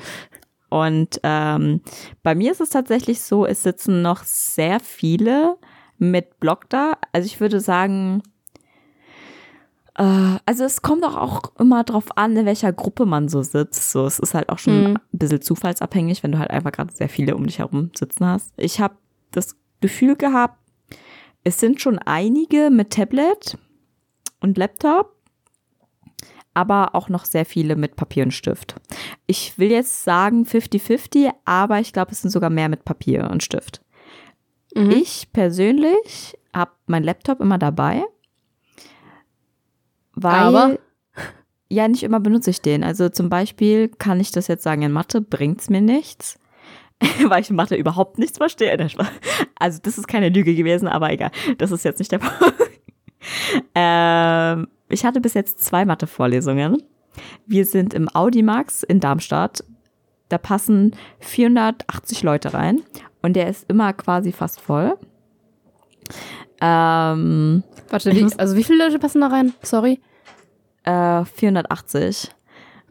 Und 0.69 1.19
ähm, 1.23 1.81
bei 2.23 2.33
mir 2.33 2.53
ist 2.53 2.61
es 2.61 2.69
tatsächlich 2.69 3.19
so, 3.19 3.45
es 3.45 3.61
sitzen 3.61 4.01
noch 4.01 4.23
sehr 4.23 4.79
viele 4.79 5.57
mit 6.01 6.39
Blog 6.39 6.67
da. 6.69 6.93
Also 7.13 7.27
ich 7.27 7.39
würde 7.39 7.59
sagen, 7.59 8.23
äh, 9.95 10.37
also 10.45 10.63
es 10.63 10.81
kommt 10.81 11.03
auch, 11.05 11.15
auch 11.15 11.41
immer 11.59 11.83
drauf 11.83 12.17
an, 12.17 12.35
in 12.35 12.45
welcher 12.45 12.73
Gruppe 12.73 13.05
man 13.05 13.29
so 13.29 13.43
sitzt. 13.43 13.91
So, 13.91 14.05
es 14.05 14.19
ist 14.19 14.33
halt 14.33 14.49
auch 14.49 14.57
schon 14.59 14.79
Mhm. 14.79 14.95
ein 14.97 14.99
bisschen 15.19 15.41
zufallsabhängig, 15.41 16.23
wenn 16.23 16.31
du 16.31 16.39
halt 16.39 16.49
einfach 16.51 16.71
gerade 16.71 16.91
sehr 16.93 17.09
viele 17.09 17.35
um 17.35 17.45
dich 17.45 17.59
herum 17.59 17.91
sitzen 17.97 18.25
hast. 18.25 18.51
Ich 18.57 18.79
habe 18.81 18.95
das 19.31 19.55
Gefühl 19.79 20.15
gehabt, 20.15 20.57
es 21.43 21.59
sind 21.59 21.81
schon 21.81 21.99
einige 21.99 22.69
mit 22.71 22.91
Tablet 22.91 23.57
und 24.41 24.57
Laptop, 24.57 25.15
aber 26.53 26.95
auch 26.95 27.09
noch 27.09 27.25
sehr 27.25 27.45
viele 27.45 27.75
mit 27.75 27.95
Papier 27.95 28.23
und 28.23 28.31
Stift. 28.31 28.75
Ich 29.27 29.57
will 29.57 29.71
jetzt 29.71 30.03
sagen 30.03 30.45
50-50, 30.45 31.31
aber 31.45 31.79
ich 31.79 31.93
glaube, 31.93 32.11
es 32.11 32.21
sind 32.21 32.31
sogar 32.31 32.49
mehr 32.49 32.69
mit 32.69 32.85
Papier 32.85 33.29
und 33.31 33.43
Stift. 33.43 33.81
Mhm. 34.75 34.91
Ich 34.91 35.31
persönlich 35.33 36.37
habe 36.53 36.71
meinen 36.87 37.03
Laptop 37.03 37.39
immer 37.39 37.57
dabei, 37.57 38.03
weil 40.13 40.33
Aber? 40.33 40.79
ja 41.69 41.87
nicht 41.87 42.03
immer 42.03 42.19
benutze 42.19 42.49
ich 42.49 42.61
den. 42.61 42.83
Also 42.83 43.09
zum 43.09 43.29
Beispiel 43.29 43.89
kann 43.89 44.19
ich 44.19 44.31
das 44.31 44.47
jetzt 44.47 44.63
sagen, 44.63 44.81
in 44.81 44.91
Mathe 44.91 45.21
bringt's 45.21 45.69
mir 45.69 45.81
nichts, 45.81 46.39
weil 47.25 47.41
ich 47.41 47.49
in 47.49 47.55
Mathe 47.55 47.75
überhaupt 47.75 48.17
nichts 48.17 48.37
verstehe. 48.37 48.77
Also 49.57 49.79
das 49.81 49.97
ist 49.97 50.07
keine 50.07 50.29
Lüge 50.29 50.55
gewesen, 50.55 50.87
aber 50.87 51.11
egal, 51.11 51.31
das 51.57 51.71
ist 51.71 51.85
jetzt 51.85 51.99
nicht 51.99 52.11
der 52.11 52.19
Punkt. 52.19 52.55
ähm, 53.75 54.67
ich 54.89 55.05
hatte 55.05 55.21
bis 55.21 55.33
jetzt 55.33 55.63
zwei 55.63 55.85
Mathe-Vorlesungen. 55.85 56.83
Wir 57.45 57.65
sind 57.65 57.93
im 57.93 58.09
Audimax 58.09 58.83
in 58.83 58.99
Darmstadt. 58.99 59.63
Da 60.29 60.37
passen 60.37 60.95
480 61.19 62.23
Leute 62.23 62.53
rein 62.53 62.83
und 63.21 63.35
der 63.35 63.49
ist 63.49 63.69
immer 63.69 63.93
quasi 63.93 64.31
fast 64.31 64.61
voll. 64.61 64.97
Ähm, 66.59 67.63
Warte, 67.89 68.11
wie, 68.13 68.27
also 68.37 68.55
wie 68.55 68.63
viele 68.63 68.85
Leute 68.85 68.99
passen 68.99 69.21
da 69.21 69.27
rein? 69.27 69.53
Sorry. 69.61 69.99
äh, 70.83 71.25
480. 71.25 72.31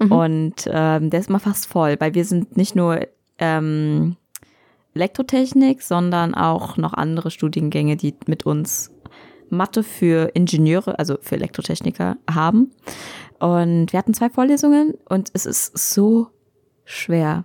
Mhm. 0.00 0.12
Und 0.12 0.54
ähm, 0.66 1.10
der 1.10 1.20
ist 1.20 1.28
immer 1.28 1.40
fast 1.40 1.66
voll, 1.66 1.96
weil 1.98 2.14
wir 2.14 2.24
sind 2.24 2.56
nicht 2.56 2.74
nur 2.74 3.06
ähm, 3.38 4.16
Elektrotechnik, 4.94 5.82
sondern 5.82 6.34
auch 6.34 6.76
noch 6.76 6.94
andere 6.94 7.30
Studiengänge, 7.30 7.96
die 7.96 8.14
mit 8.26 8.46
uns 8.46 8.90
Mathe 9.50 9.82
für 9.82 10.30
Ingenieure, 10.34 10.98
also 10.98 11.16
für 11.20 11.36
Elektrotechniker 11.36 12.16
haben. 12.32 12.70
Und 13.38 13.92
wir 13.92 13.98
hatten 13.98 14.14
zwei 14.14 14.30
Vorlesungen 14.30 14.94
und 15.08 15.30
es 15.32 15.46
ist 15.46 15.76
so 15.76 16.28
schwer. 16.84 17.44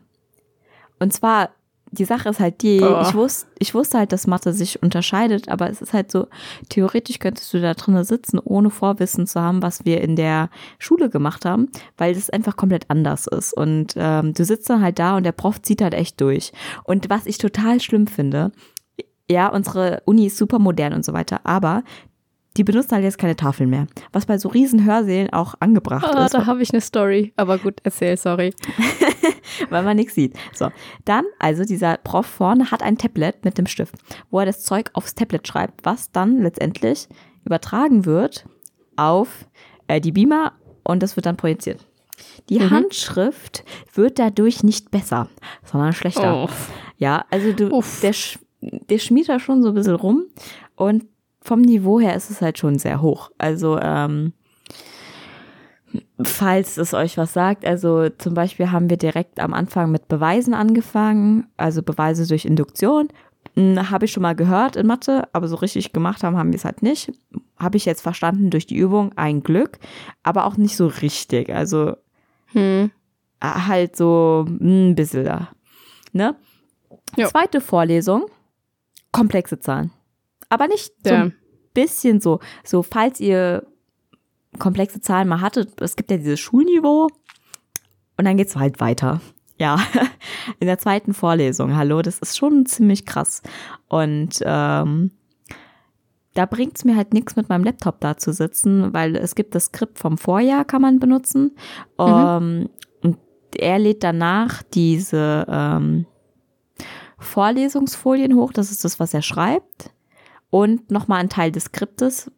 Und 0.99 1.13
zwar, 1.13 1.49
die 1.95 2.05
Sache 2.05 2.29
ist 2.29 2.39
halt 2.39 2.61
die, 2.61 2.79
Boah. 2.79 3.01
ich, 3.07 3.15
wusste, 3.15 3.47
ich 3.59 3.73
wusste 3.73 3.97
halt, 3.97 4.11
dass 4.11 4.27
Mathe 4.27 4.53
sich 4.53 4.83
unterscheidet, 4.83 5.49
aber 5.49 5.69
es 5.69 5.81
ist 5.81 5.93
halt 5.93 6.11
so, 6.11 6.27
theoretisch 6.69 7.19
könntest 7.19 7.53
du 7.53 7.61
da 7.61 7.73
drinnen 7.73 8.03
sitzen, 8.03 8.39
ohne 8.39 8.69
Vorwissen 8.69 9.27
zu 9.27 9.41
haben, 9.41 9.61
was 9.61 9.85
wir 9.85 10.01
in 10.01 10.15
der 10.15 10.49
Schule 10.77 11.09
gemacht 11.09 11.45
haben, 11.45 11.69
weil 11.97 12.13
das 12.13 12.29
einfach 12.29 12.55
komplett 12.55 12.89
anders 12.89 13.27
ist. 13.27 13.53
Und 13.53 13.93
ähm, 13.95 14.33
du 14.33 14.45
sitzt 14.45 14.69
dann 14.69 14.81
halt 14.81 14.99
da 14.99 15.17
und 15.17 15.23
der 15.23 15.31
Prof 15.31 15.61
zieht 15.61 15.81
halt 15.81 15.93
echt 15.93 16.21
durch. 16.21 16.51
Und 16.83 17.09
was 17.09 17.25
ich 17.25 17.37
total 17.37 17.81
schlimm 17.81 18.07
finde, 18.07 18.51
ja, 19.29 19.47
unsere 19.47 20.01
Uni 20.05 20.27
ist 20.27 20.37
super 20.37 20.59
modern 20.59 20.93
und 20.93 21.03
so 21.03 21.13
weiter, 21.13 21.41
aber 21.43 21.83
die 22.57 22.63
benutzen 22.63 22.91
halt 22.91 23.03
jetzt 23.03 23.17
keine 23.17 23.35
Tafeln 23.35 23.69
mehr, 23.69 23.87
was 24.13 24.25
bei 24.25 24.37
so 24.37 24.47
riesen 24.49 24.85
Hörsälen 24.85 25.31
auch 25.33 25.55
angebracht 25.59 26.05
Ah, 26.07 26.25
ist, 26.25 26.33
da 26.33 26.45
habe 26.45 26.61
ich 26.61 26.71
eine 26.71 26.81
Story. 26.81 27.33
Aber 27.35 27.57
gut, 27.57 27.79
erzähl, 27.83 28.15
sorry. 28.17 28.53
weil 29.69 29.83
man 29.83 29.95
nichts 29.95 30.15
sieht. 30.15 30.35
So, 30.53 30.69
dann, 31.05 31.25
also 31.39 31.63
dieser 31.63 31.97
Prof 31.97 32.25
vorne 32.25 32.71
hat 32.71 32.81
ein 32.83 32.97
Tablet 32.97 33.43
mit 33.45 33.57
dem 33.57 33.67
Stift, 33.67 33.95
wo 34.29 34.39
er 34.39 34.45
das 34.45 34.63
Zeug 34.63 34.89
aufs 34.93 35.15
Tablet 35.15 35.47
schreibt, 35.47 35.85
was 35.85 36.11
dann 36.11 36.41
letztendlich 36.41 37.07
übertragen 37.45 38.05
wird 38.05 38.45
auf 38.95 39.47
äh, 39.87 40.01
die 40.01 40.11
Beamer 40.11 40.53
und 40.83 41.03
das 41.03 41.15
wird 41.15 41.25
dann 41.25 41.37
projiziert. 41.37 41.85
Die 42.49 42.59
Mhm. 42.59 42.69
Handschrift 42.71 43.63
wird 43.93 44.19
dadurch 44.19 44.63
nicht 44.63 44.89
besser, 44.91 45.27
sondern 45.63 45.93
schlechter. 45.93 46.45
Oh. 46.45 46.49
Ja, 46.97 47.25
also 47.29 47.51
du, 47.51 47.69
Uff. 47.71 47.99
der, 48.01 48.13
sch- 48.13 48.39
der 48.61 48.97
schmiert 48.99 49.27
da 49.29 49.37
schon 49.39 49.61
so 49.61 49.69
ein 49.69 49.75
bisschen 49.75 49.95
rum 49.95 50.25
und 50.75 51.05
vom 51.41 51.61
Niveau 51.61 51.99
her 51.99 52.15
ist 52.15 52.31
es 52.31 52.41
halt 52.41 52.57
schon 52.57 52.79
sehr 52.79 53.01
hoch. 53.01 53.29
Also, 53.37 53.77
ähm, 53.79 54.33
falls 56.23 56.77
es 56.77 56.93
euch 56.93 57.17
was 57.17 57.33
sagt, 57.33 57.65
also 57.65 58.09
zum 58.09 58.33
Beispiel 58.33 58.71
haben 58.71 58.89
wir 58.89 58.97
direkt 58.97 59.39
am 59.39 59.53
Anfang 59.53 59.91
mit 59.91 60.07
Beweisen 60.07 60.53
angefangen, 60.53 61.47
also 61.57 61.81
Beweise 61.83 62.27
durch 62.27 62.45
Induktion. 62.45 63.09
Habe 63.57 64.05
ich 64.05 64.11
schon 64.11 64.23
mal 64.23 64.35
gehört 64.35 64.75
in 64.75 64.87
Mathe, 64.87 65.29
aber 65.31 65.47
so 65.47 65.55
richtig 65.55 65.93
gemacht 65.93 66.23
haben, 66.23 66.35
haben 66.37 66.51
wir 66.51 66.57
es 66.57 66.65
halt 66.65 66.81
nicht. 66.81 67.13
Habe 67.57 67.77
ich 67.77 67.85
jetzt 67.85 68.01
verstanden 68.01 68.49
durch 68.49 68.65
die 68.65 68.75
Übung, 68.75 69.13
ein 69.15 69.43
Glück, 69.43 69.79
aber 70.23 70.45
auch 70.45 70.57
nicht 70.57 70.75
so 70.75 70.87
richtig. 70.87 71.49
Also 71.49 71.93
Hm. 72.47 72.91
halt 73.41 73.95
so 73.95 74.45
ein 74.47 74.95
bisschen 74.95 75.23
da. 75.25 75.49
Ne? 76.11 76.35
Zweite 77.27 77.61
Vorlesung, 77.61 78.25
komplexe 79.11 79.59
Zahlen. 79.59 79.91
Aber 80.49 80.67
nicht 80.67 80.93
so 81.05 81.13
ein 81.13 81.35
bisschen 81.73 82.19
so, 82.19 82.39
so 82.63 82.83
falls 82.83 83.19
ihr 83.19 83.65
komplexe 84.59 85.01
Zahlen 85.01 85.27
mal 85.27 85.41
hattet, 85.41 85.81
es 85.81 85.95
gibt 85.95 86.11
ja 86.11 86.17
dieses 86.17 86.39
Schulniveau 86.39 87.09
und 88.17 88.25
dann 88.25 88.37
geht's 88.37 88.55
halt 88.55 88.79
weiter. 88.79 89.21
Ja, 89.57 89.79
in 90.59 90.67
der 90.67 90.77
zweiten 90.79 91.13
Vorlesung, 91.13 91.75
hallo, 91.75 92.01
das 92.01 92.19
ist 92.19 92.37
schon 92.37 92.65
ziemlich 92.65 93.05
krass. 93.05 93.41
Und 93.87 94.39
ähm, 94.43 95.11
da 96.33 96.45
bringt's 96.45 96.83
mir 96.83 96.97
halt 96.97 97.13
nichts 97.13 97.37
mit 97.37 97.47
meinem 97.47 97.63
Laptop 97.63 98.01
da 98.01 98.17
zu 98.17 98.33
sitzen, 98.33 98.93
weil 98.93 99.15
es 99.15 99.35
gibt 99.35 99.55
das 99.55 99.65
Skript 99.65 99.97
vom 99.97 100.17
Vorjahr, 100.17 100.65
kann 100.65 100.81
man 100.81 100.99
benutzen. 100.99 101.55
Ähm, 101.97 102.69
und 103.01 103.17
er 103.57 103.79
lädt 103.79 104.03
danach 104.03 104.61
diese 104.61 105.45
ähm, 105.49 106.05
Vorlesungsfolien 107.17 108.35
hoch, 108.35 108.51
das 108.51 108.71
ist 108.71 108.83
das, 108.83 108.99
was 108.99 109.13
er 109.13 109.21
schreibt. 109.21 109.91
Und 110.49 110.91
nochmal 110.91 111.21
ein 111.21 111.29
Teil 111.29 111.51
des 111.51 111.65
Skriptes 111.65 112.31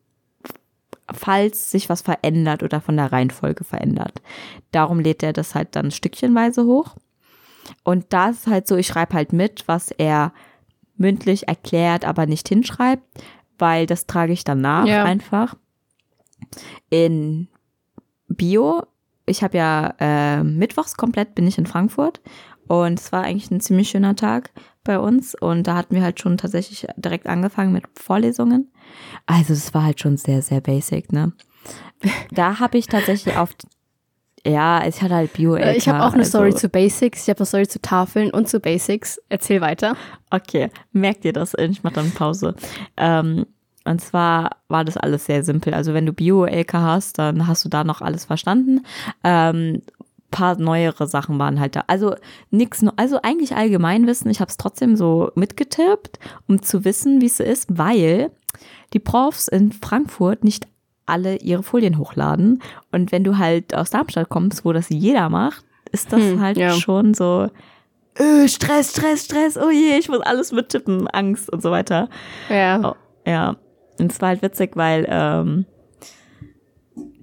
falls 1.13 1.71
sich 1.71 1.89
was 1.89 2.01
verändert 2.01 2.63
oder 2.63 2.81
von 2.81 2.97
der 2.97 3.11
Reihenfolge 3.11 3.63
verändert. 3.63 4.21
Darum 4.71 4.99
lädt 4.99 5.23
er 5.23 5.33
das 5.33 5.55
halt 5.55 5.75
dann 5.75 5.91
stückchenweise 5.91 6.65
hoch. 6.65 6.95
Und 7.83 8.05
da 8.09 8.29
ist 8.29 8.47
halt 8.47 8.67
so, 8.67 8.75
ich 8.75 8.87
schreibe 8.87 9.13
halt 9.13 9.33
mit, 9.33 9.67
was 9.67 9.91
er 9.91 10.33
mündlich 10.95 11.47
erklärt, 11.47 12.05
aber 12.05 12.25
nicht 12.25 12.47
hinschreibt, 12.47 13.03
weil 13.57 13.85
das 13.85 14.07
trage 14.07 14.33
ich 14.33 14.43
dann 14.43 14.61
nach 14.61 14.85
ja. 14.85 15.03
einfach. 15.03 15.55
In 16.89 17.47
Bio, 18.27 18.83
ich 19.25 19.43
habe 19.43 19.57
ja 19.57 19.93
äh, 19.99 20.43
mittwochs 20.43 20.95
komplett 20.95 21.35
bin 21.35 21.47
ich 21.47 21.57
in 21.57 21.65
Frankfurt 21.65 22.21
und 22.67 22.99
es 22.99 23.11
war 23.11 23.23
eigentlich 23.23 23.51
ein 23.51 23.61
ziemlich 23.61 23.89
schöner 23.89 24.15
Tag 24.15 24.51
bei 24.83 24.99
uns 24.99 25.35
und 25.35 25.67
da 25.67 25.75
hatten 25.75 25.95
wir 25.95 26.03
halt 26.03 26.19
schon 26.19 26.37
tatsächlich 26.37 26.87
direkt 26.95 27.27
angefangen 27.27 27.73
mit 27.73 27.85
Vorlesungen. 27.95 28.71
Also 29.25 29.53
es 29.53 29.73
war 29.73 29.83
halt 29.83 29.99
schon 29.99 30.17
sehr, 30.17 30.41
sehr 30.41 30.61
basic, 30.61 31.11
ne? 31.11 31.33
Da 32.31 32.59
habe 32.59 32.77
ich 32.77 32.87
tatsächlich 32.87 33.37
auf 33.37 33.49
ja, 34.45 34.87
ich 34.87 35.01
hatte 35.01 35.15
halt 35.15 35.33
bio 35.33 35.55
-LK, 35.55 35.75
Ich 35.75 35.89
habe 35.89 36.03
auch 36.03 36.13
eine 36.13 36.19
also. 36.19 36.29
Story 36.29 36.55
zu 36.55 36.69
Basics, 36.69 37.23
ich 37.23 37.29
habe 37.29 37.39
eine 37.39 37.45
Story 37.45 37.67
zu 37.67 37.81
Tafeln 37.81 38.31
und 38.31 38.47
zu 38.47 38.61
Basics. 38.61 39.19
Erzähl 39.27 39.59
weiter. 39.59 39.97
Okay, 40.29 40.69
merkt 40.93 41.25
ihr 41.25 41.33
das? 41.33 41.53
Ich 41.55 41.83
mache 41.83 41.95
dann 41.95 42.11
Pause. 42.11 42.55
Ähm, 42.95 43.45
und 43.83 43.99
zwar 43.99 44.51
war 44.67 44.85
das 44.85 44.95
alles 44.95 45.25
sehr 45.25 45.43
simpel. 45.43 45.73
Also 45.73 45.93
wenn 45.93 46.05
du 46.05 46.13
Bio-LK 46.13 46.73
hast, 46.73 47.19
dann 47.19 47.47
hast 47.47 47.65
du 47.65 47.69
da 47.69 47.83
noch 47.83 48.01
alles 48.01 48.25
verstanden. 48.25 48.85
Ähm, 49.23 49.81
paar 50.31 50.57
neuere 50.57 51.07
Sachen 51.07 51.39
waren 51.39 51.59
halt 51.59 51.75
da. 51.75 51.83
Also 51.87 52.15
nix, 52.51 52.83
also 52.95 53.19
eigentlich 53.21 53.55
Allgemeinwissen. 53.55 54.29
Ich 54.29 54.39
habe 54.39 54.49
es 54.49 54.57
trotzdem 54.57 54.95
so 54.95 55.31
mitgetippt, 55.35 56.19
um 56.47 56.61
zu 56.61 56.83
wissen, 56.85 57.21
wie 57.21 57.27
es 57.27 57.39
ist, 57.39 57.77
weil 57.77 58.31
die 58.93 58.99
Profs 58.99 59.47
in 59.47 59.71
Frankfurt 59.71 60.43
nicht 60.43 60.67
alle 61.05 61.37
ihre 61.37 61.63
Folien 61.63 61.97
hochladen. 61.97 62.61
Und 62.91 63.11
wenn 63.11 63.23
du 63.23 63.37
halt 63.37 63.73
aus 63.73 63.89
Darmstadt 63.89 64.29
kommst, 64.29 64.65
wo 64.65 64.73
das 64.73 64.89
jeder 64.89 65.29
macht, 65.29 65.65
ist 65.91 66.11
das 66.11 66.21
hm, 66.21 66.41
halt 66.41 66.57
ja. 66.57 66.71
schon 66.73 67.13
so 67.13 67.49
öh, 68.19 68.47
Stress, 68.47 68.91
Stress, 68.91 69.25
Stress, 69.25 69.57
oh 69.57 69.69
je, 69.69 69.97
ich 69.97 70.09
muss 70.09 70.19
alles 70.19 70.51
mittippen, 70.51 71.07
Angst 71.07 71.51
und 71.51 71.61
so 71.61 71.71
weiter. 71.71 72.09
Ja. 72.49 72.91
Oh, 72.91 72.95
ja. 73.25 73.55
Und 73.99 74.11
es 74.11 74.21
war 74.21 74.29
halt 74.29 74.41
witzig, 74.41 74.75
weil 74.75 75.07
ähm, 75.09 75.65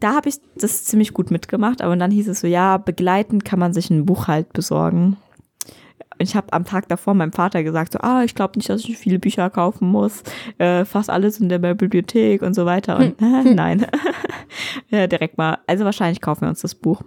da 0.00 0.14
habe 0.14 0.28
ich 0.28 0.36
das 0.56 0.84
ziemlich 0.84 1.12
gut 1.12 1.30
mitgemacht, 1.30 1.82
aber 1.82 1.96
dann 1.96 2.10
hieß 2.10 2.28
es 2.28 2.40
so, 2.40 2.46
ja, 2.46 2.78
begleitend 2.78 3.44
kann 3.44 3.58
man 3.58 3.72
sich 3.72 3.90
ein 3.90 4.06
Buch 4.06 4.28
halt 4.28 4.52
besorgen 4.52 5.16
ich 6.24 6.36
habe 6.36 6.52
am 6.52 6.64
Tag 6.64 6.88
davor 6.88 7.14
meinem 7.14 7.32
Vater 7.32 7.62
gesagt, 7.62 7.92
so, 7.92 8.00
ah, 8.00 8.22
ich 8.24 8.34
glaube 8.34 8.58
nicht, 8.58 8.68
dass 8.68 8.84
ich 8.84 8.98
viele 8.98 9.18
Bücher 9.18 9.50
kaufen 9.50 9.88
muss, 9.88 10.22
äh, 10.58 10.84
fast 10.84 11.10
alles 11.10 11.40
in 11.40 11.48
der 11.48 11.58
Bibliothek 11.58 12.42
und 12.42 12.54
so 12.54 12.66
weiter. 12.66 12.96
Und 12.98 13.20
äh, 13.20 13.44
nein, 13.54 13.86
ja, 14.88 15.06
direkt 15.06 15.38
mal. 15.38 15.58
Also 15.66 15.84
wahrscheinlich 15.84 16.20
kaufen 16.20 16.42
wir 16.42 16.48
uns 16.48 16.60
das 16.60 16.74
Buch. 16.74 17.02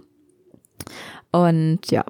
Und 1.30 1.90
ja, 1.90 2.04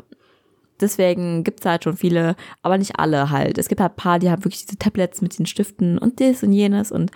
deswegen 0.81 1.44
gibt's 1.44 1.66
halt 1.66 1.85
schon 1.85 1.97
viele, 1.97 2.37
aber 2.62 2.79
nicht 2.79 2.99
alle 2.99 3.31
halt. 3.31 3.59
Es 3.59 3.68
gibt 3.68 3.81
halt 3.81 3.92
ein 3.92 3.97
paar, 3.97 4.18
die 4.18 4.31
haben 4.31 4.44
wirklich 4.44 4.66
diese 4.66 4.79
Tablets 4.79 5.21
mit 5.23 5.38
den 5.38 5.47
Stiften 5.47 5.99
und 5.99 6.21
das 6.21 6.42
und 6.42 6.53
jenes 6.53 6.92
und 6.92 7.11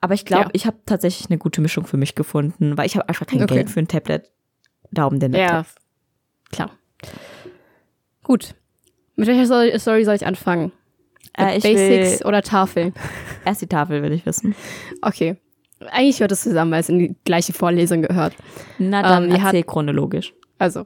aber 0.00 0.12
ich 0.12 0.26
glaube, 0.26 0.44
ja. 0.44 0.50
ich 0.52 0.66
habe 0.66 0.76
tatsächlich 0.84 1.30
eine 1.30 1.38
gute 1.38 1.62
Mischung 1.62 1.86
für 1.86 1.96
mich 1.96 2.14
gefunden, 2.14 2.76
weil 2.76 2.84
ich 2.84 2.94
habe 2.94 3.08
einfach 3.08 3.24
kein 3.24 3.42
okay. 3.42 3.54
Geld 3.54 3.70
für 3.70 3.80
ein 3.80 3.88
Tablet. 3.88 4.30
Darum 4.90 5.18
den 5.18 5.32
Laptop. 5.32 5.64
Ja, 5.64 5.64
klar. 6.52 6.70
Gut. 8.24 8.54
Mit 9.16 9.28
welcher 9.28 9.78
Story 9.78 10.04
soll 10.04 10.16
ich 10.16 10.26
anfangen? 10.26 10.72
Äh, 11.38 11.58
ich 11.58 11.62
Basics 11.62 12.24
oder 12.24 12.42
Tafeln? 12.42 12.92
Erst 13.44 13.62
die 13.62 13.66
Tafel 13.66 14.02
will 14.02 14.12
ich 14.12 14.26
wissen. 14.26 14.54
Okay. 15.02 15.36
Eigentlich 15.90 16.20
hört 16.20 16.32
es 16.32 16.42
zusammen, 16.42 16.72
weil 16.72 16.80
es 16.80 16.88
in 16.88 16.98
die 16.98 17.16
gleiche 17.24 17.52
Vorlesung 17.52 18.02
gehört. 18.02 18.34
Na 18.78 19.02
dann 19.02 19.24
ähm, 19.24 19.30
erzähl 19.30 19.60
hat, 19.60 19.66
chronologisch. 19.66 20.32
Also, 20.58 20.84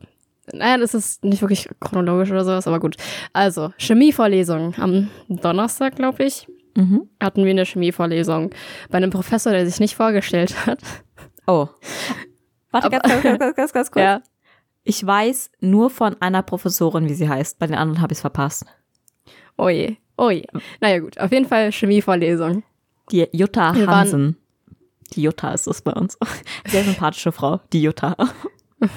naja, 0.52 0.78
das 0.78 0.94
ist 0.94 1.24
nicht 1.24 1.42
wirklich 1.42 1.68
chronologisch 1.80 2.30
oder 2.30 2.44
sowas, 2.44 2.66
aber 2.66 2.80
gut. 2.80 2.96
Also, 3.32 3.72
Chemievorlesung 3.78 4.74
am 4.78 5.08
Donnerstag, 5.28 5.96
glaube 5.96 6.24
ich, 6.24 6.48
mhm. 6.74 7.08
hatten 7.20 7.44
wir 7.44 7.50
eine 7.50 7.64
Chemievorlesung 7.64 8.50
bei 8.90 8.96
einem 8.96 9.10
Professor, 9.10 9.52
der 9.52 9.66
sich 9.66 9.78
nicht 9.78 9.94
vorgestellt 9.94 10.66
hat. 10.66 10.80
Oh. 11.46 11.68
Warte, 12.70 12.90
ganz, 12.90 13.02
ganz, 13.04 13.38
ganz, 13.38 13.56
ganz, 13.56 13.72
ganz 13.72 13.90
kurz. 13.90 14.02
Ja. 14.02 14.22
Ich 14.88 15.04
weiß 15.04 15.50
nur 15.60 15.90
von 15.90 16.16
einer 16.22 16.42
Professorin, 16.42 17.10
wie 17.10 17.14
sie 17.14 17.28
heißt. 17.28 17.58
Bei 17.58 17.66
den 17.66 17.76
anderen 17.76 18.00
habe 18.00 18.14
ich 18.14 18.16
es 18.16 18.20
verpasst. 18.22 18.64
Oh 19.58 19.68
je, 19.68 19.98
oh 20.16 20.30
je. 20.30 20.46
Naja 20.80 21.00
gut, 21.00 21.18
auf 21.20 21.30
jeden 21.30 21.44
Fall 21.44 21.72
Chemievorlesung. 21.72 22.62
Die 23.12 23.28
Jutta 23.32 23.74
Hansen. 23.74 24.38
Die 25.12 25.20
Jutta 25.20 25.52
ist 25.52 25.66
es 25.66 25.82
bei 25.82 25.92
uns. 25.92 26.16
Sehr 26.66 26.84
sympathische 26.84 27.32
Frau, 27.32 27.60
die 27.70 27.82
Jutta. 27.82 28.16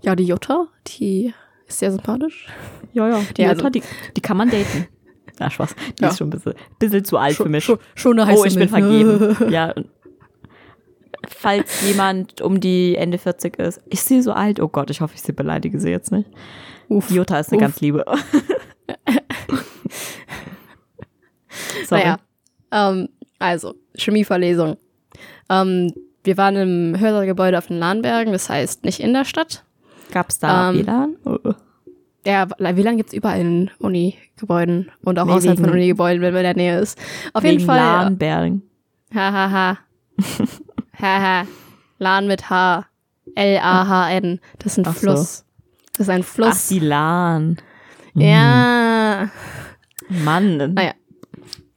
ja, 0.00 0.16
die 0.16 0.24
Jutta, 0.24 0.68
die 0.86 1.34
ist 1.66 1.80
sehr 1.80 1.92
sympathisch. 1.92 2.48
Ja, 2.94 3.10
ja, 3.10 3.20
die 3.36 3.42
ja, 3.42 3.48
Jutta, 3.48 3.66
also, 3.66 3.68
die, 3.68 3.82
die 4.16 4.22
kann 4.22 4.38
man 4.38 4.48
daten. 4.48 4.88
Na, 5.38 5.50
Spaß. 5.50 5.76
Die 5.98 6.04
ja. 6.04 6.08
ist 6.08 6.16
schon 6.16 6.28
ein 6.28 6.30
bisschen, 6.30 6.54
bisschen 6.78 7.04
zu 7.04 7.18
alt 7.18 7.36
schon, 7.36 7.44
für 7.44 7.52
mich. 7.52 7.64
Schon, 7.64 7.78
schon 7.94 8.18
eine 8.18 8.30
heiße 8.30 8.40
Oh, 8.40 8.44
ich 8.46 8.54
bin 8.54 8.70
vergeben. 8.70 9.36
ja, 9.50 9.74
falls 11.28 11.82
jemand 11.86 12.40
um 12.40 12.60
die 12.60 12.96
Ende 12.96 13.18
40 13.18 13.58
ist. 13.58 13.80
Ich 13.88 14.02
sehe 14.02 14.22
so 14.22 14.32
alt. 14.32 14.60
Oh 14.60 14.68
Gott, 14.68 14.90
ich 14.90 15.00
hoffe, 15.00 15.14
ich 15.14 15.22
sie 15.22 15.32
beleidige 15.32 15.80
sie 15.80 15.90
jetzt 15.90 16.12
nicht. 16.12 16.28
Uff, 16.88 17.10
Jutta 17.10 17.38
ist 17.40 17.52
eine 17.52 17.58
uff. 17.58 17.62
ganz 17.62 17.80
liebe. 17.80 18.04
Sorry. 21.86 22.02
Naja, 22.02 22.18
ähm, 22.72 23.08
also, 23.38 23.74
Chemieverlesung. 23.96 24.76
Ähm, 25.48 25.92
wir 26.24 26.36
waren 26.36 26.56
im 26.56 26.98
Hörsaalgebäude 26.98 27.56
auf 27.58 27.68
den 27.68 27.78
Lahnbergen, 27.78 28.32
das 28.32 28.50
heißt 28.50 28.84
nicht 28.84 29.00
in 29.00 29.12
der 29.12 29.24
Stadt. 29.24 29.64
Gab 30.12 30.30
es 30.30 30.38
da 30.38 30.70
ähm, 30.70 30.78
WLAN? 30.78 31.16
Oh. 31.24 31.38
Ja, 32.24 32.48
WLAN 32.58 32.96
gibt 32.96 33.10
es 33.10 33.14
überall 33.14 33.40
in 33.40 33.70
Uni-Gebäuden 33.78 34.90
und 35.04 35.18
auch 35.18 35.26
nee, 35.26 35.32
außerhalb 35.32 35.60
von 35.60 35.70
Uni-Gebäuden, 35.70 36.22
wenn 36.22 36.34
man 36.34 36.44
in 36.44 36.56
der 36.56 36.56
Nähe 36.56 36.80
ist. 36.80 36.98
Auf 37.32 37.44
jeden 37.44 37.64
Fall. 37.64 37.78
Lahnbergen. 37.78 38.62
Hahaha. 39.14 39.78
Haha. 41.00 41.46
Lahn 41.98 42.26
mit 42.26 42.50
H. 42.50 42.86
L-A-H-N. 43.34 44.40
Das 44.58 44.72
ist 44.72 44.78
ein 44.78 44.86
Ach 44.86 44.94
Fluss. 44.94 45.38
So. 45.38 45.44
Das 45.92 46.00
ist 46.00 46.08
ein 46.10 46.22
Fluss. 46.22 46.64
Ach, 46.66 46.68
die 46.68 46.78
Lahn. 46.80 47.56
Ja. 48.14 49.30
Mann. 50.08 50.74
Naja. 50.74 50.92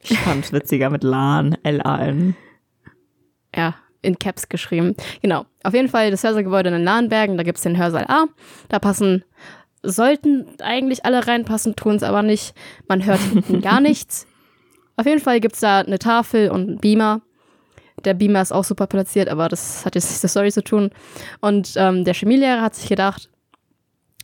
Ich 0.02 0.18
fand's 0.20 0.52
witziger 0.54 0.90
mit 0.90 1.04
Lahn. 1.04 1.58
L-A-N. 1.64 2.36
Ja, 3.56 3.76
in 4.02 4.20
Caps 4.20 4.50
geschrieben. 4.50 4.96
Genau. 5.22 5.46
Auf 5.64 5.74
jeden 5.74 5.90
Fall 5.90 6.12
das 6.12 6.24
Hörsaalgebäude 6.24 6.70
in 6.70 6.76
den 6.76 6.84
Lahnbergen. 6.84 7.38
Da 7.38 7.44
gibt's 7.44 7.62
den 7.62 7.78
Hörsaal 7.78 8.06
A. 8.08 8.26
Da 8.70 8.80
passen, 8.80 9.24
sollten 9.84 10.46
eigentlich 10.62 11.06
alle 11.06 11.28
reinpassen, 11.28 11.76
tun's 11.76 12.04
aber 12.04 12.22
nicht. 12.22 12.54
Man 12.88 13.06
hört 13.06 13.20
hinten 13.20 13.62
gar 13.62 13.82
nichts. 13.82 14.28
Auf 14.96 15.06
jeden 15.06 15.22
Fall 15.22 15.40
gibt's 15.40 15.60
da 15.60 15.80
eine 15.80 16.00
Tafel 16.00 16.50
und 16.50 16.68
einen 16.68 16.78
Beamer. 16.78 17.22
Der 18.06 18.14
Beamer 18.14 18.42
ist 18.42 18.52
auch 18.52 18.64
super 18.64 18.88
platziert, 18.88 19.30
aber 19.30 19.50
das 19.50 19.86
hat 19.86 19.96
jetzt 19.96 20.06
nichts 20.06 20.18
mit 20.18 20.24
der 20.24 20.30
Story 20.30 20.52
zu 20.52 20.64
tun. 20.64 20.92
Und 21.42 21.74
ähm, 21.76 22.04
der 22.04 22.14
Chemielehrer 22.14 22.62
hat 22.62 22.76
sich 22.76 22.90
gedacht, 22.90 23.30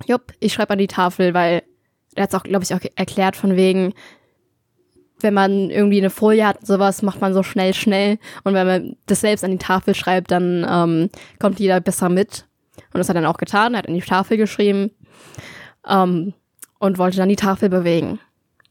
jupp, 0.07 0.33
ich 0.39 0.53
schreibe 0.53 0.73
an 0.73 0.79
die 0.79 0.88
Tafel, 0.88 1.33
weil 1.33 1.63
er 2.15 2.23
hat 2.23 2.29
es 2.29 2.35
auch, 2.35 2.43
glaube 2.43 2.63
ich, 2.63 2.73
auch 2.73 2.79
erklärt 2.95 3.35
von 3.35 3.55
wegen, 3.55 3.93
wenn 5.19 5.33
man 5.33 5.69
irgendwie 5.69 5.97
eine 5.97 6.09
Folie 6.09 6.45
hat 6.45 6.59
und 6.59 6.67
sowas, 6.67 7.01
macht 7.01 7.21
man 7.21 7.33
so 7.33 7.43
schnell, 7.43 7.73
schnell. 7.73 8.17
Und 8.43 8.53
wenn 8.53 8.67
man 8.67 8.95
das 9.05 9.21
selbst 9.21 9.43
an 9.43 9.51
die 9.51 9.57
Tafel 9.57 9.95
schreibt, 9.95 10.31
dann 10.31 10.65
ähm, 10.69 11.09
kommt 11.39 11.59
jeder 11.59 11.79
besser 11.79 12.09
mit. 12.09 12.45
Und 12.93 12.99
das 12.99 13.09
hat 13.09 13.15
er 13.15 13.21
dann 13.21 13.31
auch 13.31 13.38
getan, 13.38 13.73
er 13.73 13.79
hat 13.79 13.88
an 13.88 13.93
die 13.93 14.01
Tafel 14.01 14.38
geschrieben 14.38 14.91
ähm, 15.88 16.33
und 16.79 16.97
wollte 16.97 17.17
dann 17.17 17.29
die 17.29 17.35
Tafel 17.35 17.69
bewegen. 17.69 18.19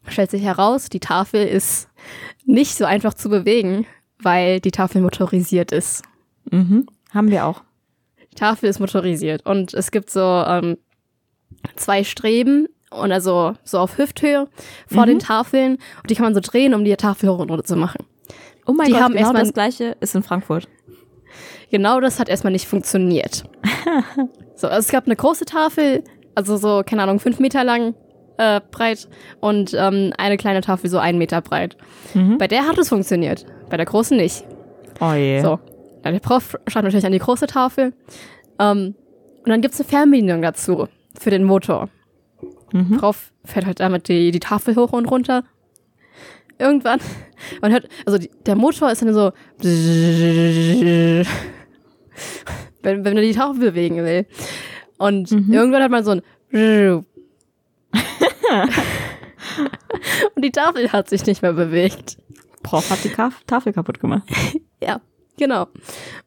Stellt 0.07 0.31
sich 0.31 0.43
heraus, 0.43 0.90
die 0.90 1.01
Tafel 1.01 1.47
ist 1.47 1.88
nicht 2.45 2.77
so 2.77 2.85
einfach 2.85 3.14
zu 3.14 3.31
bewegen, 3.31 3.87
weil 4.25 4.61
die 4.61 4.71
Tafel 4.71 5.03
motorisiert 5.03 5.73
ist. 5.73 6.03
Mhm. 6.51 6.87
Haben 7.13 7.31
wir 7.31 7.47
auch. 7.47 7.63
Die 8.33 8.37
Tafel 8.37 8.69
ist 8.69 8.81
motorisiert 8.81 9.47
und 9.47 9.75
es 9.75 9.91
gibt 9.91 10.11
so 10.11 10.21
ähm, 10.21 10.77
zwei 11.77 12.03
Streben 12.03 12.67
und 12.91 13.13
also 13.13 13.55
so 13.65 13.79
auf 13.79 13.99
Hüfthöhe 13.99 14.49
vor 14.87 15.03
mhm. 15.03 15.11
den 15.11 15.19
Tafeln 15.21 15.75
und 16.03 16.11
die 16.11 16.15
kann 16.15 16.25
man 16.25 16.35
so 16.35 16.41
drehen, 16.41 16.75
um 16.75 16.85
die 16.85 16.95
Tafel 16.97 17.29
hoch 17.29 17.39
und 17.39 17.51
runter 17.51 17.65
zu 17.65 17.77
machen. 17.77 18.05
Oh 18.67 18.73
mein 18.73 18.87
die 18.87 18.93
Gott, 18.93 19.03
haben 19.03 19.15
genau 19.15 19.33
das 19.33 19.53
gleiche 19.53 19.97
ist 20.01 20.15
in 20.15 20.23
Frankfurt. 20.23 20.69
Genau 21.71 22.01
das 22.01 22.19
hat 22.19 22.29
erstmal 22.29 22.53
nicht 22.53 22.67
funktioniert. 22.67 23.45
so, 24.57 24.69
also 24.69 24.79
es 24.79 24.89
gab 24.89 25.07
eine 25.07 25.17
große 25.17 25.45
Tafel, 25.45 26.05
also 26.35 26.57
so, 26.57 26.83
keine 26.85 27.03
Ahnung, 27.03 27.21
fünf 27.21 27.39
Meter 27.41 27.65
lang, 27.65 27.95
äh, 28.37 28.61
breit 28.70 29.09
und 29.40 29.75
ähm, 29.75 30.12
eine 30.18 30.37
kleine 30.37 30.61
Tafel 30.61 30.90
so 30.90 30.99
einen 30.99 31.18
Meter 31.18 31.40
breit. 31.40 31.77
Mhm. 32.14 32.38
Bei 32.38 32.49
der 32.49 32.66
hat 32.66 32.79
es 32.79 32.88
funktioniert, 32.88 33.47
bei 33.70 33.77
der 33.77 33.87
großen 33.87 34.16
nicht. 34.16 34.44
Oh 35.01 35.12
je. 35.12 35.40
So, 35.40 35.59
der 36.05 36.18
Prof 36.20 36.57
schreibt 36.66 36.85
natürlich 36.85 37.07
an 37.07 37.12
die 37.12 37.18
große 37.18 37.47
Tafel. 37.47 37.92
Ähm, 38.59 38.94
und 39.42 39.49
dann 39.49 39.61
gibt's 39.61 39.81
eine 39.81 39.88
Fernbedienung 39.88 40.42
dazu 40.42 40.88
für 41.18 41.31
den 41.31 41.44
Motor. 41.44 41.88
Mhm. 42.73 42.97
Prof 42.99 43.33
fährt 43.44 43.66
halt 43.66 43.81
damit 43.81 44.09
die, 44.09 44.31
die 44.31 44.40
Tafel 44.40 44.77
hoch 44.77 44.92
und 44.92 45.07
runter. 45.07 45.44
Irgendwann 46.59 47.01
Man 47.61 47.73
hört, 47.73 47.88
also 48.07 48.18
die, 48.18 48.31
der 48.47 48.57
Motor 48.57 48.90
ist 48.90 49.03
dann 49.03 49.12
so, 49.12 49.33
wenn, 49.62 51.27
wenn 52.83 53.16
er 53.16 53.23
die 53.23 53.33
Tafel 53.33 53.61
bewegen 53.61 53.97
will. 53.97 54.27
Und 54.99 55.31
mhm. 55.31 55.53
irgendwann 55.53 55.83
hat 55.83 55.90
man 55.90 56.05
so 56.05 56.12
ein 56.12 56.23
und 60.35 60.45
die 60.45 60.51
Tafel 60.51 60.93
hat 60.93 61.09
sich 61.09 61.27
nicht 61.27 61.43
mehr 61.43 61.53
bewegt. 61.53 62.19
Prof 62.62 62.90
hat 62.90 63.05
die 63.05 63.12
Tafel 63.47 63.73
kaputt 63.73 64.01
gemacht. 64.01 64.29
ja, 64.83 65.01
genau. 65.38 65.69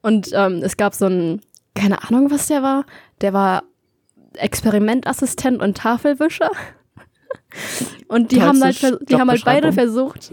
Und 0.01 0.29
ähm, 0.33 0.61
es 0.63 0.77
gab 0.77 0.93
so 0.93 1.05
einen, 1.05 1.41
keine 1.75 2.03
Ahnung, 2.03 2.31
was 2.31 2.47
der 2.47 2.61
war. 2.61 2.85
Der 3.21 3.33
war 3.33 3.63
Experimentassistent 4.35 5.61
und 5.61 5.77
Tafelwischer. 5.77 6.51
Und 8.07 8.31
die 8.31 8.41
haben 8.41 8.63
halt, 8.63 8.79
die 9.09 9.15
haben 9.15 9.29
halt 9.29 9.43
beide 9.43 9.73
versucht, 9.73 10.31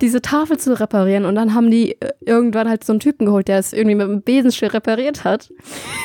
diese 0.00 0.20
Tafel 0.20 0.58
zu 0.58 0.78
reparieren 0.78 1.24
und 1.24 1.34
dann 1.36 1.54
haben 1.54 1.70
die 1.70 2.00
äh, 2.00 2.12
irgendwann 2.20 2.68
halt 2.68 2.84
so 2.84 2.92
einen 2.92 3.00
Typen 3.00 3.26
geholt, 3.26 3.48
der 3.48 3.58
es 3.58 3.72
irgendwie 3.72 3.94
mit 3.94 4.04
einem 4.04 4.22
Besenstiel 4.22 4.68
repariert 4.68 5.24
hat. 5.24 5.52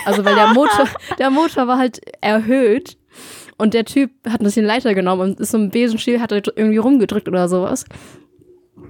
Also 0.05 0.23
weil 0.23 0.35
der 0.35 0.47
Motor, 0.53 0.87
der 1.17 1.29
Motor 1.29 1.67
war 1.67 1.77
halt 1.77 1.99
erhöht 2.21 2.97
und 3.61 3.75
der 3.75 3.85
Typ 3.85 4.09
hat 4.27 4.41
ein 4.41 4.43
bisschen 4.43 4.65
Leiter 4.65 4.95
genommen 4.95 5.21
und 5.21 5.39
ist 5.39 5.51
so 5.51 5.57
ein 5.59 5.69
Besenstiel, 5.69 6.19
hat 6.19 6.31
halt 6.31 6.51
irgendwie 6.55 6.79
rumgedrückt 6.79 7.27
oder 7.27 7.47
sowas. 7.47 7.85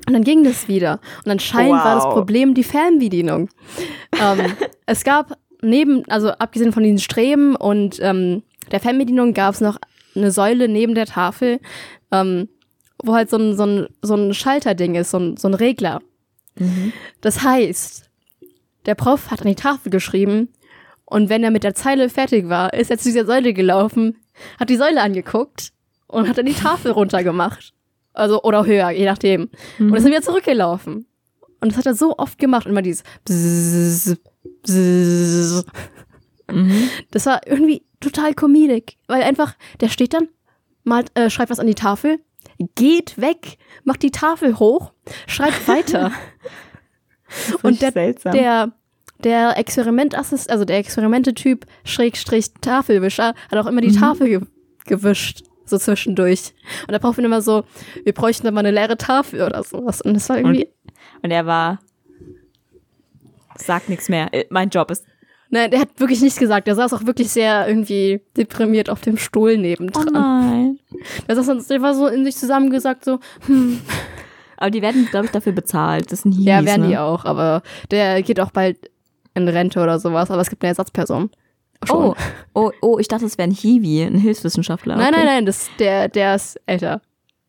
Und 0.08 0.14
dann 0.14 0.24
ging 0.24 0.46
das 0.46 0.70
wieder. 0.70 1.02
Und 1.26 1.32
anscheinend 1.32 1.74
wow. 1.74 1.84
war 1.84 1.96
das 1.96 2.06
Problem 2.06 2.54
die 2.54 2.64
Fernbedienung. 2.64 3.50
ähm, 4.22 4.54
es 4.86 5.04
gab 5.04 5.38
neben, 5.62 6.08
also 6.10 6.30
abgesehen 6.30 6.72
von 6.72 6.84
diesen 6.84 7.00
Streben 7.00 7.58
und 7.58 8.00
ähm, 8.02 8.44
der 8.72 8.80
Fernbedienung 8.80 9.34
gab 9.34 9.56
es 9.56 9.60
noch 9.60 9.78
eine 10.16 10.32
Säule 10.32 10.70
neben 10.70 10.96
der 10.96 11.06
Tafel, 11.06 11.60
ähm, 12.14 12.48
wo 13.04 13.14
halt 13.14 13.30
so 13.30 13.38
ein, 13.38 13.58
so 13.58 13.66
ein, 13.66 13.88
so 14.02 14.16
ein 14.16 14.34
Schalterding 14.34 14.96
ist, 14.96 15.12
so 15.12 15.20
ein, 15.20 15.36
so 15.36 15.50
ein 15.50 15.54
Regler. 15.54 16.02
Mhm. 16.56 16.94
Das 17.20 17.44
heißt, 17.44 18.10
der 18.86 18.96
Prof 18.96 19.32
hat 19.32 19.42
an 19.42 19.48
die 19.48 19.56
Tafel 19.56 19.90
geschrieben 19.90 20.48
und 21.12 21.28
wenn 21.28 21.44
er 21.44 21.52
mit 21.52 21.66
der 21.66 21.76
Zeile 21.76 22.08
fertig 22.08 22.48
war, 22.48 22.74
ist 22.74 22.90
er 22.90 22.98
zu 22.98 23.10
dieser 23.10 23.26
Säule 23.26 23.54
gelaufen, 23.54 24.16
hat 24.60 24.70
die 24.70 24.78
Säule 24.78 25.02
angeguckt 25.02 25.72
und 26.08 26.28
hat 26.28 26.38
dann 26.38 26.46
die 26.46 26.54
Tafel 26.54 26.92
runtergemacht. 26.92 27.74
Also, 28.14 28.44
oder 28.44 28.66
höher, 28.66 28.90
je 28.90 29.06
nachdem. 29.06 29.50
Mhm. 29.78 29.92
Und 29.92 29.98
ist 29.98 30.04
dann 30.04 30.12
wieder 30.12 30.22
zurückgelaufen. 30.22 31.06
Und 31.62 31.72
das 31.72 31.78
hat 31.78 31.86
er 31.86 31.96
so 31.96 32.18
oft 32.18 32.38
gemacht. 32.38 32.66
Und 32.66 32.72
immer 32.72 32.82
dieses 32.82 33.04
Bzzz, 33.24 34.18
Bzzz. 34.64 35.66
Mhm. 36.52 36.90
Das 37.12 37.26
war 37.26 37.48
irgendwie 37.48 37.86
total 38.00 38.34
comedic. 38.34 38.98
Weil 39.08 39.24
einfach, 39.24 39.56
der 39.80 39.90
steht 39.90 40.14
dann, 40.14 40.28
malt, 40.84 41.18
äh, 41.18 41.30
schreibt 41.30 41.52
was 41.52 41.60
an 41.60 41.68
die 41.68 41.76
Tafel, 41.76 42.20
geht 42.76 43.20
weg, 43.20 43.58
macht 43.84 44.04
die 44.04 44.12
Tafel 44.12 44.60
hoch, 44.60 44.92
schreibt 45.28 45.68
weiter. 45.68 46.12
und 47.64 47.82
der, 47.82 47.92
seltsam. 47.92 48.34
der, 48.34 48.74
der 49.24 49.58
Experimentassist, 49.58 50.50
also 50.50 50.66
der 50.66 50.78
Experimente-Typ, 50.78 51.66
Schrägstrich 51.84 52.54
Tafelwischer, 52.62 53.34
hat 53.52 53.60
auch 53.60 53.68
immer 53.68 53.82
die 53.82 53.90
mhm. 53.90 54.00
Tafel 54.00 54.28
ge 54.28 54.42
gewischt, 54.86 55.44
so 55.66 55.78
zwischendurch. 55.78 56.54
Und 56.88 56.92
da 56.92 56.98
braucht 56.98 57.18
man 57.18 57.26
immer 57.26 57.42
so, 57.42 57.64
wir 58.04 58.14
bräuchten 58.14 58.46
dann 58.46 58.56
mal 58.56 58.62
eine 58.62 58.72
leere 58.72 58.98
Tafel 58.98 59.42
oder 59.44 59.64
sowas. 59.64 60.02
Und 60.02 60.16
das 60.16 60.28
war 60.28 60.38
irgendwie. 60.38 60.66
Und, 60.66 61.24
und 61.24 61.32
er 61.32 61.46
war, 61.46 61.80
sagt 63.56 63.90
nichts 63.90 64.10
mehr. 64.10 64.34
Äh, 64.34 64.46
mein 64.50 64.70
Job 64.70 64.90
ist 64.90 65.06
Nein, 65.54 65.70
der 65.70 65.82
hat 65.82 66.00
wirklich 66.00 66.22
nichts 66.22 66.40
gesagt. 66.40 66.66
Der 66.66 66.76
saß 66.76 66.94
auch 66.94 67.06
wirklich 67.06 67.30
sehr 67.30 67.68
irgendwie 67.68 68.22
deprimiert 68.38 68.90
auf 68.90 69.02
dem 69.02 69.18
Stuhl 69.18 69.58
nebendran. 69.58 70.08
Oh 70.08 70.12
nein. 70.12 70.80
Der, 71.28 71.36
saß, 71.36 71.68
der 71.68 71.82
war 71.82 71.94
so 71.94 72.08
in 72.08 72.24
sich 72.24 72.38
zusammengesagt, 72.38 73.04
so, 73.04 73.20
hm. 73.46 73.82
Aber 74.56 74.70
die 74.70 74.84
werden, 74.84 75.08
glaube 75.10 75.26
ich, 75.26 75.32
dafür 75.32 75.54
bezahlt. 75.54 76.12
Das 76.12 76.22
sind 76.22 76.34
Hiwis, 76.34 76.46
Ja, 76.46 76.64
werden 76.64 76.84
ne? 76.84 76.90
die 76.90 76.98
auch. 76.98 77.26
Aber 77.26 77.64
der 77.90 78.22
geht 78.22 78.40
auch 78.40 78.52
bald 78.52 78.91
in 79.34 79.48
Rente 79.48 79.82
oder 79.82 80.00
sowas. 80.00 80.32
Aber 80.32 80.42
es 80.42 80.50
gibt 80.50 80.64
eine 80.64 80.70
Ersatzperson. 80.70 81.30
Oh, 81.90 82.14
oh, 82.54 82.72
oh, 82.82 83.00
ich 83.00 83.08
dachte, 83.08 83.26
es 83.26 83.38
wäre 83.38 83.50
ein 83.50 83.54
Hiwi, 83.54 84.04
ein 84.04 84.18
Hilfswissenschaftler. 84.18 84.96
Okay. 84.96 85.04
Nein, 85.04 85.14
nein, 85.14 85.26
nein, 85.26 85.46
das, 85.46 85.70
der, 85.80 86.10
der 86.10 86.36
ist 86.36 86.60
älter. 86.68 87.02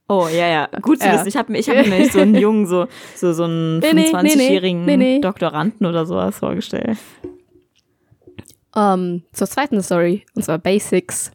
Oh, 0.09 0.27
ja, 0.29 0.49
ja. 0.49 0.69
Gut 0.81 1.01
zu 1.01 1.07
ja. 1.07 1.15
wissen. 1.15 1.29
Ich 1.29 1.37
habe 1.37 1.57
ich 1.57 1.69
hab 1.69 1.77
mir 1.77 1.99
nicht 1.99 2.13
so 2.13 2.21
einen 2.21 2.35
jungen, 2.35 2.67
so, 2.67 2.87
so, 3.15 3.33
so 3.33 3.45
einen 3.45 3.79
nee, 3.79 3.89
25-jährigen 3.91 4.85
nee, 4.85 4.97
nee, 4.97 5.21
Doktoranden 5.21 5.87
oder 5.87 6.07
sowas 6.07 6.39
vorgestellt. 6.39 6.99
Ähm, 8.75 9.23
zur 9.33 9.47
zweiten 9.47 9.83
Story, 9.83 10.25
und 10.35 10.45
zwar 10.45 10.59
Basics. 10.59 11.31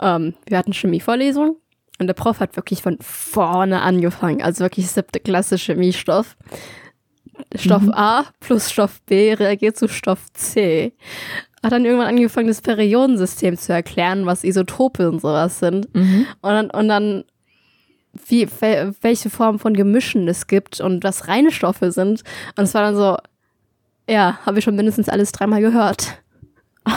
Ähm, 0.00 0.34
wir 0.46 0.58
hatten 0.58 0.72
Chemievorlesung 0.72 1.56
und 1.98 2.06
der 2.06 2.14
Prof 2.14 2.40
hat 2.40 2.56
wirklich 2.56 2.82
von 2.82 2.98
vorne 3.00 3.80
angefangen, 3.82 4.42
also 4.42 4.60
wirklich 4.64 4.88
siebte 4.88 5.20
Klasse 5.20 5.56
Chemiestoff. 5.56 6.36
Stoff 7.58 7.82
mhm. 7.82 7.92
A 7.92 8.24
plus 8.40 8.70
Stoff 8.70 9.00
B 9.02 9.32
reagiert 9.34 9.76
zu 9.76 9.88
Stoff 9.88 10.32
C. 10.32 10.92
Hat 11.62 11.72
dann 11.72 11.84
irgendwann 11.84 12.08
angefangen, 12.08 12.48
das 12.48 12.60
Periodensystem 12.60 13.56
zu 13.56 13.72
erklären, 13.72 14.26
was 14.26 14.44
Isotope 14.44 15.08
und 15.08 15.20
sowas 15.20 15.58
sind. 15.58 15.92
Mhm. 15.94 16.26
Und 16.40 16.50
dann, 16.50 16.70
und 16.70 16.88
dann 16.88 17.24
wie, 18.28 18.48
welche 19.00 19.30
Form 19.30 19.58
von 19.58 19.74
Gemischen 19.74 20.28
es 20.28 20.46
gibt 20.46 20.80
und 20.80 21.04
was 21.04 21.28
reine 21.28 21.50
Stoffe 21.50 21.92
sind. 21.92 22.22
Und 22.56 22.64
es 22.64 22.74
war 22.74 22.82
dann 22.82 22.96
so, 22.96 23.16
ja, 24.08 24.38
habe 24.46 24.58
ich 24.58 24.64
schon 24.64 24.76
mindestens 24.76 25.08
alles 25.08 25.32
dreimal 25.32 25.60
gehört. 25.60 26.22
ja, 26.86 26.96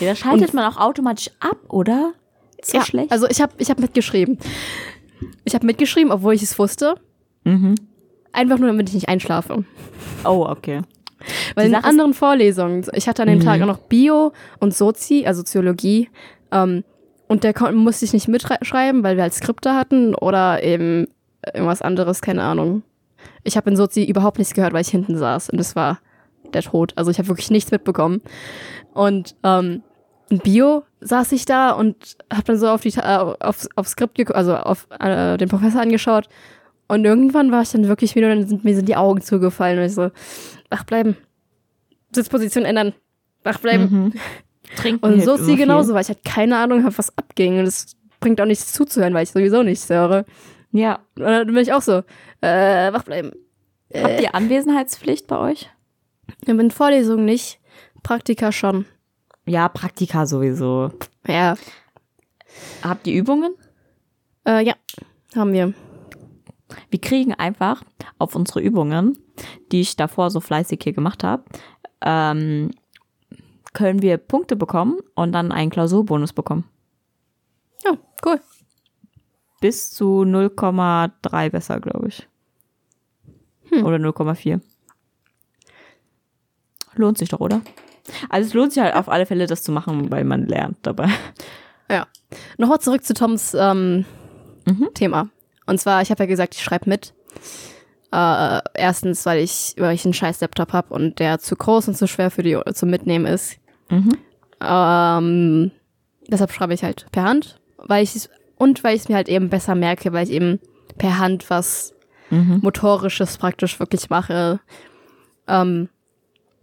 da 0.00 0.14
schaltet 0.14 0.48
Und, 0.48 0.54
man 0.54 0.72
auch 0.72 0.78
automatisch 0.78 1.30
ab, 1.40 1.58
oder? 1.68 2.12
Ist 2.58 2.72
ja, 2.72 2.84
schlecht. 2.84 3.10
Also 3.10 3.26
ich 3.28 3.40
habe 3.40 3.52
ich 3.58 3.70
hab 3.70 3.78
mitgeschrieben. 3.78 4.38
Ich 5.44 5.54
habe 5.54 5.66
mitgeschrieben, 5.66 6.12
obwohl 6.12 6.34
ich 6.34 6.42
es 6.42 6.58
wusste. 6.58 6.94
Mhm. 7.44 7.74
Einfach 8.32 8.58
nur, 8.58 8.68
damit 8.68 8.88
ich 8.88 8.94
nicht 8.94 9.08
einschlafe. 9.08 9.64
Oh, 10.24 10.46
okay. 10.48 10.82
Weil 11.54 11.66
in 11.66 11.74
anderen 11.74 12.14
Vorlesungen, 12.14 12.86
ich 12.94 13.08
hatte 13.08 13.22
an 13.22 13.28
dem 13.28 13.38
mhm. 13.38 13.44
Tag 13.44 13.60
auch 13.60 13.66
noch 13.66 13.78
Bio 13.78 14.32
und 14.58 14.74
Sozi, 14.74 15.24
also 15.26 15.40
Soziologie, 15.40 16.08
ähm, 16.50 16.84
und 17.30 17.44
der 17.44 17.54
musste 17.72 18.04
ich 18.04 18.12
nicht 18.12 18.26
mitschreiben, 18.26 19.04
weil 19.04 19.14
wir 19.14 19.22
halt 19.22 19.34
Skripte 19.34 19.76
hatten 19.76 20.16
oder 20.16 20.64
eben 20.64 21.06
irgendwas 21.54 21.80
anderes, 21.80 22.22
keine 22.22 22.42
Ahnung. 22.42 22.82
Ich 23.44 23.56
habe 23.56 23.70
in 23.70 23.76
Sozi 23.76 24.02
überhaupt 24.02 24.38
nichts 24.38 24.52
gehört, 24.52 24.72
weil 24.72 24.80
ich 24.80 24.88
hinten 24.88 25.16
saß 25.16 25.50
und 25.50 25.60
es 25.60 25.76
war 25.76 26.00
der 26.52 26.62
Tod. 26.62 26.92
Also 26.96 27.12
ich 27.12 27.18
habe 27.18 27.28
wirklich 27.28 27.52
nichts 27.52 27.70
mitbekommen. 27.70 28.20
Und 28.94 29.36
ähm, 29.44 29.84
in 30.28 30.38
Bio 30.38 30.82
saß 31.00 31.30
ich 31.30 31.44
da 31.44 31.70
und 31.70 32.16
habe 32.32 32.42
dann 32.44 32.58
so 32.58 32.68
auf 32.68 32.80
die 32.80 32.92
äh, 32.96 33.34
auf, 33.38 33.68
auf 33.76 33.86
Skript 33.86 34.34
also 34.34 34.56
auf 34.56 34.88
äh, 34.98 35.36
den 35.36 35.48
Professor 35.48 35.82
angeschaut 35.82 36.28
und 36.90 37.04
irgendwann 37.04 37.52
war 37.52 37.62
ich 37.62 37.70
dann 37.70 37.88
wirklich 37.88 38.14
wieder 38.14 38.30
und 38.30 38.40
dann 38.40 38.48
sind 38.48 38.64
mir 38.64 38.74
sind 38.74 38.88
die 38.88 38.96
Augen 38.96 39.22
zugefallen 39.22 39.78
und 39.78 39.84
ich 39.84 39.94
so 39.94 40.10
wach 40.70 40.84
bleiben 40.84 41.16
Sitzposition 42.12 42.64
ändern 42.64 42.94
wach 43.44 43.58
bleiben 43.58 43.88
mhm. 43.90 44.12
Trinken 44.76 45.04
und 45.04 45.22
so 45.22 45.34
ist 45.34 45.46
sie 45.46 45.56
genauso 45.56 45.94
weil 45.94 46.02
ich 46.02 46.08
halt 46.08 46.24
keine 46.24 46.56
Ahnung 46.58 46.84
habe 46.84 46.96
was 46.96 47.16
abging 47.16 47.58
und 47.58 47.66
es 47.66 47.96
bringt 48.20 48.40
auch 48.40 48.46
nichts 48.46 48.72
zuzuhören 48.72 49.14
weil 49.14 49.24
ich 49.24 49.30
sowieso 49.30 49.62
nichts 49.62 49.88
höre 49.88 50.24
ja 50.72 51.00
und 51.16 51.24
dann 51.24 51.46
bin 51.46 51.56
ich 51.56 51.72
auch 51.72 51.82
so 51.82 52.02
äh, 52.40 52.92
wach 52.92 53.04
bleiben 53.04 53.32
äh. 53.90 54.02
Habt 54.02 54.20
ihr 54.20 54.34
Anwesenheitspflicht 54.34 55.26
bei 55.26 55.38
euch? 55.38 55.68
In 56.46 56.70
Vorlesungen 56.70 57.24
nicht, 57.24 57.60
Praktika 58.02 58.52
schon. 58.52 58.86
Ja, 59.46 59.68
Praktika 59.68 60.26
sowieso. 60.26 60.92
Ja. 61.26 61.56
Habt 62.82 63.06
ihr 63.06 63.14
Übungen? 63.14 63.54
Äh, 64.46 64.64
ja, 64.64 64.74
haben 65.34 65.52
wir. 65.52 65.74
Wir 66.90 67.00
kriegen 67.00 67.34
einfach 67.34 67.82
auf 68.18 68.34
unsere 68.34 68.60
Übungen, 68.60 69.18
die 69.72 69.80
ich 69.80 69.96
davor 69.96 70.30
so 70.30 70.40
fleißig 70.40 70.80
hier 70.82 70.92
gemacht 70.92 71.24
habe, 71.24 71.44
ähm, 72.00 72.70
können 73.72 74.02
wir 74.02 74.16
Punkte 74.18 74.56
bekommen 74.56 74.98
und 75.14 75.32
dann 75.32 75.52
einen 75.52 75.70
Klausurbonus 75.70 76.32
bekommen. 76.32 76.64
Ja, 77.84 77.96
cool. 78.24 78.40
Bis 79.60 79.90
zu 79.90 80.22
0,3 80.22 81.50
besser, 81.50 81.80
glaube 81.80 82.08
ich. 82.08 82.28
Hm. 83.70 83.84
Oder 83.84 83.96
0,4. 83.96 84.60
Lohnt 86.94 87.18
sich 87.18 87.28
doch, 87.28 87.40
oder? 87.40 87.60
Also 88.28 88.48
es 88.48 88.54
lohnt 88.54 88.72
sich 88.72 88.82
halt 88.82 88.94
auf 88.94 89.08
alle 89.08 89.26
Fälle, 89.26 89.46
das 89.46 89.62
zu 89.62 89.70
machen, 89.70 90.10
weil 90.10 90.24
man 90.24 90.46
lernt 90.46 90.78
dabei. 90.82 91.08
Ja. 91.88 92.06
Nochmal 92.58 92.80
zurück 92.80 93.04
zu 93.04 93.14
Toms 93.14 93.54
ähm, 93.54 94.04
mhm. 94.64 94.88
Thema. 94.94 95.28
Und 95.70 95.78
zwar, 95.78 96.02
ich 96.02 96.10
habe 96.10 96.24
ja 96.24 96.26
gesagt, 96.26 96.56
ich 96.56 96.64
schreibe 96.64 96.90
mit. 96.90 97.14
Äh, 98.12 98.58
erstens, 98.74 99.24
weil 99.24 99.38
ich, 99.38 99.76
weil 99.78 99.94
ich 99.94 100.04
einen 100.04 100.14
scheiß 100.14 100.40
Laptop 100.40 100.72
habe 100.72 100.92
und 100.92 101.20
der 101.20 101.38
zu 101.38 101.54
groß 101.54 101.86
und 101.86 101.96
zu 101.96 102.08
schwer 102.08 102.32
für 102.32 102.42
die 102.42 102.58
zum 102.74 102.90
Mitnehmen 102.90 103.24
ist. 103.24 103.56
Mhm. 103.88 104.16
Ähm, 104.60 105.70
deshalb 106.26 106.50
schreibe 106.50 106.74
ich 106.74 106.82
halt 106.82 107.06
per 107.12 107.22
Hand, 107.22 107.60
weil 107.76 108.02
ich 108.02 108.28
und 108.56 108.82
weil 108.82 108.96
ich 108.96 109.02
es 109.02 109.08
mir 109.08 109.14
halt 109.14 109.28
eben 109.28 109.48
besser 109.48 109.76
merke, 109.76 110.12
weil 110.12 110.24
ich 110.24 110.32
eben 110.32 110.58
per 110.98 111.18
Hand 111.18 111.48
was 111.50 111.94
mhm. 112.30 112.58
motorisches 112.62 113.38
praktisch 113.38 113.78
wirklich 113.78 114.10
mache. 114.10 114.58
Ähm, 115.46 115.88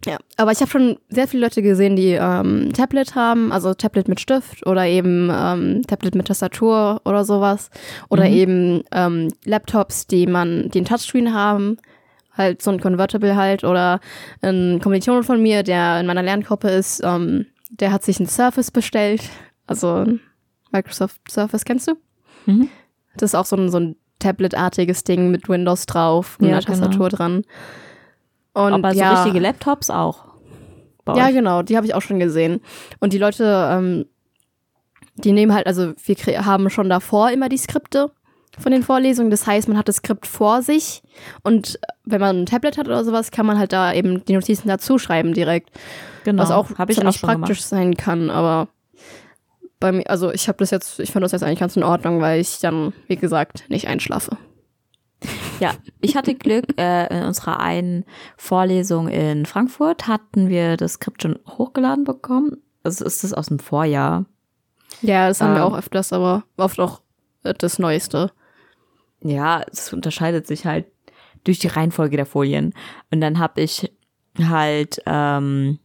Ja, 0.08 0.16
aber 0.38 0.52
ich 0.52 0.60
habe 0.60 0.70
schon 0.70 0.96
sehr 1.10 1.28
viele 1.28 1.42
Leute 1.42 1.60
gesehen, 1.60 1.94
die 1.94 2.12
ähm, 2.12 2.72
Tablet 2.72 3.14
haben, 3.14 3.52
also 3.52 3.74
Tablet 3.74 4.08
mit 4.08 4.20
Stift 4.20 4.66
oder 4.66 4.86
eben 4.86 5.30
ähm, 5.30 5.82
Tablet 5.86 6.14
mit 6.14 6.28
Tastatur 6.28 7.02
oder 7.04 7.24
sowas. 7.26 7.68
Oder 8.08 8.24
Mhm. 8.24 8.32
eben 8.34 8.82
ähm, 8.90 9.28
Laptops, 9.44 10.06
die 10.06 10.26
man, 10.26 10.70
die 10.70 10.78
einen 10.78 10.86
Touchscreen 10.86 11.34
haben, 11.34 11.76
halt 12.32 12.62
so 12.62 12.70
ein 12.70 12.80
Convertible 12.80 13.36
halt. 13.36 13.64
Oder 13.64 14.00
ein 14.40 14.80
Kommilitonen 14.82 15.24
von 15.24 15.42
mir, 15.42 15.62
der 15.62 16.00
in 16.00 16.06
meiner 16.06 16.22
Lerngruppe 16.22 16.70
ist, 16.70 17.02
ähm, 17.04 17.44
der 17.70 17.92
hat 17.92 18.02
sich 18.02 18.18
ein 18.18 18.26
Surface 18.26 18.70
bestellt. 18.70 19.22
Also 19.66 20.06
Microsoft 20.72 21.20
Surface, 21.30 21.66
kennst 21.66 21.88
du? 21.88 21.92
Mhm. 22.46 22.68
Das 23.18 23.30
ist 23.30 23.34
auch 23.34 23.44
so 23.44 23.56
ein, 23.56 23.70
so 23.70 23.78
ein 23.78 23.96
Tablet-artiges 24.20 25.04
Ding 25.04 25.30
mit 25.30 25.50
Windows 25.50 25.84
drauf 25.84 26.38
und 26.40 26.46
Ja, 26.46 26.52
einer 26.52 26.62
Tastatur 26.62 27.08
dran. 27.10 27.42
Und 28.66 28.72
Aber 28.74 28.92
so 28.92 28.98
ja, 29.00 29.22
richtige 29.22 29.40
Laptops 29.40 29.90
auch. 29.90 30.24
ja, 31.06 31.26
euch. 31.26 31.32
genau, 31.32 31.62
die 31.62 31.76
habe 31.76 31.86
ich 31.86 31.94
auch 31.94 32.02
schon 32.02 32.18
gesehen. 32.18 32.60
Und 33.00 33.12
die 33.12 33.18
Leute, 33.18 33.68
ähm, 33.72 34.06
die 35.16 35.32
nehmen 35.32 35.54
halt, 35.54 35.66
also 35.66 35.92
wir 36.04 36.46
haben 36.46 36.70
schon 36.70 36.88
davor 36.88 37.30
immer 37.30 37.48
die 37.48 37.56
Skripte 37.56 38.10
von 38.58 38.72
den 38.72 38.82
Vorlesungen. 38.82 39.30
Das 39.30 39.46
heißt, 39.46 39.68
man 39.68 39.78
hat 39.78 39.88
das 39.88 39.96
Skript 39.96 40.26
vor 40.26 40.62
sich 40.62 41.02
und 41.42 41.78
wenn 42.04 42.20
man 42.20 42.40
ein 42.42 42.46
Tablet 42.46 42.78
hat 42.78 42.86
oder 42.86 43.04
sowas, 43.04 43.30
kann 43.30 43.46
man 43.46 43.58
halt 43.58 43.72
da 43.72 43.92
eben 43.92 44.24
die 44.24 44.34
Notizen 44.34 44.68
dazu 44.68 44.98
schreiben 44.98 45.34
direkt. 45.34 45.70
genau. 46.24 46.42
was 46.42 46.50
auch 46.50 46.70
Hab 46.76 46.90
ich 46.90 46.98
auch 46.98 47.02
ziemlich 47.02 47.16
schon 47.18 47.28
praktisch 47.28 47.62
sein 47.62 47.96
kann, 47.96 48.30
aber 48.30 48.68
bei 49.80 49.92
mir, 49.92 50.10
also 50.10 50.32
ich 50.32 50.48
habe 50.48 50.58
das 50.58 50.70
jetzt, 50.70 50.98
ich 50.98 51.12
fand 51.12 51.24
das 51.24 51.32
jetzt 51.32 51.42
eigentlich 51.42 51.60
ganz 51.60 51.76
in 51.76 51.84
Ordnung, 51.84 52.20
weil 52.20 52.40
ich 52.40 52.58
dann, 52.58 52.92
wie 53.06 53.16
gesagt, 53.16 53.64
nicht 53.68 53.86
einschlafe. 53.86 54.36
Ja, 55.60 55.74
ich 56.00 56.16
hatte 56.16 56.34
Glück, 56.34 56.78
äh, 56.78 57.06
in 57.16 57.24
unserer 57.24 57.60
einen 57.60 58.04
Vorlesung 58.36 59.08
in 59.08 59.46
Frankfurt 59.46 60.06
hatten 60.06 60.48
wir 60.48 60.76
das 60.76 60.94
Skript 60.94 61.22
schon 61.22 61.38
hochgeladen 61.46 62.04
bekommen. 62.04 62.58
Also 62.82 63.04
ist 63.04 63.24
das 63.24 63.32
aus 63.32 63.46
dem 63.46 63.58
Vorjahr. 63.58 64.24
Ja, 65.02 65.28
das 65.28 65.40
haben 65.40 65.54
wir 65.54 65.62
Ähm. 65.62 65.72
auch 65.72 65.76
öfters, 65.76 66.12
aber 66.12 66.44
oft 66.56 66.78
auch 66.80 67.02
das 67.42 67.78
Neueste. 67.78 68.32
Ja, 69.22 69.62
es 69.70 69.92
unterscheidet 69.92 70.46
sich 70.46 70.64
halt 70.64 70.86
durch 71.44 71.58
die 71.58 71.66
Reihenfolge 71.68 72.16
der 72.16 72.26
Folien. 72.26 72.72
Und 73.10 73.20
dann 73.20 73.38
habe 73.38 73.60
ich 73.60 73.92
halt 74.40 75.02
ähm, 75.06 75.78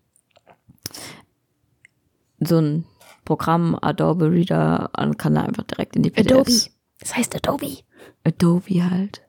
so 2.40 2.60
ein 2.60 2.86
Programm, 3.26 3.78
Adobe 3.82 4.30
Reader, 4.32 4.92
und 4.98 5.18
kann 5.18 5.36
da 5.36 5.42
einfach 5.42 5.64
direkt 5.64 5.96
in 5.96 6.04
die 6.04 6.10
PDFs. 6.12 6.70
Das 7.00 7.16
heißt 7.16 7.36
Adobe. 7.36 7.78
Adobe 8.24 8.90
halt. 8.90 9.23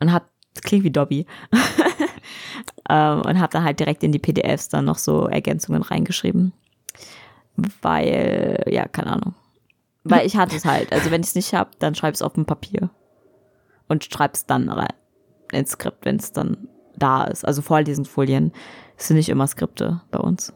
Und 0.00 0.12
hab, 0.12 0.30
das 0.54 0.62
klingt 0.62 0.84
wie 0.84 0.90
Dobby. 0.90 1.26
ähm, 2.88 3.22
und 3.22 3.40
hab 3.40 3.50
dann 3.50 3.64
halt 3.64 3.80
direkt 3.80 4.02
in 4.02 4.12
die 4.12 4.18
PDFs 4.18 4.68
dann 4.68 4.84
noch 4.84 4.98
so 4.98 5.26
Ergänzungen 5.26 5.82
reingeschrieben. 5.82 6.52
Weil, 7.82 8.64
ja, 8.68 8.86
keine 8.86 9.12
Ahnung. 9.12 9.34
Weil 10.04 10.26
ich 10.26 10.36
hatte 10.36 10.56
es 10.56 10.64
halt. 10.64 10.92
Also 10.92 11.10
wenn 11.10 11.20
ich 11.20 11.28
es 11.28 11.34
nicht 11.34 11.54
hab, 11.54 11.78
dann 11.80 11.94
schreib 11.94 12.14
es 12.14 12.22
auf 12.22 12.34
dem 12.34 12.46
Papier. 12.46 12.90
Und 13.88 14.04
schreib's 14.04 14.46
dann 14.46 14.68
rein 14.68 14.92
ins 15.52 15.72
Skript, 15.72 16.04
wenn 16.04 16.16
es 16.16 16.32
dann 16.32 16.68
da 16.96 17.24
ist. 17.24 17.44
Also 17.44 17.62
Vorlesungsfolien 17.62 18.52
sind 18.96 19.16
nicht 19.16 19.28
immer 19.28 19.46
Skripte 19.46 20.02
bei 20.10 20.18
uns. 20.18 20.52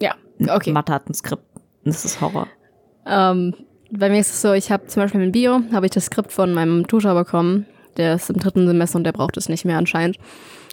Ja, 0.00 0.14
okay. 0.48 0.72
Mathe 0.72 0.92
hat 0.92 1.08
ein 1.08 1.14
Skript. 1.14 1.44
Das 1.84 2.04
ist 2.04 2.20
Horror. 2.20 2.46
Ähm, 3.06 3.54
bei 3.90 4.08
mir 4.08 4.20
ist 4.20 4.30
es 4.30 4.42
so, 4.42 4.52
ich 4.52 4.70
habe 4.70 4.86
zum 4.86 5.02
Beispiel 5.02 5.20
in 5.20 5.32
Bio, 5.32 5.62
habe 5.72 5.86
ich 5.86 5.92
das 5.92 6.06
Skript 6.06 6.32
von 6.32 6.52
meinem 6.52 6.86
Tutor 6.86 7.14
bekommen. 7.14 7.66
Der 7.96 8.14
ist 8.14 8.30
im 8.30 8.38
dritten 8.38 8.66
Semester 8.66 8.96
und 8.96 9.04
der 9.04 9.12
braucht 9.12 9.36
es 9.36 9.48
nicht 9.48 9.64
mehr 9.64 9.78
anscheinend. 9.78 10.16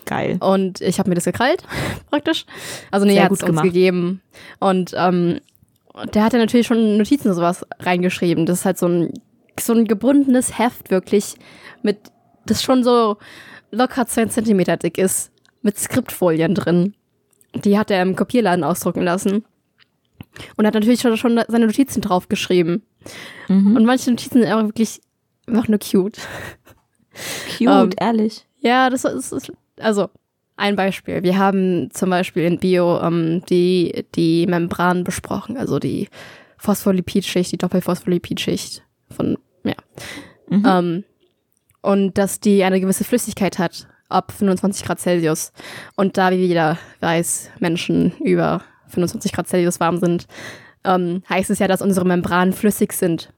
Geil. 0.05 0.37
Und 0.39 0.81
ich 0.81 0.99
habe 0.99 1.09
mir 1.09 1.15
das 1.15 1.25
gekrallt, 1.25 1.63
praktisch. 2.09 2.45
Also 2.91 3.05
nee, 3.05 3.13
Sehr 3.13 3.21
er 3.21 3.23
hat 3.25 3.29
gut 3.31 3.43
es 3.43 3.49
uns 3.49 3.61
gegeben. 3.61 4.21
Und 4.59 4.93
ähm, 4.95 5.39
der 6.13 6.23
hat 6.23 6.33
ja 6.33 6.39
natürlich 6.39 6.67
schon 6.67 6.97
Notizen 6.97 7.29
und 7.29 7.35
sowas 7.35 7.65
reingeschrieben. 7.79 8.45
Das 8.45 8.59
ist 8.59 8.65
halt 8.65 8.77
so 8.77 8.87
ein, 8.87 9.13
so 9.59 9.73
ein 9.73 9.85
gebundenes 9.85 10.57
Heft 10.57 10.91
wirklich 10.91 11.35
mit, 11.81 11.97
das 12.45 12.63
schon 12.63 12.83
so 12.83 13.17
locker 13.71 14.05
zwei 14.05 14.25
Zentimeter 14.25 14.77
dick 14.77 14.97
ist, 14.97 15.31
mit 15.61 15.77
Skriptfolien 15.77 16.55
drin. 16.55 16.93
Die 17.55 17.77
hat 17.77 17.91
er 17.91 18.01
im 18.01 18.15
Kopierladen 18.15 18.63
ausdrucken 18.63 19.03
lassen. 19.03 19.43
Und 20.55 20.67
hat 20.67 20.75
natürlich 20.75 21.01
schon, 21.01 21.17
schon 21.17 21.41
seine 21.47 21.65
Notizen 21.65 22.01
draufgeschrieben. 22.01 22.83
Mhm. 23.47 23.75
Und 23.75 23.85
manche 23.85 24.09
Notizen 24.09 24.39
sind 24.39 24.45
einfach 24.45 24.65
wirklich 24.65 25.01
einfach 25.47 25.67
nur 25.67 25.79
cute. 25.79 26.19
Cute, 27.57 27.67
ähm, 27.67 27.89
ehrlich. 27.99 28.45
Ja, 28.59 28.89
das 28.89 29.05
ist, 29.05 29.31
ist 29.31 29.51
also 29.79 30.09
ein 30.55 30.75
Beispiel. 30.75 31.23
Wir 31.23 31.37
haben 31.37 31.89
zum 31.91 32.09
Beispiel 32.09 32.43
in 32.43 32.59
Bio 32.59 32.99
ähm, 32.99 33.43
die, 33.49 34.05
die 34.15 34.47
Membran 34.47 35.03
besprochen, 35.03 35.57
also 35.57 35.79
die 35.79 36.09
Phospholipidschicht, 36.57 37.51
die 37.51 37.57
Doppelphospholipidschicht 37.57 38.83
von, 39.09 39.37
ja. 39.63 39.75
Mhm. 40.49 40.63
Ähm, 40.65 41.03
und 41.81 42.17
dass 42.17 42.39
die 42.39 42.63
eine 42.63 42.81
gewisse 42.81 43.03
Flüssigkeit 43.03 43.59
hat, 43.59 43.87
ab 44.09 44.31
25 44.31 44.85
Grad 44.85 44.99
Celsius. 44.99 45.51
Und 45.95 46.17
da, 46.17 46.31
wie 46.31 46.35
jeder 46.35 46.77
weiß, 47.01 47.51
Menschen 47.59 48.13
über 48.19 48.61
25 48.87 49.31
Grad 49.31 49.47
Celsius 49.47 49.79
warm 49.79 49.97
sind, 49.97 50.27
ähm, 50.87 51.21
heißt 51.29 51.49
es 51.49 51.59
ja, 51.59 51.67
dass 51.67 51.81
unsere 51.81 52.05
Membranen 52.05 52.53
flüssig 52.53 52.93
sind. 52.93 53.31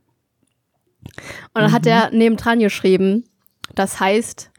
Und 1.53 1.61
dann 1.61 1.71
hat 1.71 1.85
er 1.85 2.11
nebendran 2.11 2.59
geschrieben, 2.59 3.25
das 3.75 3.99
heißt, 3.99 4.51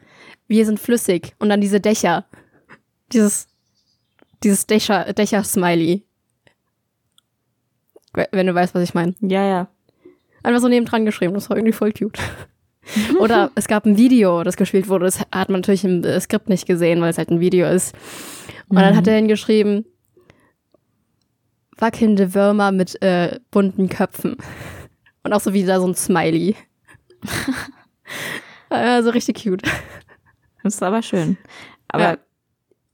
wir 0.47 0.65
sind 0.65 0.79
flüssig. 0.79 1.33
Und 1.39 1.49
dann 1.49 1.61
diese 1.61 1.79
Dächer. 1.79 2.25
Dieses, 3.13 3.47
dieses 4.43 4.67
Dächer, 4.67 5.13
Dächer-Smiley. 5.13 6.03
Wenn 8.31 8.47
du 8.47 8.53
weißt, 8.53 8.75
was 8.75 8.83
ich 8.83 8.93
meine. 8.93 9.15
Ja, 9.21 9.45
ja. 9.45 9.67
Einfach 10.43 10.61
so 10.61 10.67
nebendran 10.67 11.05
geschrieben. 11.05 11.33
Das 11.33 11.49
war 11.49 11.57
irgendwie 11.57 11.73
voll 11.73 11.93
cute. 11.93 12.19
Oder 13.19 13.51
es 13.55 13.67
gab 13.67 13.85
ein 13.85 13.97
Video, 13.97 14.43
das 14.43 14.57
gespielt 14.57 14.89
wurde. 14.89 15.05
Das 15.05 15.19
hat 15.19 15.49
man 15.49 15.61
natürlich 15.61 15.85
im 15.85 16.03
äh, 16.03 16.19
Skript 16.19 16.49
nicht 16.49 16.65
gesehen, 16.65 16.99
weil 17.01 17.11
es 17.11 17.17
halt 17.17 17.29
ein 17.29 17.39
Video 17.39 17.67
ist. 17.67 17.95
Und 18.67 18.77
dann 18.77 18.95
hat 18.95 19.07
er 19.07 19.15
hingeschrieben, 19.15 19.85
wackelnde 21.81 22.33
Würmer 22.33 22.71
mit 22.71 23.01
äh, 23.01 23.39
bunten 23.51 23.89
Köpfen. 23.89 24.37
Und 25.23 25.33
auch 25.33 25.41
so 25.41 25.53
wieder 25.53 25.79
so 25.81 25.87
ein 25.87 25.95
Smiley. 25.95 26.55
also 28.69 29.09
richtig 29.11 29.43
cute. 29.43 29.63
Das 30.63 30.75
ist 30.75 30.83
aber 30.83 31.01
schön. 31.01 31.37
Aber 31.87 32.03
Ja. 32.03 32.17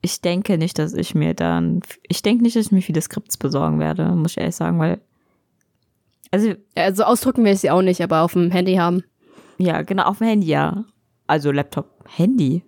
ich 0.01 0.21
denke 0.21 0.57
nicht, 0.57 0.79
dass 0.79 0.93
ich 0.93 1.13
mir 1.15 1.33
dann, 1.33 1.81
ich 2.03 2.21
denke 2.21 2.43
nicht, 2.43 2.55
dass 2.55 2.65
ich 2.67 2.71
mir 2.71 2.81
viele 2.81 3.01
Skripts 3.01 3.38
besorgen 3.38 3.79
werde, 3.79 4.05
muss 4.15 4.31
ich 4.31 4.38
ehrlich 4.39 4.55
sagen, 4.55 4.79
weil, 4.79 4.99
also, 6.31 6.53
also 6.75 7.03
ausdrucken 7.03 7.43
will 7.45 7.53
ich 7.53 7.59
sie 7.59 7.71
auch 7.71 7.81
nicht, 7.81 8.01
aber 8.01 8.21
auf 8.21 8.33
dem 8.33 8.51
Handy 8.51 8.75
haben. 8.75 9.03
ja, 9.57 9.81
genau, 9.81 10.03
auf 10.03 10.17
dem 10.19 10.27
Handy, 10.27 10.47
ja. 10.47 10.85
Also 11.25 11.51
Laptop, 11.51 12.05
Handy. 12.15 12.63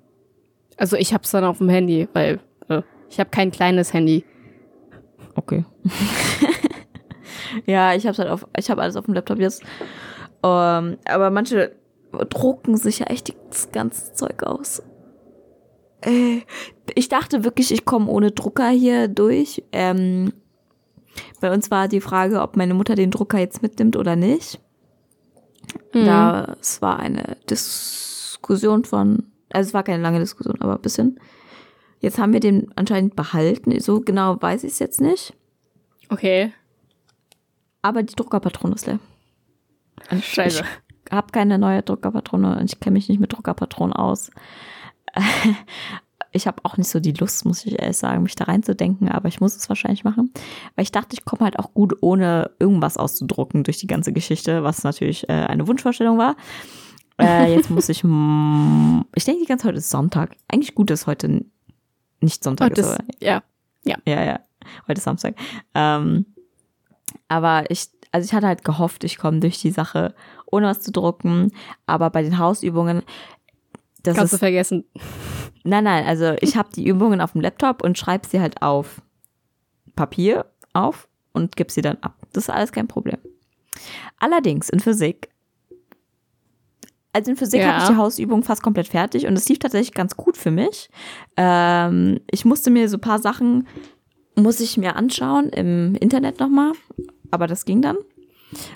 Also 0.78 0.96
ich 0.98 1.14
hab's 1.14 1.32
dann 1.32 1.44
auf 1.46 1.58
dem 1.60 1.70
Handy, 1.70 2.08
weil 2.14 2.40
äh, 2.70 2.82
ich 3.10 3.20
habe 3.20 3.30
kein 3.30 3.52
kleines 3.52 3.94
Handy. 3.94 4.24
Okay. 5.40 5.64
ja, 7.66 7.94
ich 7.94 8.06
hab's 8.06 8.20
halt 8.20 8.30
auf, 8.30 8.46
ich 8.58 8.70
habe 8.70 8.82
alles 8.82 8.98
auf 8.98 9.06
dem 9.06 9.14
Laptop 9.14 9.40
jetzt. 9.40 9.64
Ähm, 10.44 10.98
aber 11.06 11.30
manche 11.30 11.76
drucken 12.30 12.76
sich 12.76 13.00
ja 13.00 13.06
echt 13.06 13.34
das 13.50 13.72
ganze 13.72 14.14
Zeug 14.14 14.44
aus. 14.44 14.84
Äh, 16.02 16.42
ich 16.94 17.08
dachte 17.08 17.46
wirklich, 17.46 17.72
ich 17.72 17.86
komme 17.86 18.12
ohne 18.12 18.32
Drucker 18.32 18.68
hier 18.68 19.08
durch. 19.08 19.64
Ähm, 19.72 20.34
bei 21.40 21.54
uns 21.54 21.72
war 21.72 21.88
die 21.88 22.02
Frage, 22.02 22.42
ob 22.42 22.58
meine 22.58 22.74
Mutter 22.74 22.96
den 22.96 23.12
Drucker 23.12 23.40
jetzt 23.40 23.62
mitnimmt 23.62 23.96
oder 23.96 24.18
nicht. 24.18 24.60
Mhm. 25.94 26.06
Da 26.06 26.58
es 26.60 26.82
war 26.82 27.00
eine 27.00 27.38
Diskussion 27.50 28.84
von, 28.84 29.24
also 29.52 29.70
es 29.70 29.74
war 29.74 29.84
keine 29.84 30.04
lange 30.04 30.20
Diskussion, 30.20 30.62
aber 30.62 30.76
ein 30.76 30.82
bisschen. 30.82 31.18
Jetzt 32.00 32.18
haben 32.18 32.34
wir 32.34 32.40
den 32.40 32.72
anscheinend 32.76 33.16
behalten. 33.16 33.78
So 33.80 34.02
genau 34.02 34.42
weiß 34.42 34.64
ich 34.64 34.72
es 34.72 34.80
jetzt 34.80 35.02
nicht. 35.02 35.34
Okay. 36.10 36.54
Aber 37.82 38.04
die 38.04 38.16
Druckerpatrone 38.16 38.76
ist 38.76 38.88
leer. 38.88 39.00
Und 40.12 40.24
Scheiße. 40.24 40.64
Ich 41.06 41.12
habe 41.12 41.32
keine 41.32 41.58
neue 41.58 41.84
Druckerpatrone 41.84 42.60
und 42.60 42.72
ich 42.72 42.80
kenne 42.80 42.94
mich 42.94 43.10
nicht 43.10 43.20
mit 43.20 43.34
Druckerpatronen 43.34 43.94
aus. 43.94 44.32
Ich 46.32 46.46
habe 46.46 46.64
auch 46.64 46.78
nicht 46.78 46.90
so 46.90 47.00
die 47.00 47.14
Lust, 47.14 47.44
muss 47.46 47.66
ich 47.66 47.80
ehrlich 47.80 47.98
sagen, 47.98 48.22
mich 48.22 48.36
da 48.36 48.44
reinzudenken, 48.44 49.10
aber 49.10 49.28
ich 49.30 49.42
muss 49.42 49.56
es 49.56 49.68
wahrscheinlich 49.68 50.04
machen. 50.04 50.32
Weil 50.76 50.84
ich 50.84 50.92
dachte, 50.92 51.14
ich 51.14 51.26
komme 51.26 51.44
halt 51.44 51.58
auch 51.58 51.74
gut, 51.74 51.96
ohne 52.02 52.52
irgendwas 52.60 52.98
auszudrucken 52.98 53.64
durch 53.64 53.78
die 53.78 53.88
ganze 53.88 54.14
Geschichte, 54.14 54.64
was 54.64 54.84
natürlich 54.84 55.28
äh, 55.28 55.34
eine 55.34 55.68
Wunschvorstellung 55.68 56.20
war. 56.20 56.36
Äh, 57.20 57.56
jetzt 57.56 57.72
muss 57.72 57.90
ich, 57.90 58.04
ich 59.16 59.26
denke 59.26 59.42
die 59.42 59.48
ganze 59.48 59.66
Zeit 59.66 59.76
ist 59.76 59.90
Sonntag. 59.90 60.36
Eigentlich 60.48 60.76
gut, 60.76 60.92
dass 60.92 61.08
heute 61.08 61.46
nicht 62.22 62.44
Sonntag 62.44 62.70
Oh, 62.72 62.74
ist. 62.74 62.78
das, 62.80 62.94
aber- 62.96 63.04
ja. 63.20 63.42
ja, 63.84 63.98
ja. 64.06 64.40
Heute 64.88 65.00
ist 65.00 65.04
Samstag. 65.04 65.36
Ähm, 65.74 66.26
aber 67.28 67.70
ich, 67.72 67.88
also 68.12 68.26
ich 68.26 68.34
hatte 68.34 68.48
halt 68.48 68.64
gehofft, 68.64 69.04
ich 69.04 69.18
komme 69.18 69.40
durch 69.40 69.60
die 69.62 69.72
Sache 69.72 70.14
ohne 70.46 70.68
was 70.68 70.82
zu 70.82 70.92
drucken. 70.92 71.52
Aber 71.86 72.10
bei 72.10 72.22
den 72.22 72.38
Hausübungen, 72.40 73.04
Das 74.04 74.16
Kannst 74.16 74.34
du 74.34 74.36
ist, 74.36 74.40
vergessen. 74.40 74.86
nein, 75.64 75.84
nein, 75.84 76.06
also 76.06 76.36
ich 76.42 76.56
habe 76.58 76.70
die 76.76 76.86
Übungen 76.88 77.20
auf 77.22 77.34
dem 77.34 77.42
Laptop 77.42 77.84
und 77.84 77.98
schreibe 77.98 78.28
sie 78.28 78.40
halt 78.40 78.62
auf 78.62 79.02
Papier 79.96 80.46
auf 80.74 81.08
und 81.34 81.56
gebe 81.56 81.72
sie 81.72 81.82
dann 81.82 81.98
ab. 82.02 82.16
Das 82.34 82.46
ist 82.46 82.50
alles 82.50 82.72
kein 82.72 82.88
Problem. 82.88 83.18
Allerdings 84.20 84.70
in 84.70 84.80
Physik, 84.80 85.30
also 87.14 87.32
in 87.32 87.38
Physik 87.38 87.62
Ja. 87.62 87.74
habe 87.74 87.84
ich 87.84 87.90
die 87.90 87.96
Hausübung 87.96 88.44
fast 88.44 88.62
komplett 88.62 88.88
fertig 88.88 89.26
und 89.26 89.34
es 89.34 89.48
lief 89.50 89.60
tatsächlich 89.60 89.94
ganz 89.94 90.16
gut 90.16 90.38
für 90.38 90.52
mich. 90.52 90.90
Ähm, 91.38 92.20
ich 92.30 92.46
musste 92.46 92.70
mir 92.70 92.88
so 92.90 92.98
ein 92.98 93.02
paar 93.02 93.20
Sachen, 93.20 93.68
muss 94.36 94.60
ich 94.60 94.78
mir 94.78 94.96
anschauen 94.96 95.50
im 95.50 95.96
Internet 95.96 96.40
nochmal, 96.40 96.72
aber 97.32 97.48
das 97.48 97.66
ging 97.66 97.82
dann. 97.82 97.98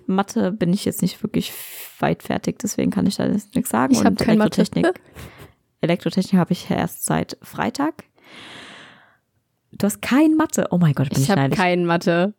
Mathe 0.06 0.52
bin 0.52 0.72
ich 0.74 0.86
jetzt 0.86 1.02
nicht 1.02 1.22
wirklich 1.24 1.52
weit 2.00 2.22
fertig, 2.24 2.60
deswegen 2.60 2.92
kann 2.92 3.08
ich 3.08 3.16
da 3.16 3.26
jetzt 3.26 3.56
nichts 3.56 3.70
sagen. 3.72 3.94
Ich 3.94 4.00
hab 4.00 4.08
Und 4.12 4.20
kein 4.20 4.38
Mathe. 4.38 4.62
Elektrotechnik, 4.62 5.02
Elektrotechnik 5.82 6.40
habe 6.40 6.54
ich 6.54 6.70
erst 6.70 7.06
seit 7.06 7.38
Freitag. 7.42 8.04
Du 9.72 9.86
hast 9.86 10.02
kein 10.02 10.36
Mathe. 10.36 10.68
Oh 10.70 10.78
mein 10.78 10.94
Gott, 10.94 11.10
bin 11.10 11.18
ich, 11.18 11.24
Ich 11.26 11.32
habe 11.32 11.50
kein 11.50 11.86
Mathe. 11.86 12.34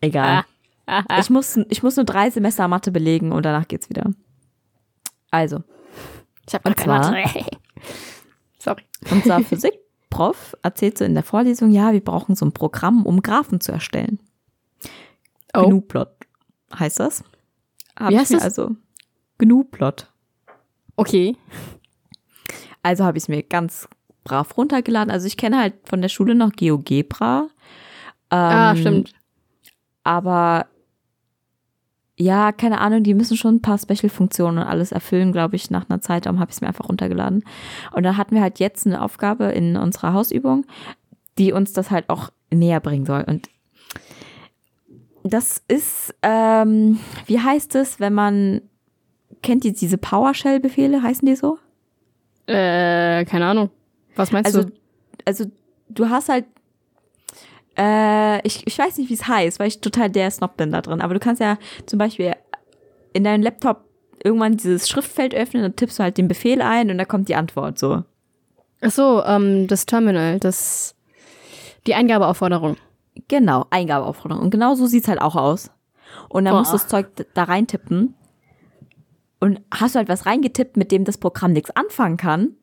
Egal. 0.00 0.44
Ah, 0.86 1.02
ah. 1.08 1.18
Ich 1.20 1.28
muss, 1.30 1.58
ich 1.68 1.82
muss 1.82 1.96
nur 1.96 2.04
drei 2.04 2.30
Semester 2.30 2.68
Mathe 2.68 2.92
belegen 2.92 3.32
und 3.32 3.44
danach 3.44 3.66
geht's 3.66 3.88
wieder. 3.90 4.10
Also, 5.30 5.62
Ich 6.46 6.54
habe 6.54 6.74
keine 6.74 7.00
zwar- 7.02 7.10
Mathe. 7.12 7.44
Sorry. 8.58 8.82
unser 9.10 9.40
Physikprof 9.44 10.56
erzählt 10.62 10.98
so 10.98 11.04
in 11.04 11.14
der 11.14 11.22
Vorlesung, 11.22 11.70
ja, 11.70 11.92
wir 11.92 12.02
brauchen 12.02 12.34
so 12.34 12.44
ein 12.44 12.52
Programm, 12.52 13.06
um 13.06 13.22
Graphen 13.22 13.60
zu 13.60 13.70
erstellen. 13.72 14.18
Oh. 15.54 15.68
GNU-Plot 15.68 16.08
heißt 16.78 17.00
das. 17.00 17.22
Hab 17.98 18.10
Wie 18.10 18.14
ich 18.14 18.20
heißt 18.20 18.34
das? 18.34 18.42
Also 18.42 18.76
GNU-Plot. 19.38 20.10
Okay. 20.96 21.36
Also 22.82 23.04
habe 23.04 23.16
ich 23.18 23.24
es 23.24 23.28
mir 23.28 23.42
ganz 23.42 23.88
brav 24.24 24.56
runtergeladen. 24.56 25.10
Also 25.10 25.26
ich 25.26 25.36
kenne 25.36 25.58
halt 25.58 25.74
von 25.84 26.02
der 26.02 26.08
Schule 26.08 26.34
noch 26.34 26.52
GeoGebra. 26.52 27.48
ah, 28.30 28.70
Ähm, 28.72 28.76
stimmt. 28.76 29.12
Aber 30.04 30.66
ja, 32.20 32.50
keine 32.52 32.80
Ahnung, 32.80 33.04
die 33.04 33.14
müssen 33.14 33.36
schon 33.36 33.56
ein 33.56 33.62
paar 33.62 33.78
Special-Funktionen 33.78 34.58
und 34.58 34.64
alles 34.64 34.90
erfüllen, 34.90 35.30
glaube 35.30 35.54
ich, 35.56 35.70
nach 35.70 35.88
einer 35.88 36.00
Zeit. 36.00 36.26
Darum 36.26 36.40
habe 36.40 36.50
ich 36.50 36.56
es 36.56 36.60
mir 36.60 36.66
einfach 36.66 36.88
runtergeladen. 36.88 37.44
Und 37.92 38.02
dann 38.02 38.16
hatten 38.16 38.34
wir 38.34 38.42
halt 38.42 38.58
jetzt 38.58 38.86
eine 38.86 39.00
Aufgabe 39.02 39.44
in 39.46 39.76
unserer 39.76 40.12
Hausübung, 40.12 40.66
die 41.38 41.52
uns 41.52 41.72
das 41.72 41.92
halt 41.92 42.08
auch 42.10 42.30
näher 42.50 42.80
bringen 42.80 43.06
soll. 43.06 43.22
Und 43.26 43.48
das 45.22 45.62
ist, 45.68 46.14
ähm, 46.22 46.98
wie 47.26 47.38
heißt 47.40 47.74
es, 47.76 48.00
wenn 48.00 48.14
man, 48.14 48.62
kennt 49.42 49.64
ihr 49.64 49.72
diese 49.72 49.98
PowerShell-Befehle, 49.98 51.02
heißen 51.02 51.24
die 51.26 51.36
so? 51.36 51.58
Äh, 52.46 53.24
keine 53.26 53.46
Ahnung. 53.46 53.70
Was 54.16 54.32
meinst 54.32 54.46
Also, 54.54 54.68
du? 54.68 54.74
also 55.24 55.44
du 55.88 56.08
hast 56.08 56.28
halt, 56.28 56.46
äh, 57.78 58.46
ich, 58.46 58.66
ich 58.66 58.78
weiß 58.78 58.98
nicht, 58.98 59.08
wie 59.08 59.14
es 59.14 59.28
heißt, 59.28 59.58
weil 59.58 59.68
ich 59.68 59.80
total 59.80 60.10
der 60.10 60.30
Snob 60.30 60.56
bin 60.56 60.72
da 60.72 60.80
drin. 60.82 61.00
Aber 61.00 61.14
du 61.14 61.20
kannst 61.20 61.40
ja 61.40 61.58
zum 61.86 61.98
Beispiel 61.98 62.34
in 63.12 63.24
deinem 63.24 63.42
Laptop 63.42 63.84
irgendwann 64.22 64.56
dieses 64.56 64.88
Schriftfeld 64.88 65.34
öffnen, 65.34 65.62
dann 65.62 65.76
tippst 65.76 65.98
du 65.98 66.02
halt 66.02 66.18
den 66.18 66.28
Befehl 66.28 66.60
ein 66.60 66.90
und 66.90 66.98
da 66.98 67.04
kommt 67.04 67.28
die 67.28 67.36
Antwort 67.36 67.78
so. 67.78 68.02
Ach 68.80 68.90
so, 68.90 69.22
ähm, 69.24 69.66
das 69.66 69.86
Terminal, 69.86 70.38
das, 70.38 70.94
die 71.86 71.94
Eingabeaufforderung. 71.94 72.76
Genau, 73.28 73.66
Eingabeaufforderung. 73.70 74.42
Und 74.42 74.50
genau 74.50 74.74
so 74.74 74.86
sieht's 74.86 75.08
halt 75.08 75.20
auch 75.20 75.36
aus. 75.36 75.70
Und 76.28 76.44
dann 76.44 76.54
Boah. 76.54 76.60
musst 76.60 76.72
du 76.72 76.76
das 76.76 76.88
Zeug 76.88 77.08
da 77.34 77.44
reintippen. 77.44 78.14
Und 79.40 79.60
hast 79.72 79.94
du 79.94 79.98
halt 79.98 80.08
was 80.08 80.26
reingetippt, 80.26 80.76
mit 80.76 80.90
dem 80.90 81.04
das 81.04 81.18
Programm 81.18 81.52
nichts 81.52 81.70
anfangen 81.70 82.16
kann, 82.16 82.56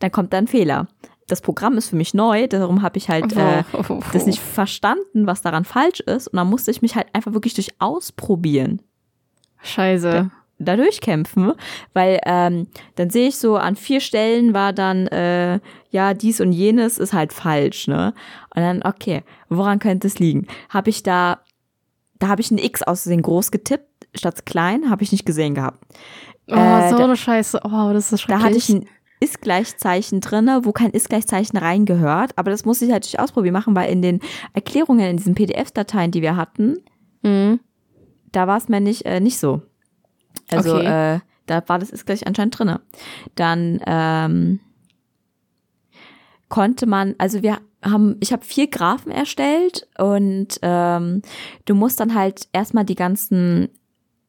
dann 0.00 0.12
kommt 0.12 0.32
da 0.32 0.38
ein 0.38 0.48
Fehler. 0.48 0.88
Das 1.28 1.40
Programm 1.40 1.76
ist 1.76 1.88
für 1.90 1.96
mich 1.96 2.14
neu, 2.14 2.46
darum 2.46 2.82
habe 2.82 2.98
ich 2.98 3.08
halt 3.08 3.32
äh, 3.36 3.64
Oh. 3.88 4.00
das 4.12 4.26
nicht 4.26 4.38
verstanden, 4.40 5.26
was 5.26 5.42
daran 5.42 5.64
falsch 5.64 6.00
ist. 6.00 6.28
Und 6.28 6.36
dann 6.36 6.48
musste 6.48 6.70
ich 6.70 6.82
mich 6.82 6.94
halt 6.94 7.08
einfach 7.12 7.32
wirklich 7.32 7.54
durch 7.54 7.70
Ausprobieren 7.80 8.80
Scheiße. 9.62 10.30
da 10.58 10.76
durchkämpfen, 10.76 11.52
weil 11.94 12.20
ähm, 12.24 12.68
dann 12.94 13.10
sehe 13.10 13.28
ich 13.28 13.36
so, 13.38 13.56
an 13.56 13.76
vier 13.76 14.00
Stellen 14.00 14.54
war 14.54 14.72
dann, 14.72 15.06
äh, 15.08 15.58
ja, 15.90 16.14
dies 16.14 16.40
und 16.40 16.52
jenes 16.52 16.98
ist 16.98 17.12
halt 17.12 17.32
falsch, 17.32 17.88
ne? 17.88 18.14
Und 18.54 18.62
dann, 18.62 18.82
okay, 18.84 19.22
woran 19.48 19.78
könnte 19.80 20.06
es 20.06 20.18
liegen? 20.18 20.46
Habe 20.68 20.90
ich 20.90 21.02
da, 21.02 21.40
da 22.18 22.28
habe 22.28 22.40
ich 22.40 22.50
ein 22.50 22.58
X 22.58 22.82
aus 22.82 23.02
Versehen 23.02 23.22
groß 23.22 23.50
getippt, 23.50 24.06
statt 24.14 24.46
klein, 24.46 24.88
habe 24.90 25.02
ich 25.02 25.12
nicht 25.12 25.26
gesehen 25.26 25.54
gehabt. 25.56 25.84
Oh, 26.48 26.54
Äh, 26.54 26.90
so 26.90 26.96
da- 26.98 27.04
eine 27.04 27.16
Scheiße. 27.16 27.60
Oh, 27.64 27.90
das 27.92 28.12
ist 28.12 28.20
schrecklich. 28.20 28.38
Da 28.40 28.46
hatte 28.46 28.56
ich 28.56 28.68
ein 28.68 28.86
Ist-Gleichzeichen 29.20 30.20
drinne, 30.20 30.60
wo 30.64 30.72
kein 30.72 30.90
Ist-Gleichzeichen 30.90 31.56
reingehört, 31.56 32.32
aber 32.36 32.50
das 32.50 32.64
musste 32.64 32.84
ich 32.84 32.92
halt 32.92 33.04
durch 33.04 33.18
Ausprobieren 33.18 33.54
machen, 33.54 33.74
weil 33.74 33.90
in 33.90 34.02
den 34.02 34.20
Erklärungen, 34.52 35.06
in 35.10 35.16
diesen 35.16 35.34
PDF-Dateien, 35.34 36.10
die 36.10 36.22
wir 36.22 36.36
hatten, 36.36 36.78
Mhm. 37.22 37.60
da 38.32 38.46
war 38.46 38.58
es 38.58 38.68
mir 38.68 38.80
nicht, 38.80 39.06
äh, 39.06 39.20
nicht 39.20 39.38
so. 39.38 39.62
Also 40.50 40.76
Okay. 40.76 41.14
äh, 41.16 41.20
da 41.46 41.62
war 41.68 41.78
das 41.78 41.90
ist 41.90 42.06
gleich 42.06 42.26
anscheinend 42.26 42.58
drinne. 42.58 42.80
Dann 43.36 43.80
ähm, 43.86 44.60
konnte 46.48 46.86
man, 46.86 47.14
also 47.18 47.42
wir 47.42 47.58
haben, 47.84 48.16
ich 48.20 48.32
habe 48.32 48.44
vier 48.44 48.68
Graphen 48.68 49.12
erstellt 49.12 49.88
und 49.98 50.58
ähm, 50.62 51.22
du 51.64 51.74
musst 51.74 52.00
dann 52.00 52.14
halt 52.14 52.48
erstmal 52.52 52.84
die 52.84 52.94
ganzen 52.94 53.68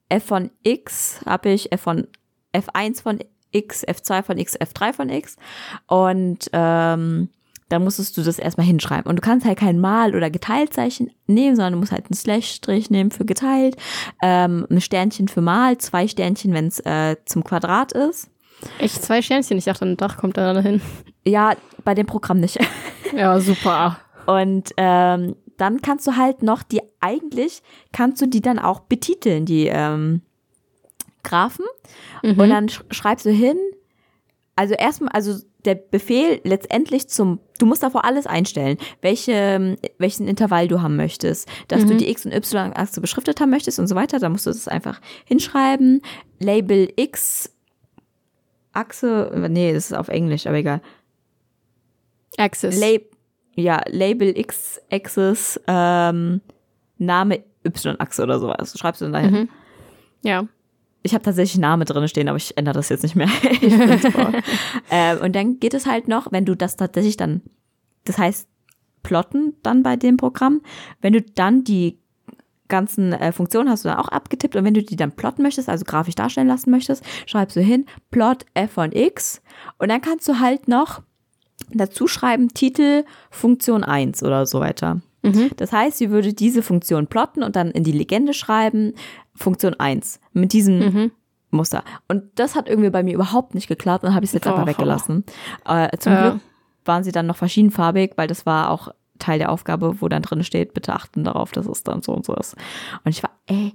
f 0.09 0.23
von 0.25 0.51
x, 0.63 1.21
habe 1.25 1.49
ich 1.49 1.71
f 1.71 1.81
von 1.81 2.07
f1 2.53 3.01
von 3.01 3.19
x, 3.51 3.85
f2 3.85 4.23
von 4.23 4.37
x, 4.37 4.59
f3 4.59 4.93
von 4.93 5.09
x 5.09 5.35
und 5.87 6.49
ähm, 6.53 7.29
da 7.69 7.79
musstest 7.79 8.15
du 8.15 8.23
das 8.23 8.39
erstmal 8.39 8.65
hinschreiben. 8.65 9.09
Und 9.09 9.17
du 9.17 9.21
kannst 9.21 9.45
halt 9.45 9.59
kein 9.59 9.79
Mal- 9.79 10.15
oder 10.15 10.29
Geteiltzeichen 10.29 11.11
nehmen, 11.27 11.55
sondern 11.55 11.73
du 11.73 11.79
musst 11.79 11.91
halt 11.91 12.05
einen 12.05 12.15
Slash-Strich 12.15 12.89
nehmen 12.89 13.11
für 13.11 13.25
geteilt, 13.25 13.75
ähm, 14.21 14.65
ein 14.69 14.79
Sternchen 14.79 15.27
für 15.27 15.41
Mal, 15.41 15.77
zwei 15.77 16.07
Sternchen, 16.07 16.53
wenn 16.53 16.67
es 16.67 16.79
äh, 16.79 17.17
zum 17.25 17.43
Quadrat 17.43 17.91
ist. 17.91 18.29
Echt 18.79 19.03
zwei 19.03 19.21
Sternchen. 19.21 19.57
Ich 19.57 19.65
dachte, 19.65 19.85
ein 19.85 19.97
Dach 19.97 20.17
kommt 20.17 20.37
da 20.37 20.59
hin. 20.61 20.81
Ja, 21.25 21.55
bei 21.83 21.93
dem 21.93 22.05
Programm 22.05 22.39
nicht. 22.39 22.57
Ja, 23.15 23.39
super. 23.39 23.97
Und 24.25 24.73
ähm, 24.75 25.37
dann 25.55 25.81
kannst 25.81 26.05
du 26.05 26.17
halt 26.17 26.43
noch 26.43 26.61
die, 26.61 26.81
eigentlich 26.99 27.61
kannst 27.93 28.21
du 28.21 28.27
die 28.27 28.41
dann 28.41 28.59
auch 28.59 28.81
betiteln, 28.81 29.45
die 29.45 29.67
ähm, 29.67 30.21
Graphen. 31.27 31.65
Mhm. 32.23 32.39
Und 32.39 32.49
dann 32.49 32.69
sch 32.69 32.81
schreibst 32.91 33.25
du 33.25 33.29
hin, 33.31 33.57
also 34.55 34.73
erstmal, 34.73 35.11
also 35.11 35.39
der 35.65 35.75
Befehl 35.75 36.39
letztendlich 36.43 37.09
zum, 37.09 37.39
du 37.59 37.65
musst 37.65 37.83
davor 37.83 38.05
alles 38.05 38.25
einstellen, 38.25 38.77
welche, 39.01 39.77
welchen 39.97 40.27
Intervall 40.27 40.67
du 40.67 40.81
haben 40.81 40.95
möchtest, 40.95 41.47
dass 41.67 41.85
du 41.85 41.93
Mhm. 41.93 41.97
die 41.97 42.09
X- 42.09 42.25
und 42.25 42.33
Y-Achse 42.33 43.01
beschriftet 43.01 43.41
haben 43.41 43.49
möchtest 43.49 43.77
und 43.77 43.87
so 43.87 43.95
weiter, 43.95 44.19
da 44.19 44.29
musst 44.29 44.45
du 44.45 44.49
das 44.51 44.67
einfach 44.67 45.01
hinschreiben. 45.25 46.01
Label 46.39 46.91
X, 46.95 47.53
Achse, 48.73 49.31
nee, 49.49 49.73
das 49.73 49.91
ist 49.91 49.97
auf 49.97 50.07
Englisch, 50.07 50.47
aber 50.47 50.57
egal. 50.57 50.81
Access. 52.37 52.79
Lab 52.79 53.01
ja, 53.55 53.81
Label 53.87 54.37
X, 54.37 54.79
Axis, 54.91 55.59
ähm, 55.67 56.41
Name 56.99 57.43
Y-Achse 57.65 58.21
oder 58.23 58.39
sowas. 58.39 58.71
Du 58.71 58.77
schreibst 58.77 59.01
du 59.01 59.05
dann 59.05 59.13
dahin. 59.13 59.31
Mhm. 59.31 59.49
Ja. 60.21 60.47
Ich 61.07 61.13
habe 61.13 61.23
tatsächlich 61.23 61.57
Name 61.57 61.85
drin 61.85 62.05
stehen, 62.09 62.27
aber 62.27 62.35
ich 62.35 62.57
ändere 62.57 62.75
das 62.75 62.89
jetzt 62.89 63.03
nicht 63.03 63.15
mehr. 63.15 63.29
ähm, 64.91 65.17
und 65.21 65.33
dann 65.37 65.57
geht 65.57 65.73
es 65.73 65.85
halt 65.85 66.09
noch, 66.09 66.33
wenn 66.33 66.43
du 66.43 66.53
das 66.53 66.75
tatsächlich 66.75 67.15
dann, 67.15 67.41
das 68.03 68.17
heißt, 68.17 68.49
plotten 69.03 69.53
dann 69.63 69.83
bei 69.83 69.95
dem 69.95 70.17
Programm, 70.17 70.61
wenn 70.99 71.13
du 71.13 71.21
dann 71.21 71.63
die 71.63 71.97
ganzen 72.67 73.13
äh, 73.13 73.31
Funktionen 73.31 73.69
hast 73.69 73.85
du 73.85 73.87
dann 73.87 73.99
auch 73.99 74.09
abgetippt 74.09 74.57
und 74.57 74.65
wenn 74.65 74.73
du 74.73 74.83
die 74.83 74.97
dann 74.97 75.13
plotten 75.13 75.43
möchtest, 75.43 75.69
also 75.69 75.85
grafisch 75.85 76.15
darstellen 76.15 76.49
lassen 76.49 76.71
möchtest, 76.71 77.05
schreibst 77.25 77.55
du 77.55 77.61
hin, 77.61 77.85
plot 78.11 78.45
f 78.53 78.73
von 78.73 78.91
x 78.91 79.41
und 79.77 79.89
dann 79.89 80.01
kannst 80.01 80.27
du 80.27 80.41
halt 80.41 80.67
noch 80.67 81.01
dazu 81.71 82.07
schreiben, 82.07 82.49
Titel 82.49 83.05
Funktion 83.31 83.85
1 83.85 84.23
oder 84.23 84.45
so 84.45 84.59
weiter. 84.59 84.99
Mhm. 85.23 85.49
Das 85.57 85.71
heißt, 85.71 85.97
sie 85.97 86.09
würde 86.11 86.33
diese 86.33 86.61
Funktion 86.61 87.07
plotten 87.07 87.43
und 87.43 87.55
dann 87.55 87.71
in 87.71 87.83
die 87.83 87.91
Legende 87.91 88.33
schreiben, 88.33 88.93
Funktion 89.35 89.73
1 89.79 90.19
mit 90.33 90.53
diesem 90.53 90.79
Mhm. 90.79 91.11
Muster. 91.49 91.83
Und 92.07 92.23
das 92.35 92.55
hat 92.55 92.67
irgendwie 92.67 92.89
bei 92.89 93.03
mir 93.03 93.13
überhaupt 93.15 93.55
nicht 93.55 93.67
geklappt 93.67 94.03
und 94.03 94.13
habe 94.13 94.23
ich 94.25 94.29
es 94.29 94.33
jetzt 94.33 94.47
einfach 94.47 94.67
weggelassen. 94.67 95.23
Äh, 95.65 95.97
zum 95.97 96.11
Ja. 96.13 96.29
Glück 96.31 96.41
waren 96.85 97.03
sie 97.03 97.11
dann 97.11 97.25
noch 97.25 97.37
verschiedenfarbig, 97.37 98.13
weil 98.15 98.27
das 98.27 98.45
war 98.45 98.69
auch 98.69 98.89
Teil 99.19 99.39
der 99.39 99.51
Aufgabe, 99.51 99.99
wo 100.01 100.07
dann 100.09 100.21
drin 100.21 100.43
steht, 100.43 100.73
bitte 100.73 100.93
achten 100.93 101.23
darauf, 101.23 101.51
dass 101.51 101.65
es 101.65 101.83
dann 101.83 102.01
so 102.03 102.13
und 102.13 102.25
so 102.25 102.35
ist. 102.35 102.55
Und 103.03 103.09
ich 103.09 103.23
war, 103.23 103.31
ey, 103.47 103.73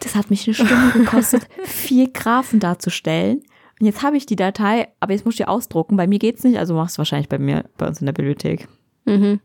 das 0.00 0.14
hat 0.14 0.30
mich 0.30 0.46
eine 0.46 0.54
Stunde 0.54 0.74
gekostet, 0.94 1.48
vier 1.64 2.10
Graphen 2.12 2.60
darzustellen. 2.60 3.38
Und 3.80 3.86
jetzt 3.86 4.02
habe 4.02 4.16
ich 4.16 4.24
die 4.26 4.36
Datei, 4.36 4.88
aber 5.00 5.12
jetzt 5.12 5.24
muss 5.24 5.34
ich 5.34 5.38
die 5.38 5.48
ausdrucken. 5.48 5.96
Bei 5.96 6.06
mir 6.06 6.18
geht's 6.20 6.44
nicht, 6.44 6.58
also 6.58 6.74
machst 6.74 6.96
du 6.96 6.98
wahrscheinlich 6.98 7.28
bei 7.28 7.38
mir, 7.38 7.64
bei 7.76 7.88
uns 7.88 8.00
in 8.00 8.06
der 8.06 8.12
Bibliothek. 8.12 8.68
Mhm. 9.04 9.40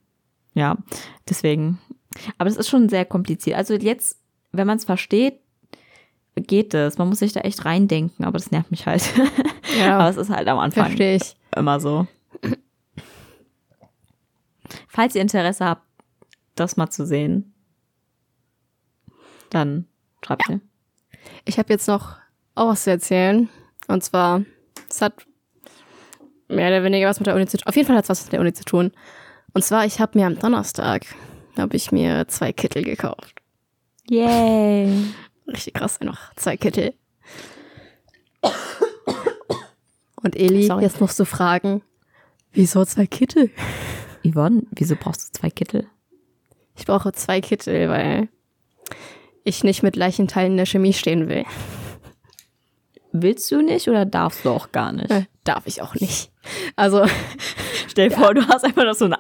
Ja, 0.54 0.78
deswegen. 1.28 1.80
Aber 2.38 2.50
das 2.50 2.58
ist 2.58 2.70
schon 2.70 2.90
sehr 2.90 3.06
kompliziert. 3.06 3.58
Also 3.58 3.76
jetzt, 3.76 4.20
wenn 4.52 4.68
man 4.68 4.78
es 4.78 4.86
versteht, 4.86 5.40
geht 6.36 6.74
es. 6.74 6.98
Man 6.98 7.10
muss 7.10 7.20
sich 7.20 7.34
da 7.34 7.42
echt 7.42 7.66
reindenken, 7.66 8.26
aber 8.26 8.38
das 8.38 8.52
nervt 8.52 8.72
mich 8.72 8.86
halt. 8.86 9.04
Ja. 9.78 10.00
aber 10.00 10.10
es 10.10 10.18
ist 10.18 10.32
halt 10.32 10.48
am 10.48 10.58
Anfang 10.58 10.86
Verstehe 10.86 11.16
ich. 11.18 11.36
immer 11.56 11.80
so. 11.80 12.08
Falls 14.88 15.14
ihr 15.14 15.22
Interesse 15.22 15.64
habt, 15.64 15.84
das 16.56 16.76
mal 16.76 16.90
zu 16.90 17.06
sehen, 17.06 17.54
dann 19.52 19.86
schreibt 20.26 20.50
mir. 20.50 20.60
Ich 21.46 21.60
habe 21.60 21.72
jetzt 21.72 21.88
noch 21.88 22.18
auch 22.56 22.70
was 22.70 22.84
zu 22.84 22.90
erzählen. 22.90 23.48
Und 23.88 24.04
zwar, 24.04 24.44
es 24.90 25.02
hat 25.02 25.26
mehr 26.48 26.68
oder 26.70 26.84
weniger 26.84 27.08
was 27.08 27.20
mit 27.20 27.28
der 27.28 27.36
Uni 27.36 27.46
zu 27.48 27.58
tun. 27.58 27.68
Auf 27.68 27.76
jeden 27.76 27.88
Fall 27.88 27.96
hat 27.96 28.06
es 28.06 28.10
was 28.10 28.24
mit 28.24 28.34
der 28.34 28.42
Uni 28.42 28.54
zu 28.54 28.64
tun. 28.66 28.92
Und 29.54 29.64
zwar, 29.64 29.86
ich 29.86 30.00
habe 30.00 30.18
mir 30.18 30.28
am 30.28 30.38
Donnerstag, 30.38 31.06
habe 31.58 31.76
ich 31.76 31.92
mir 31.92 32.28
zwei 32.28 32.54
Kittel 32.54 32.84
gekauft. 32.84 33.42
Yay. 34.10 35.06
Richtig 35.48 35.74
krass, 35.74 36.00
noch 36.02 36.34
zwei 36.36 36.58
Kittel. 36.58 36.94
Und 40.22 40.36
Eli, 40.36 40.64
Sorry. 40.68 40.84
jetzt 40.84 41.02
musst 41.02 41.20
du 41.20 41.26
fragen, 41.26 41.82
wieso 42.52 42.86
zwei 42.86 43.08
Kittel? 43.08 43.50
Yvonne, 44.24 44.64
wieso 44.72 44.96
brauchst 44.96 45.30
du 45.30 45.40
zwei 45.40 45.50
Kittel? 45.50 45.88
Ich 46.76 46.86
brauche 46.86 47.12
zwei 47.14 47.42
Kittel, 47.42 47.90
weil 47.90 48.30
ich 49.44 49.64
nicht 49.64 49.82
mit 49.82 49.96
Leichenteilen 49.96 50.52
in 50.52 50.58
der 50.58 50.66
Chemie 50.66 50.94
stehen 50.94 51.28
will. 51.30 51.46
Willst 53.12 53.52
du 53.52 53.62
nicht 53.62 53.88
oder 53.88 54.06
darfst 54.06 54.46
du 54.46 54.50
auch 54.50 54.72
gar 54.72 54.92
nicht? 54.92 55.10
Äh, 55.10 55.26
Darf 55.44 55.66
ich 55.66 55.82
auch 55.82 55.96
nicht. 55.96 56.32
Also, 56.76 57.06
Stell 57.88 58.10
dir 58.10 58.16
vor, 58.16 58.34
du 58.36 58.48
hast 58.48 58.64
einfach 58.64 58.84
noch 58.86 58.94
so 58.94 59.06
eine. 59.06 59.18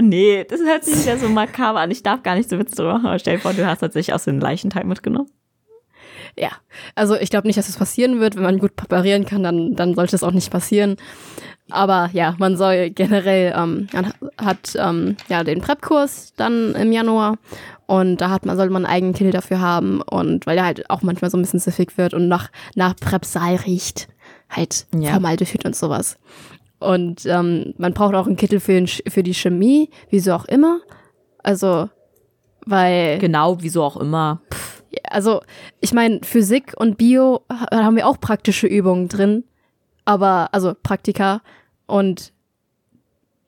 Nee, 0.00 0.44
das 0.44 0.60
hört 0.60 0.84
sich 0.84 1.02
wieder 1.02 1.18
so 1.18 1.28
makaber 1.28 1.80
an. 1.80 1.90
Ich 1.90 2.02
darf 2.04 2.22
gar 2.22 2.36
nicht 2.36 2.48
so 2.48 2.58
Witze 2.58 2.76
drüber 2.76 2.94
machen. 2.94 3.06
Aber 3.06 3.18
stell 3.18 3.36
dir 3.36 3.42
vor, 3.42 3.52
du 3.52 3.66
hast 3.66 3.80
tatsächlich 3.80 4.14
aus 4.14 4.24
dem 4.24 4.38
Leichenteil 4.38 4.84
mitgenommen. 4.84 5.28
ja. 6.38 6.50
Also, 6.94 7.16
ich 7.16 7.28
glaube 7.30 7.48
nicht, 7.48 7.58
dass 7.58 7.68
es 7.68 7.76
passieren 7.76 8.20
wird. 8.20 8.36
Wenn 8.36 8.44
man 8.44 8.58
gut 8.60 8.76
präparieren 8.76 9.24
kann, 9.24 9.42
dann, 9.42 9.74
dann 9.74 9.94
sollte 9.94 10.14
es 10.14 10.22
auch 10.22 10.30
nicht 10.30 10.50
passieren. 10.50 10.96
Aber 11.70 12.10
ja, 12.12 12.34
man 12.38 12.56
soll 12.56 12.90
generell, 12.90 13.54
ähm, 13.56 13.88
man 13.92 14.12
hat 14.38 14.76
ähm, 14.78 15.16
ja 15.28 15.44
den 15.44 15.60
Prep-Kurs 15.62 16.34
dann 16.36 16.74
im 16.74 16.92
Januar 16.92 17.36
und 17.86 18.18
da 18.18 18.28
hat 18.30 18.44
man, 18.44 18.56
soll 18.56 18.68
man 18.70 18.84
einen 18.84 18.94
eigenen 18.94 19.14
Kittel 19.14 19.32
dafür 19.32 19.60
haben 19.60 20.02
und 20.02 20.46
weil 20.46 20.56
der 20.56 20.66
halt 20.66 20.90
auch 20.90 21.00
manchmal 21.02 21.30
so 21.30 21.38
ein 21.38 21.42
bisschen 21.42 21.60
siffig 21.60 21.96
wird 21.96 22.12
und 22.12 22.28
nach, 22.28 22.50
nach 22.74 22.94
Prep-Saal 22.96 23.56
riecht, 23.56 24.08
halt 24.50 24.86
Ja. 24.94 25.12
Formaldehyd 25.12 25.64
und 25.64 25.74
sowas. 25.74 26.18
Und 26.80 27.24
ähm, 27.24 27.72
man 27.78 27.94
braucht 27.94 28.14
auch 28.14 28.26
einen 28.26 28.36
Kittel 28.36 28.60
für, 28.60 28.72
den, 28.72 28.86
für 28.86 29.22
die 29.22 29.32
Chemie, 29.34 29.88
wieso 30.10 30.34
auch 30.34 30.44
immer. 30.44 30.80
Also, 31.42 31.88
weil 32.66 33.18
Genau, 33.20 33.56
wieso 33.62 33.82
auch 33.82 33.96
immer. 33.96 34.42
also 35.08 35.40
ich 35.80 35.92
meine, 35.94 36.20
Physik 36.24 36.74
und 36.76 36.98
Bio 36.98 37.40
ha- 37.50 37.68
haben 37.84 37.96
wir 37.96 38.06
auch 38.06 38.20
praktische 38.20 38.66
Übungen 38.66 39.08
drin, 39.08 39.44
aber 40.04 40.48
also 40.52 40.74
Praktika 40.80 41.40
und 41.86 42.32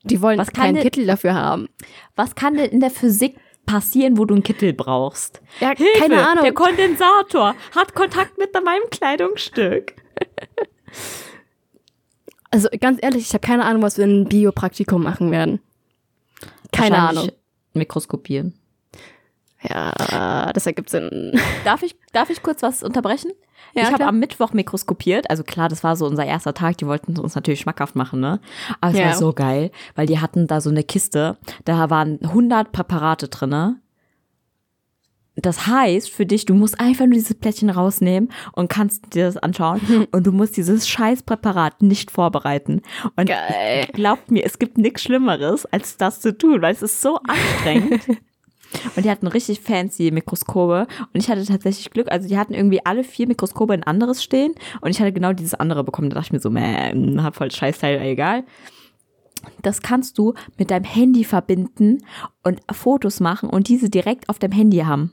die 0.05 0.21
wollen 0.23 0.39
Was 0.39 0.53
keinen 0.53 0.75
denn- 0.75 0.85
Kittel 0.85 1.07
dafür 1.07 1.35
haben. 1.35 1.69
Was 2.15 2.35
kann 2.35 2.55
denn 2.55 2.71
in 2.71 2.81
der 2.81 2.91
Physik 2.91 3.37
passieren, 3.67 4.17
wo 4.19 4.25
du 4.25 4.35
einen 4.35 4.45
Kittel 4.45 4.73
brauchst? 4.73 5.41
Ja, 5.61 5.71
Hilfe, 5.77 5.99
keine 5.99 6.27
Ahnung. 6.27 6.45
Der 6.45 6.55
Kondensator 6.55 7.55
hat 7.75 7.95
Kontakt 7.95 8.39
mit 8.39 8.53
meinem 8.55 8.89
Kleidungsstück. 8.91 9.95
Also 12.51 12.69
ganz 12.81 12.99
ehrlich, 13.03 13.25
ich 13.27 13.35
habe 13.35 13.41
keine 13.47 13.65
Ahnung, 13.65 13.83
was 13.83 13.99
wir 13.99 14.05
in 14.05 14.11
einem 14.13 14.25
Bio-Praktikum 14.29 15.03
machen 15.03 15.31
werden. 15.31 15.61
Keine 16.73 16.97
Ahnung. 16.99 17.29
Mikroskopieren. 17.75 18.55
Ja, 19.63 20.53
das 20.53 20.67
ergibt 20.67 20.91
Sinn. 20.91 21.33
Darf 21.65 21.83
ich, 21.83 21.97
darf 22.13 22.31
ich 22.31 22.43
kurz 22.43 22.63
was 22.63 22.83
unterbrechen? 22.83 23.31
Ja, 23.75 23.83
ich 23.85 23.93
habe 23.93 24.07
am 24.07 24.19
Mittwoch 24.19 24.53
mikroskopiert. 24.53 25.29
Also 25.29 25.43
klar, 25.45 25.69
das 25.69 25.83
war 25.85 25.97
so 25.97 26.07
unser 26.07 26.25
erster 26.25 26.55
Tag. 26.55 26.79
Die 26.79 26.87
wollten 26.87 27.13
es 27.13 27.19
uns 27.19 27.35
natürlich 27.35 27.61
schmackhaft 27.61 27.97
machen, 27.97 28.21
ne? 28.21 28.41
Aber 28.81 28.93
es 28.93 28.99
Ja. 28.99 29.07
war 29.07 29.15
so 29.15 29.33
geil, 29.33 29.71
weil 29.95 30.07
die 30.07 30.19
hatten 30.21 30.47
da 30.47 30.61
so 30.61 30.71
eine 30.71 30.83
Kiste. 30.85 31.37
Da 31.65 31.91
waren 31.91 32.19
100 32.23 32.73
Präparate 32.73 33.29
drinne. 33.29 33.81
Das 35.39 35.67
heißt 35.67 36.11
für 36.11 36.25
dich, 36.25 36.47
du 36.47 36.55
musst 36.55 36.81
einfach 36.81 37.05
nur 37.05 37.13
dieses 37.15 37.35
Plättchen 37.35 37.69
rausnehmen 37.69 38.31
und 38.53 38.69
kannst 38.71 39.15
dir 39.15 39.27
das 39.27 39.37
anschauen. 39.37 39.81
Und 40.13 40.27
du 40.27 40.33
musst 40.33 40.57
dieses 40.57 40.89
scheiß 40.89 41.25
Präparat 41.25 41.83
nicht 41.83 42.11
vorbereiten. 42.11 42.81
Und 43.17 43.27
Geil. 43.27 43.87
glaubt 43.93 44.31
mir, 44.31 44.45
es 44.47 44.59
gibt 44.59 44.79
nichts 44.79 45.03
Schlimmeres, 45.03 45.67
als 45.67 45.99
das 45.99 46.21
zu 46.23 46.37
tun, 46.37 46.63
weil 46.63 46.73
es 46.73 46.81
ist 46.81 47.03
so 47.03 47.19
anstrengend. 47.29 48.03
Und 48.97 49.05
die 49.05 49.11
hatten 49.11 49.27
richtig 49.27 49.61
fancy 49.61 50.11
Mikroskope. 50.11 50.87
Und 51.13 51.21
ich 51.21 51.29
hatte 51.29 51.45
tatsächlich 51.45 51.91
Glück. 51.91 52.11
Also 52.11 52.29
die 52.29 52.39
hatten 52.39 52.55
irgendwie 52.55 52.85
alle 52.85 53.05
vier 53.05 53.27
Mikroskope 53.27 53.75
in 53.75 53.83
anderes 53.83 54.23
stehen. 54.23 54.55
Und 54.81 54.91
ich 54.91 55.01
hatte 55.01 55.13
genau 55.13 55.33
dieses 55.33 55.55
andere 55.55 55.85
bekommen. 55.85 56.11
Da 56.11 56.15
dachte 56.15 56.29
ich 56.29 56.33
mir 56.33 56.41
so, 56.41 56.51
man, 56.51 57.23
hab 57.23 57.37
voll 57.37 57.51
Scheißteil, 57.51 58.01
egal. 58.03 58.45
Das 59.63 59.83
kannst 59.83 60.19
du 60.19 60.35
mit 60.59 60.71
deinem 60.71 60.85
Handy 60.85 61.25
verbinden 61.25 62.05
und 62.43 62.61
Fotos 62.73 63.21
machen 63.21 63.49
und 63.49 63.69
diese 63.69 63.91
direkt 63.91 64.29
auf 64.29 64.39
deinem 64.39 64.53
Handy 64.53 64.79
haben. 64.79 65.13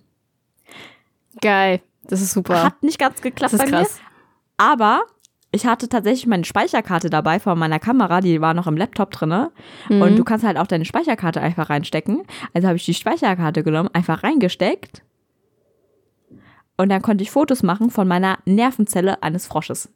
Geil. 1.42 1.82
Das 2.06 2.22
ist 2.22 2.32
super. 2.32 2.64
Hat 2.64 2.84
nicht 2.84 3.00
ganz 3.00 3.22
geklappt 3.22 3.54
das 3.54 3.62
ist 3.62 3.72
bei 3.72 3.78
mir. 3.78 3.84
krass. 3.84 4.00
Aber 4.58 5.04
ich 5.54 5.68
hatte 5.68 5.88
tatsächlich 5.88 6.26
meine 6.26 6.46
Speicherkarte 6.46 7.12
dabei 7.12 7.40
von 7.40 7.58
meiner 7.58 7.80
Kamera, 7.80 8.22
die 8.22 8.42
war 8.42 8.56
noch 8.56 8.66
im 8.66 8.76
Laptop 8.76 9.12
drinne. 9.12 9.52
Mhm. 9.88 10.02
Und 10.02 10.18
du 10.18 10.24
kannst 10.24 10.44
halt 10.44 10.58
auch 10.58 10.66
deine 10.66 10.84
Speicherkarte 10.84 11.42
einfach 11.42 11.70
reinstecken. 11.70 12.24
Also 12.54 12.68
habe 12.68 12.78
ich 12.78 12.86
die 12.86 12.96
Speicherkarte 12.96 13.64
genommen, 13.64 13.90
einfach 13.94 14.24
reingesteckt. 14.24 15.04
Und 16.76 16.90
dann 16.90 17.04
konnte 17.04 17.24
ich 17.24 17.30
Fotos 17.30 17.62
machen 17.62 17.92
von 17.92 18.08
meiner 18.08 18.40
Nervenzelle 18.46 19.22
eines 19.22 19.46
Frosches. 19.46 19.94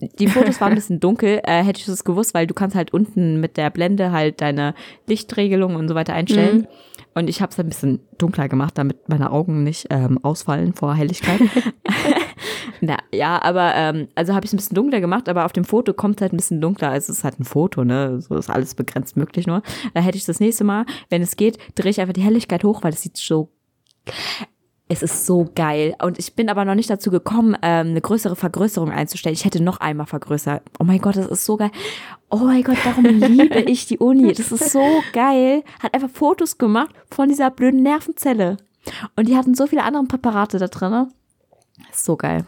Die 0.00 0.28
Fotos 0.28 0.62
waren 0.62 0.70
ein 0.72 0.76
bisschen 0.76 0.98
dunkel, 1.00 1.42
äh, 1.44 1.62
hätte 1.62 1.80
ich 1.80 1.86
das 1.86 2.04
gewusst, 2.04 2.32
weil 2.32 2.46
du 2.46 2.54
kannst 2.54 2.74
halt 2.74 2.94
unten 2.94 3.38
mit 3.38 3.58
der 3.58 3.68
Blende 3.68 4.12
halt 4.12 4.40
deine 4.40 4.74
Lichtregelung 5.06 5.76
und 5.76 5.88
so 5.88 5.94
weiter 5.94 6.14
einstellen. 6.14 6.60
Mhm. 6.60 6.66
Und 7.12 7.28
ich 7.28 7.42
habe 7.42 7.52
es 7.52 7.60
ein 7.60 7.68
bisschen 7.68 8.00
dunkler 8.16 8.48
gemacht, 8.48 8.78
damit 8.78 9.10
meine 9.10 9.30
Augen 9.30 9.62
nicht 9.62 9.88
ähm, 9.90 10.18
ausfallen 10.22 10.72
vor 10.72 10.94
Helligkeit. 10.94 11.40
Na, 12.80 12.98
ja, 13.12 13.40
aber 13.42 13.74
ähm, 13.74 14.08
also 14.14 14.34
habe 14.34 14.44
ich 14.44 14.50
es 14.50 14.54
ein 14.54 14.56
bisschen 14.56 14.74
dunkler 14.74 15.00
gemacht, 15.00 15.28
aber 15.28 15.44
auf 15.44 15.52
dem 15.52 15.64
Foto 15.64 15.92
kommt 15.92 16.16
es 16.16 16.22
halt 16.22 16.32
ein 16.32 16.38
bisschen 16.38 16.60
dunkler. 16.60 16.90
Also 16.90 17.12
es 17.12 17.18
ist 17.18 17.24
halt 17.24 17.38
ein 17.38 17.44
Foto, 17.44 17.84
ne? 17.84 18.20
So 18.20 18.36
ist 18.36 18.48
alles 18.48 18.74
begrenzt 18.74 19.16
möglich 19.16 19.46
nur. 19.46 19.62
Da 19.94 20.00
hätte 20.00 20.16
ich 20.16 20.24
das 20.24 20.40
nächste 20.40 20.64
Mal, 20.64 20.86
wenn 21.10 21.22
es 21.22 21.36
geht, 21.36 21.58
drehe 21.74 21.90
ich 21.90 22.00
einfach 22.00 22.14
die 22.14 22.22
Helligkeit 22.22 22.64
hoch, 22.64 22.82
weil 22.82 22.92
es 22.92 23.02
sieht 23.02 23.16
so. 23.16 23.50
Es 24.88 25.04
ist 25.04 25.24
so 25.24 25.48
geil. 25.54 25.94
Und 26.02 26.18
ich 26.18 26.34
bin 26.34 26.48
aber 26.48 26.64
noch 26.64 26.74
nicht 26.74 26.90
dazu 26.90 27.12
gekommen, 27.12 27.56
ähm, 27.62 27.90
eine 27.90 28.00
größere 28.00 28.34
Vergrößerung 28.34 28.90
einzustellen. 28.90 29.34
Ich 29.34 29.44
hätte 29.44 29.62
noch 29.62 29.78
einmal 29.78 30.06
vergrößert. 30.06 30.62
Oh 30.80 30.84
mein 30.84 31.00
Gott, 31.00 31.16
das 31.16 31.26
ist 31.26 31.44
so 31.44 31.56
geil. 31.56 31.70
Oh 32.28 32.38
mein 32.38 32.64
Gott, 32.64 32.78
darum 32.82 33.04
liebe 33.04 33.60
ich 33.70 33.86
die 33.86 33.98
Uni. 33.98 34.32
Das 34.32 34.50
ist 34.50 34.72
so 34.72 34.82
geil. 35.12 35.62
Hat 35.80 35.94
einfach 35.94 36.10
Fotos 36.10 36.58
gemacht 36.58 36.92
von 37.08 37.28
dieser 37.28 37.50
blöden 37.50 37.84
Nervenzelle. 37.84 38.56
Und 39.14 39.28
die 39.28 39.36
hatten 39.36 39.54
so 39.54 39.68
viele 39.68 39.84
andere 39.84 40.02
Präparate 40.04 40.58
da 40.58 40.66
drin. 40.66 41.06
Ist 41.92 42.04
so 42.04 42.16
geil. 42.16 42.44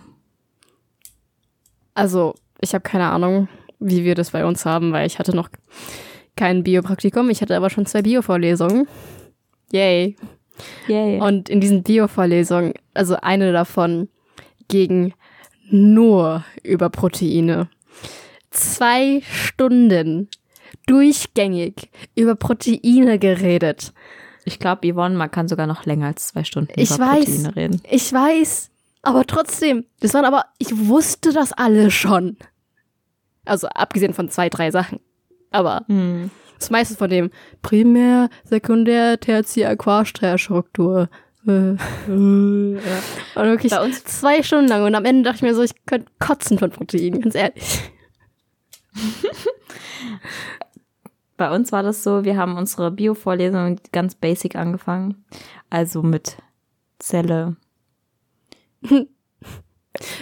Also, 1.95 2.34
ich 2.61 2.74
habe 2.74 2.82
keine 2.82 3.11
Ahnung, 3.11 3.49
wie 3.78 4.05
wir 4.05 4.14
das 4.14 4.30
bei 4.30 4.45
uns 4.45 4.64
haben, 4.64 4.93
weil 4.93 5.07
ich 5.07 5.18
hatte 5.18 5.34
noch 5.34 5.49
kein 6.36 6.62
Biopraktikum. 6.62 7.30
Ich 7.30 7.43
hatte 7.43 7.57
aber 7.57 7.70
schon 7.70 7.86
zwei 7.86 8.03
Bio-Vorlesungen. 8.03 8.88
Yay. 9.72 10.16
Yay. 10.88 11.20
Und 11.20 11.49
in 11.49 11.61
diesen 11.61 11.82
Bio-Vorlesungen, 11.82 12.74
also 12.95 13.16
eine 13.16 13.53
davon 13.53 14.09
ging 14.68 15.14
nur 15.70 16.45
über 16.62 16.90
Proteine. 16.90 17.68
Zwei 18.51 19.22
Stunden 19.22 20.28
durchgängig 20.86 21.90
über 22.14 22.34
Proteine 22.34 23.18
geredet. 23.18 23.93
Ich 24.45 24.59
glaube, 24.59 24.93
Yvonne, 24.93 25.16
man 25.16 25.30
kann 25.30 25.49
sogar 25.49 25.66
noch 25.66 25.86
länger 25.86 26.07
als 26.07 26.28
zwei 26.28 26.45
Stunden 26.45 26.72
Ich 26.76 26.90
über 26.90 27.07
weiß. 27.07 27.24
Proteine 27.24 27.57
reden. 27.57 27.82
Ich 27.88 28.12
weiß, 28.12 28.70
aber 29.03 29.24
trotzdem, 29.26 29.84
das 30.00 30.14
waren 30.14 30.24
aber, 30.24 30.44
ich 30.59 30.86
wusste 30.88 31.32
das 31.32 31.53
alle 31.53 31.90
schon. 31.90 32.36
Also 33.44 33.66
abgesehen 33.68 34.14
von 34.14 34.28
zwei, 34.28 34.48
drei 34.48 34.70
Sachen. 34.70 35.00
Aber 35.50 35.84
Hm. 35.88 36.30
das 36.59 36.70
meiste 36.70 36.94
von 36.96 37.11
dem 37.11 37.30
Primär, 37.62 38.28
Sekundär, 38.44 39.18
Tertiär, 39.18 39.76
Quarkstruktur. 39.76 41.09
Äh, 41.44 41.76
Und 42.07 42.78
wirklich 43.36 43.72
Bei 43.72 43.82
uns- 43.84 44.05
zwei 44.05 44.42
Stunden 44.44 44.68
lang. 44.68 44.84
Und 44.84 44.94
am 44.94 45.05
Ende 45.05 45.24
dachte 45.24 45.36
ich 45.38 45.42
mir 45.42 45.55
so, 45.57 45.62
ich 45.62 45.72
könnte 45.86 46.07
kotzen 46.20 46.59
von 46.59 46.70
Proteinen, 46.70 47.20
ganz 47.20 47.34
ehrlich. 47.34 47.80
Bei 51.36 51.50
uns 51.53 51.72
war 51.72 51.82
das 51.82 52.03
so, 52.05 52.24
wir 52.24 52.36
haben 52.36 52.57
unsere 52.57 52.90
Bio-Vorlesung 52.92 53.80
ganz 53.90 54.14
basic 54.14 54.55
angefangen. 54.55 55.24
Also 55.70 56.03
mit 56.03 56.36
Zelle. 56.98 57.57
Wir 58.83 59.07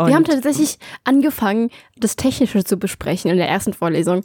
Und- 0.05 0.15
haben 0.15 0.25
tatsächlich 0.25 0.79
angefangen, 1.05 1.71
das 1.97 2.17
Technische 2.17 2.65
zu 2.65 2.77
besprechen 2.77 3.31
in 3.31 3.37
der 3.37 3.49
ersten 3.49 3.73
Vorlesung. 3.73 4.23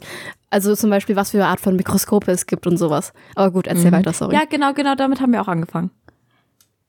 Also 0.50 0.74
zum 0.74 0.90
Beispiel, 0.90 1.16
was 1.16 1.30
für 1.30 1.38
eine 1.38 1.46
Art 1.46 1.60
von 1.60 1.76
Mikroskope 1.76 2.30
es 2.32 2.46
gibt 2.46 2.66
und 2.66 2.76
sowas. 2.78 3.12
Aber 3.34 3.50
gut, 3.52 3.66
erzähl 3.66 3.92
weiter, 3.92 4.12
sorry. 4.12 4.34
Ja, 4.34 4.42
genau, 4.48 4.72
genau, 4.72 4.94
damit 4.96 5.20
haben 5.20 5.32
wir 5.32 5.40
auch 5.40 5.48
angefangen. 5.48 5.90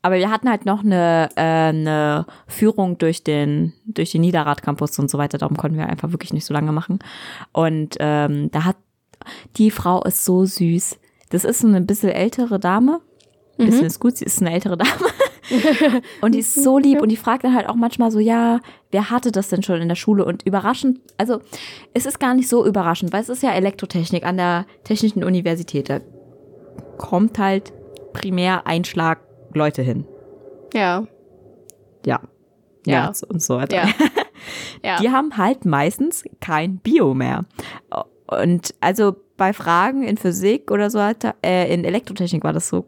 aber 0.02 0.16
wir 0.16 0.32
hatten 0.32 0.50
halt 0.50 0.66
noch 0.66 0.84
eine, 0.84 1.30
äh, 1.36 1.42
eine 1.42 2.26
Führung 2.48 2.98
durch 2.98 3.24
den, 3.24 3.74
durch 3.86 4.12
den 4.12 4.22
Niederrad-Campus 4.22 4.98
und 5.00 5.10
so 5.10 5.18
weiter. 5.18 5.38
Darum 5.38 5.58
konnten 5.58 5.78
wir 5.78 5.88
einfach 5.88 6.12
wirklich 6.12 6.32
nicht 6.34 6.46
so 6.46 6.54
lange 6.54 6.72
machen. 6.72 7.00
Und 7.52 7.98
ähm, 8.00 8.50
da 8.52 8.64
hat 8.64 8.78
die 9.58 9.70
Frau 9.72 10.02
ist 10.04 10.24
so 10.24 10.46
süß. 10.46 10.98
Das 11.30 11.44
ist 11.44 11.60
so 11.60 11.68
eine 11.68 11.82
bisschen 11.82 12.10
ältere 12.10 12.60
Dame. 12.60 13.02
Ein 13.60 13.66
bisschen 13.66 13.82
mhm. 13.82 13.88
ist 13.88 14.00
gut, 14.00 14.18
sie 14.18 14.26
ist 14.26 14.40
eine 14.42 14.54
ältere 14.54 14.78
Dame. 14.78 14.92
und 16.22 16.36
die 16.36 16.40
ist 16.40 16.56
so 16.56 16.78
lieb 16.78 17.02
und 17.02 17.10
die 17.10 17.18
fragt 17.18 17.44
dann 17.44 17.54
halt 17.54 17.68
auch 17.70 17.76
manchmal 17.76 18.12
so, 18.12 18.20
ja, 18.20 18.60
wer 18.92 19.10
hatte 19.10 19.32
das 19.32 19.50
denn 19.50 19.64
schon 19.64 19.82
in 19.82 19.88
der 19.88 19.96
Schule? 19.96 20.26
Und 20.26 20.44
überraschend, 20.44 21.00
also 21.18 21.40
es 21.94 22.06
ist 22.06 22.20
gar 22.20 22.34
nicht 22.34 22.50
so 22.50 22.66
überraschend, 22.66 23.14
weil 23.14 23.22
es 23.22 23.30
ist 23.30 23.44
ja 23.44 23.52
Elektrotechnik 23.52 24.26
an 24.26 24.38
der 24.38 24.66
Technischen 24.84 25.24
Universität. 25.24 25.90
Da 25.90 26.00
kommt 26.98 27.40
halt 27.40 27.74
primär 28.14 28.68
Einschlag 28.68 29.20
Leute 29.54 29.82
hin. 29.82 30.06
Ja. 30.74 31.06
Ja. 32.06 32.22
Ja. 32.86 33.12
und 33.28 33.42
so 33.42 33.58
weiter. 33.58 33.76
Ja. 33.76 33.90
ja. 34.84 35.00
Die 35.00 35.10
haben 35.10 35.38
halt 35.38 35.66
meistens 35.66 36.24
kein 36.40 36.78
Bio 36.78 37.14
mehr. 37.14 37.46
Und 38.28 38.74
also 38.80 39.16
bei 39.38 39.54
Fragen 39.54 40.04
in 40.04 40.18
Physik 40.18 40.72
oder 40.72 40.90
so, 40.90 41.00
äh, 41.00 41.74
in 41.74 41.86
Elektrotechnik 41.86 42.44
war 42.44 42.54
das 42.54 42.68
so 42.70 42.86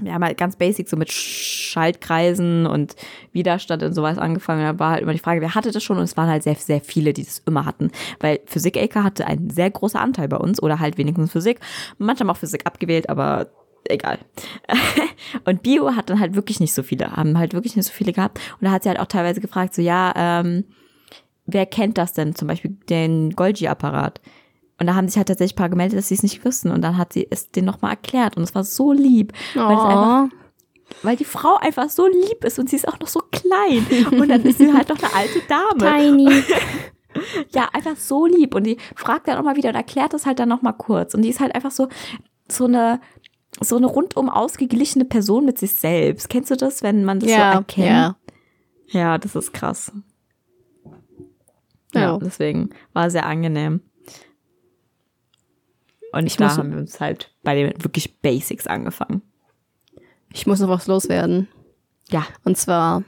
wir 0.00 0.12
haben 0.12 0.24
halt 0.24 0.38
ganz 0.38 0.56
basic 0.56 0.88
so 0.88 0.96
mit 0.96 1.10
Schaltkreisen 1.10 2.66
und 2.66 2.96
Widerstand 3.32 3.82
und 3.82 3.94
sowas 3.94 4.18
angefangen. 4.18 4.62
Da 4.62 4.78
war 4.78 4.92
halt 4.92 5.02
immer 5.02 5.12
die 5.12 5.18
Frage, 5.18 5.40
wer 5.40 5.54
hatte 5.54 5.72
das 5.72 5.82
schon? 5.82 5.96
Und 5.96 6.04
es 6.04 6.16
waren 6.16 6.28
halt 6.28 6.42
sehr, 6.42 6.54
sehr 6.54 6.80
viele, 6.80 7.12
die 7.12 7.24
das 7.24 7.42
immer 7.46 7.64
hatten. 7.64 7.90
Weil 8.20 8.40
Physik-LK 8.46 8.96
hatte 8.96 9.26
einen 9.26 9.50
sehr 9.50 9.70
großen 9.70 9.98
Anteil 9.98 10.28
bei 10.28 10.36
uns 10.36 10.62
oder 10.62 10.78
halt 10.80 10.98
wenigstens 10.98 11.32
Physik. 11.32 11.60
Manchmal 11.98 12.30
auch 12.30 12.36
Physik 12.36 12.66
abgewählt, 12.66 13.08
aber 13.08 13.48
egal. 13.84 14.18
und 15.44 15.62
Bio 15.62 15.94
hat 15.94 16.10
dann 16.10 16.20
halt 16.20 16.34
wirklich 16.34 16.60
nicht 16.60 16.74
so 16.74 16.82
viele, 16.82 17.12
haben 17.12 17.38
halt 17.38 17.54
wirklich 17.54 17.76
nicht 17.76 17.86
so 17.86 17.92
viele 17.92 18.12
gehabt. 18.12 18.38
Und 18.60 18.66
da 18.66 18.72
hat 18.72 18.82
sie 18.82 18.88
halt 18.88 19.00
auch 19.00 19.06
teilweise 19.06 19.40
gefragt, 19.40 19.74
so 19.74 19.82
ja, 19.82 20.12
ähm, 20.16 20.64
wer 21.46 21.66
kennt 21.66 21.98
das 21.98 22.12
denn? 22.12 22.34
Zum 22.34 22.48
Beispiel 22.48 22.76
den 22.88 23.30
Golgi-Apparat. 23.30 24.20
Und 24.78 24.86
da 24.86 24.94
haben 24.94 25.08
sich 25.08 25.16
halt 25.16 25.28
tatsächlich 25.28 25.54
ein 25.54 25.56
paar 25.56 25.68
gemeldet, 25.70 25.98
dass 25.98 26.08
sie 26.08 26.14
es 26.14 26.22
nicht 26.22 26.44
wussten. 26.44 26.70
Und 26.70 26.82
dann 26.82 26.98
hat 26.98 27.12
sie 27.12 27.26
es 27.30 27.50
denen 27.50 27.66
nochmal 27.66 27.92
erklärt. 27.92 28.36
Und 28.36 28.42
es 28.42 28.54
war 28.54 28.64
so 28.64 28.92
lieb. 28.92 29.32
Oh. 29.54 29.60
Weil, 29.60 29.76
einfach, 29.76 30.28
weil 31.02 31.16
die 31.16 31.24
Frau 31.24 31.56
einfach 31.56 31.88
so 31.88 32.06
lieb 32.06 32.44
ist 32.44 32.58
und 32.58 32.68
sie 32.68 32.76
ist 32.76 32.86
auch 32.86 32.98
noch 33.00 33.08
so 33.08 33.20
klein. 33.32 33.86
Und 34.20 34.28
dann 34.28 34.42
ist 34.42 34.58
sie 34.58 34.72
halt 34.72 34.88
noch 34.88 34.98
eine 34.98 35.14
alte 35.14 35.40
Dame. 35.48 35.98
Tiny. 35.98 36.42
ja, 37.50 37.68
einfach 37.72 37.96
so 37.96 38.26
lieb. 38.26 38.54
Und 38.54 38.64
die 38.64 38.76
fragt 38.94 39.28
dann 39.28 39.38
auch 39.38 39.44
mal 39.44 39.56
wieder 39.56 39.70
und 39.70 39.76
erklärt 39.76 40.12
das 40.12 40.26
halt 40.26 40.38
dann 40.38 40.48
nochmal 40.48 40.74
kurz. 40.74 41.14
Und 41.14 41.22
die 41.22 41.30
ist 41.30 41.40
halt 41.40 41.54
einfach 41.54 41.70
so, 41.70 41.88
so 42.48 42.66
eine, 42.66 43.00
so 43.60 43.76
eine 43.76 43.86
rundum 43.86 44.28
ausgeglichene 44.28 45.06
Person 45.06 45.46
mit 45.46 45.58
sich 45.58 45.72
selbst. 45.72 46.28
Kennst 46.28 46.50
du 46.50 46.56
das, 46.56 46.82
wenn 46.82 47.04
man 47.04 47.20
das 47.20 47.30
ja, 47.30 47.52
so 47.52 47.58
erkennt? 47.58 47.88
Ja. 47.88 48.16
ja, 48.88 49.18
das 49.18 49.34
ist 49.34 49.54
krass. 49.54 49.90
Ja, 51.94 52.00
ja, 52.00 52.18
deswegen 52.18 52.70
war 52.92 53.08
sehr 53.08 53.24
angenehm. 53.24 53.80
Und 56.16 56.26
ich 56.26 56.36
da 56.36 56.56
haben 56.56 56.72
wir 56.72 56.78
uns 56.78 56.98
halt 57.00 57.30
bei 57.42 57.54
den 57.54 57.82
wirklich 57.82 58.20
Basics 58.20 58.66
angefangen. 58.66 59.20
Ich 60.32 60.46
muss 60.46 60.60
noch 60.60 60.68
was 60.68 60.86
loswerden. 60.86 61.48
Ja. 62.08 62.26
Und 62.44 62.56
zwar, 62.56 63.04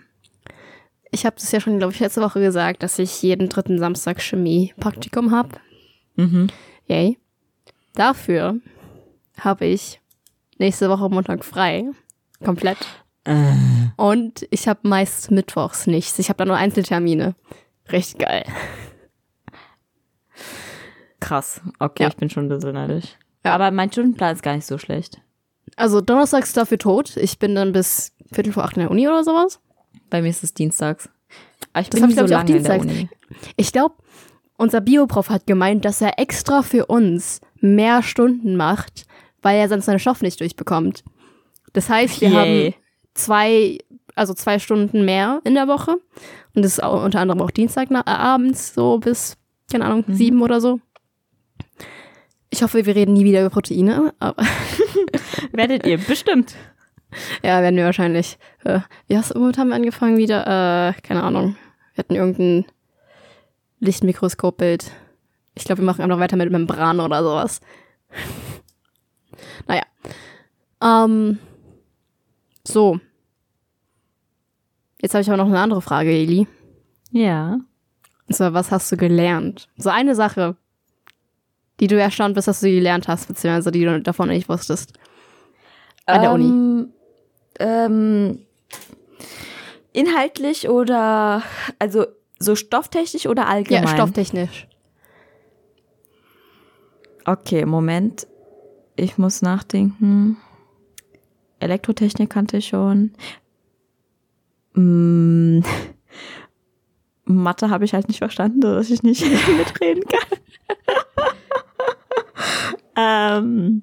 ich 1.10 1.24
habe 1.24 1.36
das 1.36 1.50
ja 1.52 1.60
schon, 1.60 1.78
glaube 1.78 1.94
ich, 1.94 2.00
letzte 2.00 2.20
Woche 2.20 2.40
gesagt, 2.40 2.82
dass 2.82 2.98
ich 2.98 3.22
jeden 3.22 3.48
dritten 3.48 3.78
Samstag 3.78 4.20
Chemie-Praktikum 4.20 5.30
habe. 5.30 5.56
Mhm. 6.16 6.48
Yay. 6.86 7.18
Dafür 7.94 8.56
habe 9.38 9.64
ich 9.64 10.00
nächste 10.58 10.90
Woche 10.90 11.08
Montag 11.08 11.44
frei. 11.44 11.84
Komplett. 12.44 12.78
Äh. 13.24 13.54
Und 13.96 14.46
ich 14.50 14.68
habe 14.68 14.86
meist 14.86 15.30
mittwochs 15.30 15.86
nichts. 15.86 16.18
Ich 16.18 16.28
habe 16.28 16.36
da 16.36 16.44
nur 16.44 16.56
Einzeltermine. 16.56 17.34
Richtig 17.90 18.18
geil. 18.18 18.44
Krass. 21.20 21.60
Okay, 21.78 22.04
ja. 22.04 22.08
ich 22.08 22.16
bin 22.16 22.30
schon 22.30 22.46
ein 22.46 22.48
bisschen 22.48 22.74
neidisch. 22.74 23.16
Ja. 23.44 23.54
Aber 23.54 23.70
mein 23.70 23.90
Stundenplan 23.90 24.34
ist 24.34 24.42
gar 24.42 24.54
nicht 24.54 24.66
so 24.66 24.78
schlecht. 24.78 25.20
Also 25.76 26.00
Donnerstags 26.00 26.52
dafür 26.52 26.78
tot. 26.78 27.16
Ich 27.16 27.38
bin 27.38 27.54
dann 27.54 27.72
bis 27.72 28.12
Viertel 28.32 28.52
vor 28.52 28.64
acht 28.64 28.76
in 28.76 28.80
der 28.80 28.90
Uni 28.90 29.06
oder 29.08 29.24
sowas. 29.24 29.60
Bei 30.10 30.22
mir 30.22 30.28
ist 30.28 30.42
es 30.42 30.54
dienstags. 30.54 31.08
Aber 31.72 31.82
ich 31.82 31.90
bin 31.90 32.02
das 32.02 32.14
so 32.14 32.24
ich, 32.24 32.30
lange 32.30 32.50
ich, 32.50 32.56
in 32.56 32.64
der 32.64 32.80
Uni. 32.80 33.08
Ich 33.56 33.72
glaube, 33.72 33.94
unser 34.56 34.80
Bioprof 34.80 35.30
hat 35.30 35.46
gemeint, 35.46 35.84
dass 35.84 36.00
er 36.00 36.18
extra 36.18 36.62
für 36.62 36.86
uns 36.86 37.40
mehr 37.60 38.02
Stunden 38.02 38.56
macht, 38.56 39.06
weil 39.42 39.58
er 39.58 39.68
sonst 39.68 39.86
seinen 39.86 39.98
Stoff 39.98 40.22
nicht 40.22 40.40
durchbekommt. 40.40 41.04
Das 41.72 41.88
heißt, 41.88 42.20
wir 42.20 42.30
Yay. 42.30 42.34
haben 42.36 42.74
zwei, 43.14 43.78
also 44.14 44.34
zwei 44.34 44.58
Stunden 44.58 45.04
mehr 45.04 45.40
in 45.44 45.54
der 45.54 45.68
Woche. 45.68 45.96
Und 46.54 46.64
das 46.64 46.72
ist 46.72 46.82
auch 46.82 47.04
unter 47.04 47.20
anderem 47.20 47.40
auch 47.40 47.50
Dienstagabends 47.50 48.74
so 48.74 48.98
bis, 48.98 49.36
keine 49.70 49.84
Ahnung, 49.84 50.04
mhm. 50.06 50.14
sieben 50.14 50.42
oder 50.42 50.60
so. 50.60 50.80
Ich 52.50 52.62
hoffe, 52.62 52.86
wir 52.86 52.94
reden 52.94 53.12
nie 53.12 53.24
wieder 53.24 53.40
über 53.40 53.50
Proteine. 53.50 54.14
Aber 54.18 54.42
Werdet 55.52 55.86
ihr, 55.86 55.98
bestimmt. 55.98 56.54
Ja, 57.42 57.62
werden 57.62 57.76
wir 57.76 57.84
wahrscheinlich. 57.84 58.38
Äh, 58.64 58.80
wie 59.06 59.16
hast 59.16 59.34
du, 59.34 59.40
womit 59.40 59.58
haben 59.58 59.68
wir 59.68 59.76
angefangen 59.76 60.16
wieder? 60.16 60.42
Äh, 60.42 61.00
keine 61.02 61.22
Ahnung. 61.22 61.56
Wir 61.94 62.04
hatten 62.04 62.14
irgendein 62.14 62.64
Lichtmikroskopbild. 63.80 64.90
Ich 65.54 65.64
glaube, 65.64 65.82
wir 65.82 65.86
machen 65.86 66.02
einfach 66.02 66.20
weiter 66.20 66.36
mit 66.36 66.50
Membran 66.50 67.00
oder 67.00 67.22
sowas. 67.22 67.60
naja. 69.66 69.82
Ähm, 70.82 71.38
so. 72.66 73.00
Jetzt 75.00 75.14
habe 75.14 75.22
ich 75.22 75.28
aber 75.28 75.36
noch 75.36 75.46
eine 75.46 75.60
andere 75.60 75.82
Frage, 75.82 76.10
Eli. 76.10 76.46
Ja. 77.10 77.58
Und 78.28 78.34
zwar, 78.34 78.52
was 78.52 78.70
hast 78.70 78.90
du 78.92 78.96
gelernt? 78.96 79.68
So 79.76 79.90
eine 79.90 80.14
Sache, 80.14 80.56
die 81.80 81.86
du 81.86 81.98
erstaunt 81.98 82.34
bist, 82.34 82.48
dass 82.48 82.60
du 82.60 82.66
die 82.66 82.76
gelernt 82.76 83.08
hast, 83.08 83.28
beziehungsweise 83.28 83.70
die 83.70 83.84
du 83.84 84.00
davon 84.00 84.28
nicht 84.28 84.48
wusstest? 84.48 84.92
An 86.06 86.22
der 86.22 86.32
Uni. 86.32 86.46
Ähm, 86.46 86.92
ähm, 87.58 88.38
inhaltlich 89.92 90.68
oder 90.68 91.42
also 91.78 92.06
so 92.38 92.54
stofftechnisch 92.54 93.26
oder 93.26 93.48
allgemein? 93.48 93.84
Ja, 93.84 93.88
stofftechnisch. 93.88 94.66
Okay, 97.24 97.66
Moment. 97.66 98.26
Ich 98.96 99.18
muss 99.18 99.42
nachdenken. 99.42 100.38
Elektrotechnik 101.60 102.30
kannte 102.30 102.56
ich 102.56 102.68
schon. 102.68 103.12
Mm. 104.74 105.60
Mathe 107.24 107.68
habe 107.68 107.84
ich 107.84 107.92
halt 107.92 108.08
nicht 108.08 108.18
verstanden, 108.18 108.62
dass 108.62 108.88
ich 108.88 109.02
nicht 109.02 109.22
mitreden 109.58 110.04
kann. 110.04 110.38
Ähm, 113.00 113.82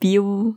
Bio. 0.00 0.54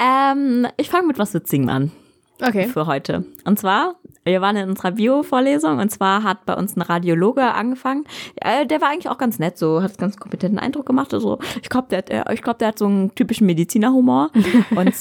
Ähm, 0.00 0.66
ich 0.76 0.90
fange 0.90 1.06
mit 1.06 1.18
was 1.18 1.32
Witzigem 1.32 1.68
an. 1.68 1.92
Okay. 2.40 2.66
Für 2.66 2.86
heute. 2.86 3.24
Und 3.44 3.60
zwar, 3.60 4.00
wir 4.24 4.40
waren 4.40 4.56
in 4.56 4.68
unserer 4.70 4.92
Bio-Vorlesung 4.92 5.78
und 5.78 5.90
zwar 5.90 6.22
hat 6.22 6.46
bei 6.46 6.54
uns 6.54 6.76
ein 6.76 6.82
Radiologe 6.82 7.42
angefangen. 7.42 8.04
Äh, 8.36 8.66
der 8.66 8.80
war 8.80 8.90
eigentlich 8.90 9.08
auch 9.08 9.18
ganz 9.18 9.38
nett, 9.38 9.58
so 9.58 9.82
hat 9.82 9.98
ganz 9.98 10.16
kompetenten 10.16 10.58
Eindruck 10.58 10.86
gemacht. 10.86 11.12
Also 11.12 11.38
ich 11.60 11.68
glaube, 11.68 11.88
der, 11.90 12.02
der, 12.02 12.30
ich 12.30 12.42
glaub, 12.42 12.58
der 12.58 12.68
hat 12.68 12.78
so 12.78 12.86
einen 12.86 13.14
typischen 13.14 13.46
Medizinerhumor. 13.46 14.30
und, 14.70 14.94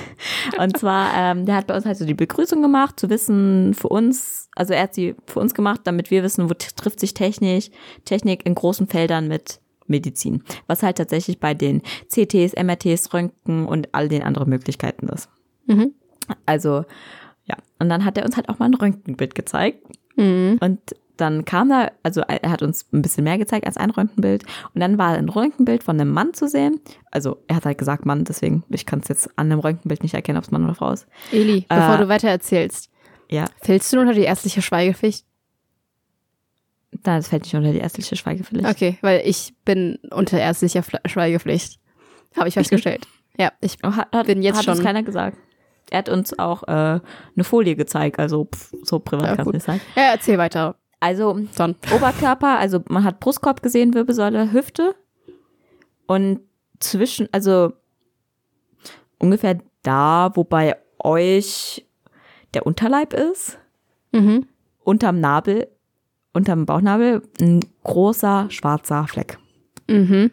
und 0.58 0.76
zwar, 0.76 1.10
ähm, 1.16 1.46
der 1.46 1.56
hat 1.56 1.66
bei 1.66 1.76
uns 1.76 1.86
halt 1.86 1.96
so 1.96 2.04
die 2.04 2.14
Begrüßung 2.14 2.60
gemacht, 2.60 3.00
zu 3.00 3.08
wissen 3.10 3.74
für 3.74 3.88
uns, 3.88 4.48
also 4.54 4.74
er 4.74 4.82
hat 4.82 4.94
sie 4.94 5.14
für 5.26 5.40
uns 5.40 5.54
gemacht, 5.54 5.80
damit 5.84 6.10
wir 6.10 6.22
wissen, 6.22 6.50
wo 6.50 6.54
trifft 6.54 7.00
sich 7.00 7.14
Technik, 7.14 7.70
Technik 8.04 8.44
in 8.44 8.54
großen 8.54 8.86
Feldern 8.86 9.28
mit 9.28 9.60
Medizin. 9.86 10.44
Was 10.66 10.82
halt 10.82 10.98
tatsächlich 10.98 11.40
bei 11.40 11.54
den 11.54 11.82
CTs, 12.08 12.54
MRTs, 12.54 13.12
Röntgen 13.14 13.66
und 13.66 13.88
all 13.92 14.08
den 14.08 14.22
anderen 14.22 14.50
Möglichkeiten 14.50 15.08
ist. 15.08 15.28
Mhm. 15.66 15.94
Also, 16.44 16.84
ja. 17.48 17.56
Und 17.78 17.88
dann 17.88 18.04
hat 18.04 18.18
er 18.18 18.24
uns 18.24 18.36
halt 18.36 18.48
auch 18.48 18.58
mal 18.58 18.66
ein 18.66 18.74
Röntgenbild 18.74 19.34
gezeigt. 19.34 19.84
Mhm. 20.16 20.58
Und 20.60 20.80
dann 21.16 21.44
kam 21.44 21.68
da, 21.68 21.90
also 22.02 22.20
er 22.20 22.50
hat 22.50 22.62
uns 22.62 22.86
ein 22.92 23.02
bisschen 23.02 23.24
mehr 23.24 23.38
gezeigt 23.38 23.66
als 23.66 23.76
ein 23.76 23.90
Röntgenbild. 23.90 24.44
Und 24.74 24.80
dann 24.80 24.98
war 24.98 25.16
ein 25.16 25.28
Röntgenbild 25.28 25.82
von 25.82 26.00
einem 26.00 26.12
Mann 26.12 26.32
zu 26.32 26.48
sehen. 26.48 26.80
Also 27.10 27.38
er 27.48 27.56
hat 27.56 27.66
halt 27.66 27.78
gesagt 27.78 28.06
Mann, 28.06 28.24
deswegen, 28.24 28.62
ich 28.68 28.86
kann 28.86 29.00
es 29.00 29.08
jetzt 29.08 29.28
an 29.36 29.50
einem 29.50 29.60
Röntgenbild 29.60 30.02
nicht 30.02 30.14
erkennen, 30.14 30.38
ob 30.38 30.44
es 30.44 30.50
Mann 30.50 30.64
oder 30.64 30.74
Frau 30.74 30.92
ist. 30.92 31.06
Eli, 31.32 31.66
äh, 31.68 31.74
bevor 31.74 31.98
du 31.98 32.08
weiter 32.08 32.28
erzählst. 32.28 32.90
Ja. 33.30 33.46
Fällst 33.60 33.92
du 33.92 34.00
unter 34.00 34.14
die 34.14 34.22
ärztliche 34.22 34.62
Schweigepflicht? 34.62 35.26
Nein, 36.92 37.18
das 37.18 37.28
fällt 37.28 37.42
nicht 37.42 37.54
unter 37.54 37.72
die 37.72 37.78
ärztliche 37.78 38.16
Schweigepflicht. 38.16 38.66
Okay, 38.66 38.98
weil 39.02 39.22
ich 39.24 39.54
bin 39.64 39.98
unter 40.10 40.38
ärztlicher 40.38 40.82
Schweigepflicht. 41.04 41.78
Habe 42.36 42.48
ich 42.48 42.54
festgestellt. 42.54 43.06
ja, 43.38 43.52
ich 43.60 43.78
oh, 43.82 43.92
hat, 43.92 44.26
bin 44.26 44.42
jetzt 44.42 44.58
hat 44.58 44.64
schon. 44.64 44.76
Hat 44.76 44.84
keiner 44.84 45.02
gesagt 45.02 45.36
er 45.90 45.98
hat 45.98 46.08
uns 46.08 46.38
auch 46.38 46.62
äh, 46.64 46.70
eine 47.00 47.44
Folie 47.44 47.76
gezeigt, 47.76 48.18
also 48.18 48.46
pff, 48.46 48.72
so 48.82 48.98
privat 48.98 49.26
ja, 49.26 49.36
kann 49.36 49.46
es 49.46 49.52
nicht 49.52 49.64
sein. 49.66 49.80
Ja, 49.96 50.02
erzähl 50.12 50.38
weiter. 50.38 50.76
Also 51.00 51.38
Dann. 51.56 51.76
Oberkörper, 51.94 52.58
also 52.58 52.82
man 52.88 53.04
hat 53.04 53.20
Brustkorb 53.20 53.62
gesehen, 53.62 53.94
Wirbelsäule, 53.94 54.52
Hüfte 54.52 54.94
und 56.06 56.40
zwischen, 56.80 57.28
also 57.32 57.72
ungefähr 59.18 59.58
da, 59.82 60.30
wo 60.34 60.44
bei 60.44 60.76
euch 60.98 61.86
der 62.54 62.66
Unterleib 62.66 63.12
ist, 63.14 63.58
Mhm. 64.12 64.46
unterm 64.84 65.20
Nabel, 65.20 65.68
unterm 66.32 66.66
Bauchnabel, 66.66 67.22
ein 67.40 67.60
großer 67.84 68.46
schwarzer 68.50 69.06
Fleck. 69.06 69.38
Mhm. 69.88 70.30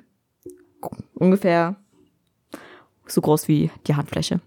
Ungefähr 1.14 1.76
so 3.08 3.22
groß 3.22 3.48
wie 3.48 3.70
die 3.88 3.96
Handfläche. 3.96 4.40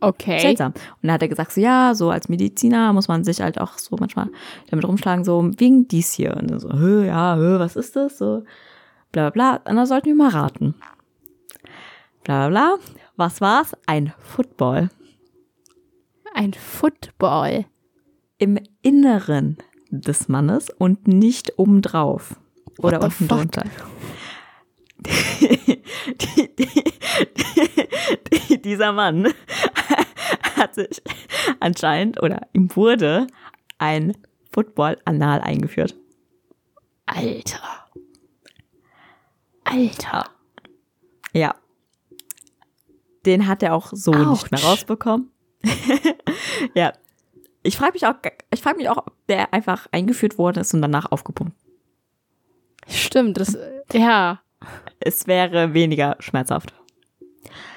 Okay. 0.00 0.40
Seltsam. 0.40 0.72
Und 0.72 1.02
dann 1.02 1.12
hat 1.12 1.22
er 1.22 1.28
gesagt, 1.28 1.52
so 1.52 1.60
ja, 1.60 1.94
so 1.94 2.10
als 2.10 2.28
Mediziner 2.28 2.92
muss 2.92 3.08
man 3.08 3.24
sich 3.24 3.40
halt 3.40 3.60
auch 3.60 3.78
so 3.78 3.96
manchmal 3.98 4.28
damit 4.70 4.86
rumschlagen, 4.86 5.24
so 5.24 5.50
wegen 5.58 5.88
dies 5.88 6.12
hier. 6.12 6.36
Und 6.36 6.50
dann 6.50 6.60
so, 6.60 6.72
hö, 6.72 7.06
ja, 7.06 7.36
hö, 7.36 7.58
was 7.58 7.76
ist 7.76 7.96
das? 7.96 8.18
So, 8.18 8.44
bla 9.12 9.30
bla 9.30 9.58
bla. 9.60 9.70
Und 9.70 9.76
dann 9.76 9.86
sollten 9.86 10.06
wir 10.06 10.14
mal 10.14 10.30
raten. 10.30 10.74
Bla 12.24 12.48
bla 12.48 12.76
bla. 12.76 12.78
Was 13.16 13.40
war's? 13.40 13.72
Ein 13.86 14.12
Football. 14.18 14.88
Ein 16.34 16.54
Football. 16.54 17.66
Im 18.38 18.58
Inneren 18.80 19.58
des 19.90 20.28
Mannes 20.28 20.70
und 20.70 21.06
nicht 21.06 21.58
obendrauf. 21.58 22.36
Oder 22.78 23.02
What 23.02 23.04
unten 23.04 23.28
fuck? 23.28 23.38
drunter. 23.38 23.64
die, 25.06 25.82
die, 26.16 26.56
die, 26.56 26.89
dieser 28.64 28.92
Mann 28.92 29.28
hat 30.56 30.74
sich 30.74 31.02
anscheinend 31.60 32.22
oder 32.22 32.48
ihm 32.52 32.74
wurde 32.74 33.26
ein 33.78 34.16
Football 34.52 34.98
anal 35.04 35.40
eingeführt. 35.40 35.96
Alter. 37.06 37.60
Alter. 39.64 40.30
Ja. 41.32 41.54
Den 43.26 43.46
hat 43.46 43.62
er 43.62 43.74
auch 43.74 43.90
so 43.92 44.12
nicht 44.12 44.50
mehr 44.50 44.62
rausbekommen. 44.62 45.30
ja. 46.74 46.92
Ich 47.62 47.76
frage 47.76 47.92
mich 47.92 48.06
auch, 48.06 48.14
ich 48.52 48.62
frage 48.62 48.78
mich 48.78 48.88
auch, 48.88 48.96
ob 48.96 49.26
der 49.28 49.52
einfach 49.52 49.86
eingeführt 49.92 50.38
worden 50.38 50.60
ist 50.60 50.72
und 50.72 50.80
danach 50.80 51.12
aufgepumpt. 51.12 51.54
Stimmt, 52.88 53.38
das, 53.38 53.56
ja. 53.92 54.40
Es 54.98 55.26
wäre 55.26 55.74
weniger 55.74 56.16
schmerzhaft. 56.20 56.74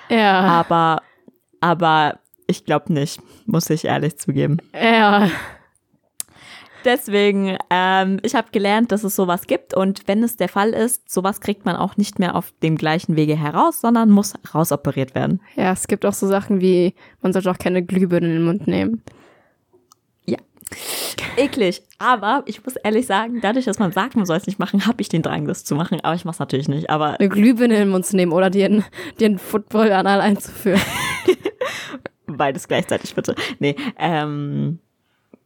Ja. 0.10 0.42
Aber, 0.42 1.02
aber 1.62 2.20
ich 2.48 2.66
glaube 2.66 2.94
nicht, 2.94 3.22
muss 3.46 3.70
ich 3.70 3.86
ehrlich 3.86 4.18
zugeben. 4.18 4.58
Ja. 4.74 5.30
Deswegen, 6.86 7.58
ähm, 7.70 8.20
ich 8.24 8.36
habe 8.36 8.50
gelernt, 8.52 8.92
dass 8.92 9.04
es 9.04 9.16
sowas 9.16 9.48
gibt 9.48 9.74
und 9.74 10.08
wenn 10.08 10.22
es 10.22 10.36
der 10.36 10.50
Fall 10.50 10.72
ist, 10.72 11.10
sowas 11.10 11.40
kriegt 11.40 11.66
man 11.66 11.78
auch 11.78 11.96
nicht 11.96 12.20
mehr 12.20 12.36
auf 12.36 12.54
dem 12.62 12.76
gleichen 12.76 13.16
Wege 13.16 13.38
heraus, 13.38 13.80
sondern 13.80 14.10
muss 14.10 14.34
rausoperiert 14.54 15.16
werden. 15.16 15.42
Ja, 15.56 15.72
es 15.72 15.88
gibt 15.88 16.06
auch 16.06 16.14
so 16.14 16.28
Sachen 16.28 16.60
wie, 16.60 16.94
man 17.22 17.32
sollte 17.32 17.50
auch 17.52 17.58
keine 17.58 17.84
Glühbirne 17.84 18.28
in 18.28 18.34
den 18.34 18.44
Mund 18.44 18.68
nehmen. 18.68 19.02
Ja. 20.26 20.38
Eklig. 21.38 21.82
Aber 22.00 22.44
ich 22.46 22.64
muss 22.64 22.76
ehrlich 22.76 23.06
sagen, 23.06 23.40
dadurch, 23.42 23.66
dass 23.66 23.80
man 23.80 23.92
sagt, 23.92 24.16
man 24.16 24.26
soll 24.26 24.38
es 24.38 24.48
nicht 24.48 24.60
machen, 24.60 24.86
habe 24.86 25.02
ich 25.02 25.10
den 25.10 25.22
Drang, 25.22 25.48
das 25.48 25.64
zu 25.66 25.76
machen. 25.76 26.00
Aber 26.04 26.16
ich 26.16 26.26
mache 26.26 26.34
es 26.36 26.40
natürlich 26.40 26.68
nicht. 26.68 26.90
Aber 26.90 27.20
Eine 27.20 27.30
Glühbirne 27.30 27.74
in 27.76 27.80
den 27.82 27.90
Mund 27.90 28.06
zu 28.06 28.16
nehmen 28.16 28.32
oder 28.32 28.50
dir 28.50 28.66
einen, 28.66 28.86
dir 29.20 29.26
einen 29.28 29.40
Football-Anal 29.40 30.22
einzuführen. 30.22 30.82
beides 32.28 32.68
gleichzeitig 32.68 33.16
bitte. 33.16 33.36
Nee, 33.60 33.76
ähm, 33.98 34.80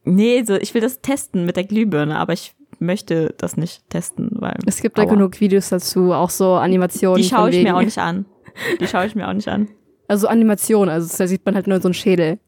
nee, 0.04 0.42
so, 0.44 0.54
ich 0.56 0.74
will 0.74 0.80
das 0.80 1.00
testen 1.00 1.44
mit 1.46 1.56
der 1.56 1.64
Glühbirne, 1.64 2.18
aber 2.18 2.32
ich 2.32 2.54
möchte 2.78 3.34
das 3.38 3.56
nicht 3.56 3.88
testen, 3.90 4.30
weil. 4.32 4.56
Es 4.66 4.80
gibt 4.80 4.98
da 4.98 5.04
genug 5.04 5.40
Videos 5.40 5.68
dazu, 5.68 6.12
auch 6.12 6.30
so 6.30 6.54
Animationen. 6.54 7.22
Die 7.22 7.28
schaue 7.28 7.50
ich 7.50 7.62
mir 7.62 7.76
auch 7.76 7.82
nicht 7.82 7.98
an. 7.98 8.26
Die 8.80 8.86
schaue 8.86 9.06
ich 9.06 9.14
mir 9.14 9.28
auch 9.28 9.34
nicht 9.34 9.48
an. 9.48 9.68
Also 10.10 10.26
Animationen, 10.26 10.88
also 10.88 11.14
da 11.18 11.26
sieht 11.26 11.44
man 11.44 11.54
halt 11.54 11.66
nur 11.66 11.82
so 11.82 11.88
einen 11.88 11.92
Schädel. 11.92 12.38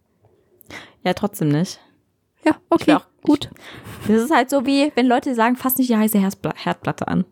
Ja, 1.04 1.12
trotzdem 1.12 1.48
nicht. 1.48 1.78
Ja, 2.42 2.56
okay, 2.70 2.86
will 2.86 2.94
auch- 2.94 3.06
gut. 3.22 3.50
Das 4.08 4.22
ist 4.22 4.34
halt 4.34 4.50
so 4.50 4.66
wie, 4.66 4.92
wenn 4.94 5.06
Leute 5.06 5.34
sagen, 5.34 5.56
fass 5.56 5.76
nicht 5.76 5.90
die 5.90 5.96
heiße 5.96 6.18
Herdplatte 6.18 7.08
an. 7.08 7.24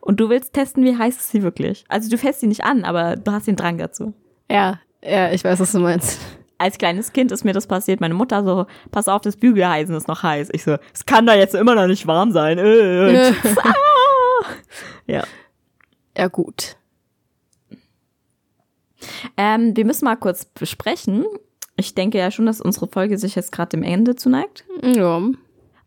Und 0.00 0.18
du 0.18 0.28
willst 0.28 0.54
testen, 0.54 0.84
wie 0.84 0.96
heiß 0.96 1.16
ist 1.16 1.30
sie 1.30 1.42
wirklich. 1.42 1.84
Also 1.88 2.08
du 2.08 2.16
fässt 2.16 2.40
sie 2.40 2.46
nicht 2.46 2.64
an, 2.64 2.84
aber 2.84 3.16
du 3.16 3.32
hast 3.32 3.46
den 3.46 3.56
Drang 3.56 3.78
dazu. 3.78 4.14
Ja, 4.50 4.80
ja, 5.02 5.30
ich 5.30 5.44
weiß, 5.44 5.60
was 5.60 5.72
du 5.72 5.78
meinst. 5.78 6.18
Als 6.58 6.78
kleines 6.78 7.12
Kind 7.12 7.32
ist 7.32 7.44
mir 7.44 7.52
das 7.52 7.66
passiert. 7.66 8.00
Meine 8.00 8.14
Mutter 8.14 8.44
so, 8.44 8.66
pass 8.90 9.08
auf, 9.08 9.22
das 9.22 9.36
Bügeleisen 9.36 9.94
ist 9.94 10.08
noch 10.08 10.22
heiß. 10.22 10.50
Ich 10.52 10.64
so, 10.64 10.76
es 10.92 11.06
kann 11.06 11.26
da 11.26 11.34
jetzt 11.34 11.54
immer 11.54 11.74
noch 11.74 11.86
nicht 11.86 12.06
warm 12.06 12.32
sein. 12.32 12.58
Äh. 12.58 13.32
ja. 15.06 15.24
ja, 16.16 16.28
gut. 16.28 16.76
Ähm, 19.36 19.74
wir 19.74 19.86
müssen 19.86 20.04
mal 20.04 20.16
kurz 20.16 20.44
besprechen. 20.44 21.24
Ich 21.80 21.94
denke 21.94 22.18
ja 22.18 22.30
schon, 22.30 22.46
dass 22.46 22.60
unsere 22.60 22.86
Folge 22.88 23.16
sich 23.18 23.34
jetzt 23.34 23.52
gerade 23.52 23.70
dem 23.70 23.82
Ende 23.82 24.14
zuneigt. 24.16 24.64
Ja, 24.82 25.20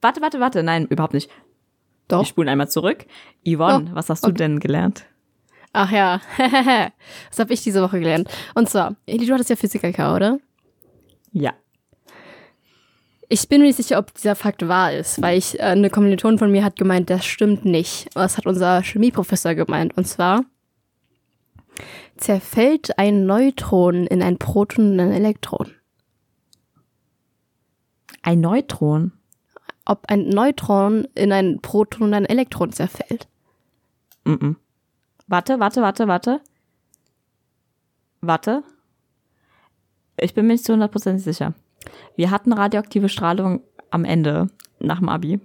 Warte, 0.01 0.21
warte, 0.21 0.39
warte. 0.39 0.63
Nein, 0.63 0.85
überhaupt 0.87 1.13
nicht. 1.13 1.29
Wir 1.29 2.17
doch. 2.17 2.25
spulen 2.25 2.49
einmal 2.49 2.67
zurück. 2.69 3.05
Yvonne, 3.47 3.89
Oh, 3.91 3.95
was 3.95 4.09
hast 4.09 4.25
du 4.25 4.31
denn 4.31 4.59
gelernt? 4.59 5.05
Ach 5.71 5.91
ja, 5.91 6.19
was 7.29 7.39
habe 7.39 7.53
ich 7.53 7.63
diese 7.63 7.81
Woche 7.81 7.99
gelernt? 7.99 8.29
Und 8.53 8.69
zwar, 8.69 8.95
Eli, 9.05 9.25
du 9.25 9.33
hattest 9.33 9.49
ja 9.49 9.55
Physik 9.55 9.83
LK, 9.83 9.99
oder? 10.13 10.39
Ja. 11.31 11.53
Ich 13.29 13.47
bin 13.47 13.61
mir 13.61 13.67
nicht 13.67 13.77
sicher, 13.77 13.97
ob 13.97 14.13
dieser 14.13 14.35
Fakt 14.35 14.67
wahr 14.67 14.93
ist, 14.93 15.21
weil 15.21 15.37
ich, 15.37 15.57
äh, 15.59 15.63
eine 15.63 15.89
Kommilitonin 15.89 16.37
von 16.37 16.51
mir 16.51 16.63
hat 16.63 16.75
gemeint, 16.75 17.09
das 17.09 17.25
stimmt 17.25 17.63
nicht. 17.65 18.09
Das 18.13 18.37
hat 18.37 18.45
unser 18.45 18.81
Chemieprofessor 18.83 19.55
gemeint. 19.55 19.95
Und 19.97 20.05
zwar 20.05 20.43
zerfällt 22.17 22.99
ein 22.99 23.25
Neutron 23.25 24.05
in 24.05 24.21
ein 24.21 24.37
Proton 24.37 24.91
und 24.91 24.99
ein 24.99 25.11
Elektron. 25.11 25.71
Ein 28.23 28.41
Neutron. 28.41 29.11
Ob 29.85 30.05
ein 30.07 30.29
Neutron 30.29 31.07
in 31.13 31.31
ein 31.31 31.59
Proton 31.61 32.03
und 32.07 32.13
ein 32.13 32.25
Elektron 32.25 32.71
zerfällt. 32.71 33.27
Mhm. 34.23 34.55
Warte, 35.27 35.59
warte, 35.59 35.81
warte, 35.81 36.07
warte. 36.07 36.41
Warte. 38.21 38.63
Ich 40.17 40.33
bin 40.33 40.47
mir 40.47 40.53
nicht 40.53 40.65
zu 40.65 40.73
100% 40.73 41.19
sicher. 41.19 41.53
Wir 42.15 42.31
hatten 42.31 42.53
radioaktive 42.53 43.09
Strahlung 43.09 43.61
am 43.91 44.05
Ende, 44.05 44.49
nach 44.79 44.99
dem 44.99 45.09
Abi. 45.09 45.39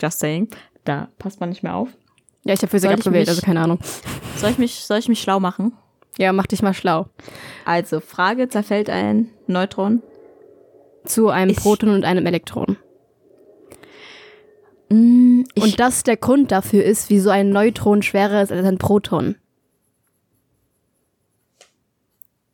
Just 0.00 0.20
saying. 0.20 0.48
Da 0.84 1.08
passt 1.18 1.40
man 1.40 1.48
nicht 1.48 1.62
mehr 1.62 1.74
auf. 1.74 1.88
Ja, 2.44 2.54
ich 2.54 2.60
habe 2.60 2.70
Physik 2.70 2.90
abgewählt, 2.90 3.28
also 3.28 3.40
keine 3.42 3.60
Ahnung. 3.60 3.80
Soll 4.36 4.50
ich 4.50 4.58
mich, 4.58 4.84
soll 4.84 4.98
ich 4.98 5.08
mich 5.08 5.20
schlau 5.20 5.40
machen? 5.40 5.72
Ja, 6.18 6.32
mach 6.32 6.46
dich 6.46 6.62
mal 6.62 6.74
schlau. 6.74 7.08
Also, 7.64 8.00
Frage, 8.00 8.48
zerfällt 8.48 8.88
ein 8.88 9.30
Neutron? 9.46 10.02
Zu 11.06 11.28
einem 11.28 11.50
Ich- 11.50 11.56
Proton 11.58 11.90
und 11.90 12.04
einem 12.04 12.26
Elektron. 12.26 12.76
Mm, 14.88 15.42
Und 15.58 15.80
das 15.80 16.02
der 16.04 16.16
Grund 16.16 16.52
dafür 16.52 16.84
ist, 16.84 17.10
wieso 17.10 17.30
ein 17.30 17.50
Neutron 17.50 18.02
schwerer 18.02 18.42
ist 18.42 18.52
als 18.52 18.64
ein 18.66 18.78
Proton. 18.78 19.36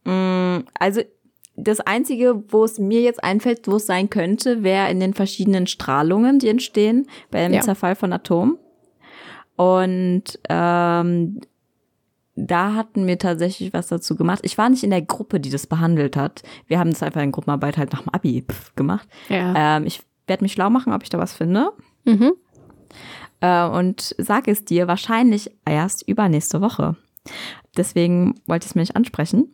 mm, 0.04 0.60
also, 0.78 1.02
das 1.56 1.80
Einzige, 1.80 2.42
wo 2.48 2.64
es 2.64 2.78
mir 2.78 3.02
jetzt 3.02 3.22
einfällt, 3.22 3.68
wo 3.68 3.76
es 3.76 3.86
sein 3.86 4.08
könnte, 4.08 4.62
wäre 4.62 4.90
in 4.90 5.00
den 5.00 5.12
verschiedenen 5.14 5.66
Strahlungen, 5.66 6.38
die 6.38 6.48
entstehen 6.48 7.06
beim 7.30 7.52
Ja. 7.52 7.60
Zerfall 7.60 7.94
von 7.94 8.12
Atomen. 8.12 8.58
Und 9.56 10.24
ähm, 10.48 11.40
da 12.34 12.74
hatten 12.74 13.06
wir 13.06 13.18
tatsächlich 13.18 13.72
was 13.72 13.88
dazu 13.88 14.16
gemacht. 14.16 14.40
Ich 14.42 14.56
war 14.58 14.68
nicht 14.70 14.84
in 14.84 14.90
der 14.90 15.02
Gruppe, 15.02 15.38
die 15.40 15.50
das 15.50 15.66
behandelt 15.66 16.16
hat. 16.16 16.42
Wir 16.66 16.78
haben 16.78 16.90
das 16.90 17.02
einfach 17.02 17.20
in 17.22 17.32
Gruppenarbeit 17.32 17.76
halt 17.76 17.92
nach 17.92 18.02
dem 18.02 18.08
Abi 18.10 18.44
pf, 18.50 18.74
gemacht. 18.74 19.06
Ja. 19.28 19.76
Ähm, 19.76 19.86
ich 19.86 20.02
werde 20.26 20.42
mich 20.44 20.52
schlau 20.52 20.70
machen, 20.70 20.92
ob 20.92 21.02
ich 21.02 21.10
da 21.10 21.18
was 21.18 21.34
finde. 21.34 21.72
Mhm. 22.04 22.32
Äh, 23.40 23.66
und 23.66 24.14
sage 24.18 24.50
es 24.50 24.64
dir 24.64 24.86
wahrscheinlich 24.88 25.50
erst 25.66 26.08
übernächste 26.08 26.60
Woche. 26.60 26.96
Deswegen 27.76 28.40
wollte 28.46 28.64
ich 28.64 28.70
es 28.70 28.74
mir 28.74 28.82
nicht 28.82 28.96
ansprechen. 28.96 29.52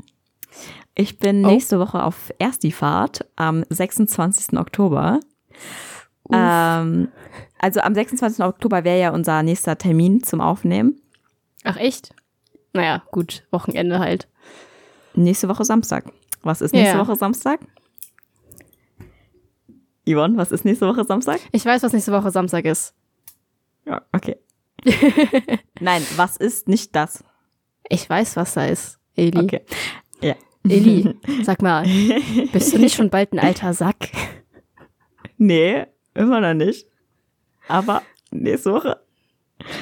Ich 0.94 1.18
bin 1.18 1.44
Oh. 1.44 1.48
nächste 1.48 1.78
Woche 1.78 2.02
auf 2.02 2.32
Ersti-Fahrt 2.38 3.28
am 3.36 3.64
26. 3.70 4.58
Oktober. 4.58 5.20
Ähm, 6.32 7.08
also 7.58 7.80
am 7.80 7.94
26. 7.94 8.44
Oktober 8.44 8.84
wäre 8.84 9.00
ja 9.00 9.10
unser 9.10 9.42
nächster 9.42 9.78
Termin 9.78 10.22
zum 10.22 10.40
Aufnehmen. 10.40 11.00
Ach 11.64 11.76
echt? 11.76 12.14
Naja, 12.78 13.02
gut, 13.10 13.44
Wochenende 13.50 13.98
halt. 13.98 14.28
Nächste 15.14 15.48
Woche 15.48 15.64
Samstag. 15.64 16.04
Was 16.42 16.60
ist 16.60 16.72
nächste 16.72 16.96
Ja. 16.96 17.04
Woche 17.04 17.16
Samstag? 17.16 17.58
Yvonne, 20.06 20.36
was 20.36 20.52
ist 20.52 20.64
nächste 20.64 20.86
Woche 20.86 21.04
Samstag? 21.04 21.40
Ich 21.50 21.64
weiß, 21.66 21.82
was 21.82 21.92
nächste 21.92 22.12
Woche 22.12 22.30
Samstag 22.30 22.64
ist. 22.66 22.94
Ja, 23.84 24.02
okay. 24.12 24.36
Nein, 25.80 26.02
was 26.14 26.36
ist 26.36 26.68
nicht 26.68 26.94
das? 26.94 27.24
Ich 27.88 28.08
weiß, 28.08 28.36
was 28.36 28.54
da 28.54 28.66
ist, 28.66 29.00
Eli. 29.16 29.36
Okay. 29.40 29.62
Ja. 30.22 30.36
Eli, 30.62 31.16
sag 31.42 31.60
mal, 31.60 31.84
bist 32.52 32.72
du 32.72 32.78
nicht 32.78 32.94
schon 32.94 33.10
bald 33.10 33.32
ein 33.32 33.40
alter 33.40 33.74
Sack? 33.74 34.08
Nee, 35.36 35.84
immer 36.14 36.40
noch 36.40 36.54
nicht. 36.54 36.86
Aber 37.66 38.02
nächste 38.30 38.72
Woche. 38.72 39.00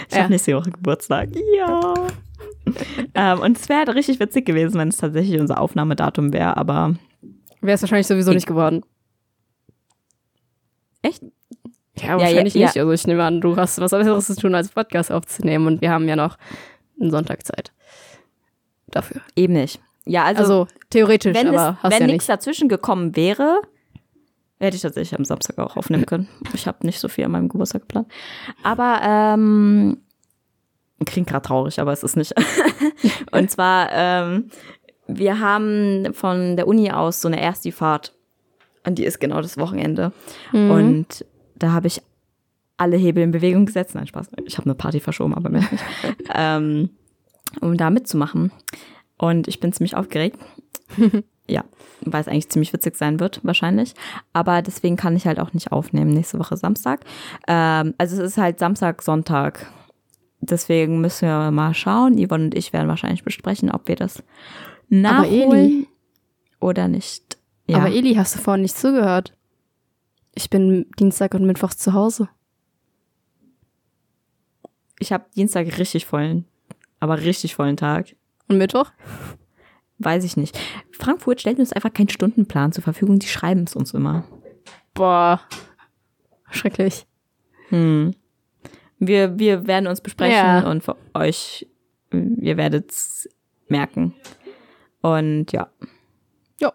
Ich 0.09 0.15
Ja. 0.15 0.23
habe 0.23 0.33
nächste 0.33 0.57
Woche 0.57 0.71
Geburtstag. 0.71 1.29
Ja. 1.55 1.95
ähm, 3.15 3.41
und 3.41 3.57
es 3.57 3.69
wäre 3.69 3.81
halt 3.81 3.95
richtig 3.95 4.21
witzig 4.21 4.47
gewesen, 4.47 4.79
wenn 4.79 4.89
es 4.89 4.97
tatsächlich 4.97 5.41
unser 5.41 5.61
Aufnahmedatum 5.61 6.33
wäre, 6.33 6.57
aber. 6.57 6.95
Wäre 7.61 7.75
es 7.75 7.83
wahrscheinlich 7.83 8.07
sowieso 8.07 8.33
nicht 8.33 8.47
geworden. 8.47 8.83
Echt? 11.03 11.23
Ja, 11.99 12.19
wahrscheinlich 12.19 12.55
ja, 12.55 12.61
ja, 12.61 12.67
nicht. 12.67 12.79
Also 12.79 12.93
ich 12.93 13.07
nehme 13.07 13.25
an, 13.25 13.41
du 13.41 13.57
hast 13.57 13.81
was 13.81 13.91
Besseres 13.93 14.27
zu 14.27 14.37
tun, 14.37 14.55
als 14.55 14.69
Podcast 14.69 15.11
aufzunehmen 15.11 15.67
und 15.67 15.81
wir 15.81 15.91
haben 15.91 16.09
ja 16.09 16.17
noch 16.17 16.37
einen 17.01 17.11
Sonntag 17.11 17.47
Zeit. 17.47 17.73
Dafür. 18.89 19.23
Eben 19.35 19.55
nicht. 19.55 19.81
Ja, 20.05 20.25
also, 20.25 20.43
also 20.43 20.67
theoretisch, 20.91 21.35
wenn 21.35 21.49
aber 21.49 21.79
es, 21.83 21.91
wenn 21.91 22.03
ja 22.03 22.07
nichts 22.07 22.27
dazwischen 22.27 22.69
gekommen 22.69 23.17
wäre, 23.17 23.61
hätte 24.61 24.77
ich 24.77 24.83
tatsächlich 24.83 25.19
am 25.19 25.25
Samstag 25.25 25.59
auch 25.59 25.77
aufnehmen 25.77 26.07
können. 26.07 26.29
Ich 26.55 26.67
habe 26.67 26.87
nicht 26.87 27.01
so 27.01 27.09
viel 27.09 27.25
an 27.25 27.33
meinem 27.33 27.49
Geburtstag 27.49 27.83
geplant. 27.83 28.09
Aber 28.63 29.01
ähm, 29.03 29.99
klingt 31.05 31.29
gerade 31.29 31.47
traurig, 31.47 31.81
aber 31.81 31.93
es 31.93 32.03
ist 32.03 32.17
nicht. 32.17 32.35
und 33.33 33.51
zwar, 33.51 33.89
ähm, 33.93 34.51
wir 35.07 35.41
haben 35.41 36.13
von 36.13 36.57
der 36.57 36.67
Uni 36.67 36.91
aus 36.91 37.21
so 37.21 37.29
eine 37.29 37.41
Ersti-Fahrt. 37.41 38.13
Und 38.85 38.99
die 38.99 39.05
ist 39.05 39.21
genau 39.21 39.43
das 39.43 39.59
Wochenende. 39.59 40.13
Mhm. 40.53 40.71
Und 40.71 41.25
da 41.57 41.73
habe 41.73 41.89
ich 41.89 42.01
alle 42.77 42.97
Hebel 42.97 43.23
in 43.23 43.33
Bewegung 43.33 43.67
gesetzt. 43.67 43.95
Nein, 43.95 44.07
Spaß. 44.07 44.29
Ich 44.45 44.59
habe 44.59 44.67
eine 44.67 44.75
Party 44.75 45.01
verschoben, 45.01 45.35
aber 45.35 45.49
mehr 45.49 45.63
nicht. 45.71 45.85
ähm, 46.35 46.91
um 47.61 47.77
da 47.77 47.91
mitzumachen. 47.91 48.53
Und 49.19 49.49
ich 49.49 49.61
bin 49.61 49.73
ziemlich 49.73 49.97
aufgeregt. 49.97 50.39
ja, 51.49 51.65
weil 52.03 52.21
es 52.21 52.29
eigentlich 52.29 52.51
ziemlich 52.51 52.73
witzig 52.73 52.97
sein 52.97 53.19
wird, 53.19 53.41
wahrscheinlich. 53.43 53.95
Aber 54.33 54.63
deswegen 54.63 54.97
kann 54.97 55.17
ich 55.17 55.27
halt 55.27 55.41
auch 55.41 55.53
nicht 55.53 55.73
aufnehmen 55.73 56.11
nächste 56.11 56.39
Woche 56.39 56.57
Samstag. 56.57 57.01
Ähm, 57.49 57.95
also 57.99 58.23
es 58.23 58.33
ist 58.33 58.39
halt 58.39 58.59
Samstag, 58.59 59.03
Sonntag. 59.03 59.67
Deswegen 60.41 61.01
müssen 61.01 61.29
wir 61.29 61.51
mal 61.51 61.75
schauen. 61.75 62.17
Yvonne 62.17 62.45
und 62.45 62.55
ich 62.55 62.73
werden 62.73 62.89
wahrscheinlich 62.89 63.25
besprechen, 63.25 63.71
ob 63.71 63.89
wir 63.89 63.97
das 63.97 64.23
nachholen 64.89 65.87
oder 66.61 66.89
nicht. 66.89 67.39
Ja. 67.67 67.79
Aber 67.79 67.89
Eli, 67.89 68.15
hast 68.15 68.37
du 68.37 68.39
vorhin 68.39 68.63
nicht 68.63 68.77
zugehört? 68.77 69.37
Ich 70.35 70.51
bin 70.51 70.87
Dienstag 70.99 71.35
und 71.35 71.47
Mittwoch 71.47 71.75
zu 71.75 71.95
Hause. 71.95 72.29
Ich 74.99 75.13
habe 75.13 75.27
Dienstag 75.35 75.79
richtig 75.79 76.07
vollen, 76.07 76.47
aber 77.01 77.21
richtig 77.21 77.55
vollen 77.55 77.77
Tag. 77.77 78.15
Und 78.49 78.59
Mittwoch? 78.59 78.93
Weiß 79.99 80.25
ich 80.25 80.37
nicht. 80.37 80.59
Frankfurt 80.93 81.41
stellt 81.41 81.59
uns 81.59 81.73
einfach 81.73 81.93
keinen 81.93 82.09
Stundenplan 82.09 82.73
zur 82.73 82.85
Verfügung, 82.85 83.19
die 83.19 83.27
schreiben 83.27 83.65
es 83.65 83.75
uns 83.75 83.95
immer. 83.95 84.25
Boah. 84.95 85.41
Schrecklich. 86.51 87.07
Hm. 87.69 88.15
Wir, 88.99 89.39
wir 89.39 89.67
werden 89.67 89.87
uns 89.87 90.01
besprechen 90.01 90.37
ja. 90.37 90.71
und 90.71 90.83
für 90.83 90.97
euch, 91.15 91.67
ihr 92.13 92.57
werdet 92.57 92.91
es 92.91 93.29
merken. 93.69 94.15
Und 95.03 95.53
ja. 95.53 95.69
Ja. 96.61 96.73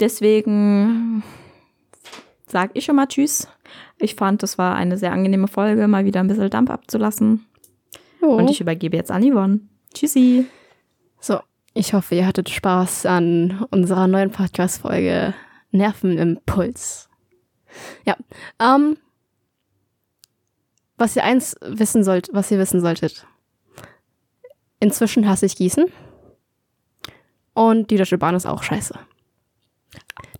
Deswegen 0.00 1.22
sag 2.46 2.70
ich 2.74 2.84
schon 2.84 2.96
mal 2.96 3.06
Tschüss. 3.06 3.48
Ich 3.98 4.14
fand, 4.14 4.42
das 4.42 4.58
war 4.58 4.76
eine 4.76 4.96
sehr 4.96 5.12
angenehme 5.12 5.48
Folge, 5.48 5.88
mal 5.88 6.04
wieder 6.04 6.20
ein 6.20 6.28
bisschen 6.28 6.50
Dampf 6.50 6.70
abzulassen. 6.70 7.46
Jo. 8.20 8.36
Und 8.36 8.48
ich 8.48 8.60
übergebe 8.60 8.96
jetzt 8.96 9.10
an 9.10 9.22
Yvonne. 9.22 9.60
Tschüssi. 9.92 10.46
So, 11.20 11.40
ich 11.74 11.94
hoffe, 11.94 12.14
ihr 12.14 12.26
hattet 12.26 12.48
Spaß 12.48 13.06
an 13.06 13.64
unserer 13.70 14.06
neuen 14.06 14.30
Podcast-Folge 14.30 15.34
Nervenimpuls. 15.70 17.08
Ja, 18.04 18.16
ähm, 18.60 18.96
was 20.98 21.16
ihr 21.16 21.24
eins 21.24 21.56
wissen 21.62 22.04
sollt, 22.04 22.28
was 22.32 22.50
ihr 22.50 22.58
wissen 22.58 22.80
solltet. 22.80 23.26
Inzwischen 24.80 25.28
hasse 25.28 25.46
ich 25.46 25.56
Gießen. 25.56 25.86
Und 27.54 27.90
die 27.90 27.96
Deutsche 27.96 28.18
Bahn 28.18 28.34
ist 28.34 28.46
auch 28.46 28.62
scheiße. 28.62 28.94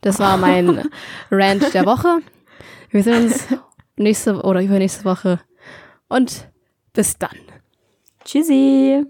Das 0.02 0.18
war 0.18 0.36
mein 0.36 0.88
Rant 1.30 1.74
der 1.74 1.86
Woche. 1.86 2.18
Wir 2.90 3.02
sehen 3.02 3.24
uns 3.24 3.46
nächste 3.96 4.42
oder 4.42 4.62
übernächste 4.62 5.04
Woche. 5.04 5.40
Und 6.08 6.48
bis 6.92 7.18
dann. 7.18 7.36
Tschüssi. 8.24 9.04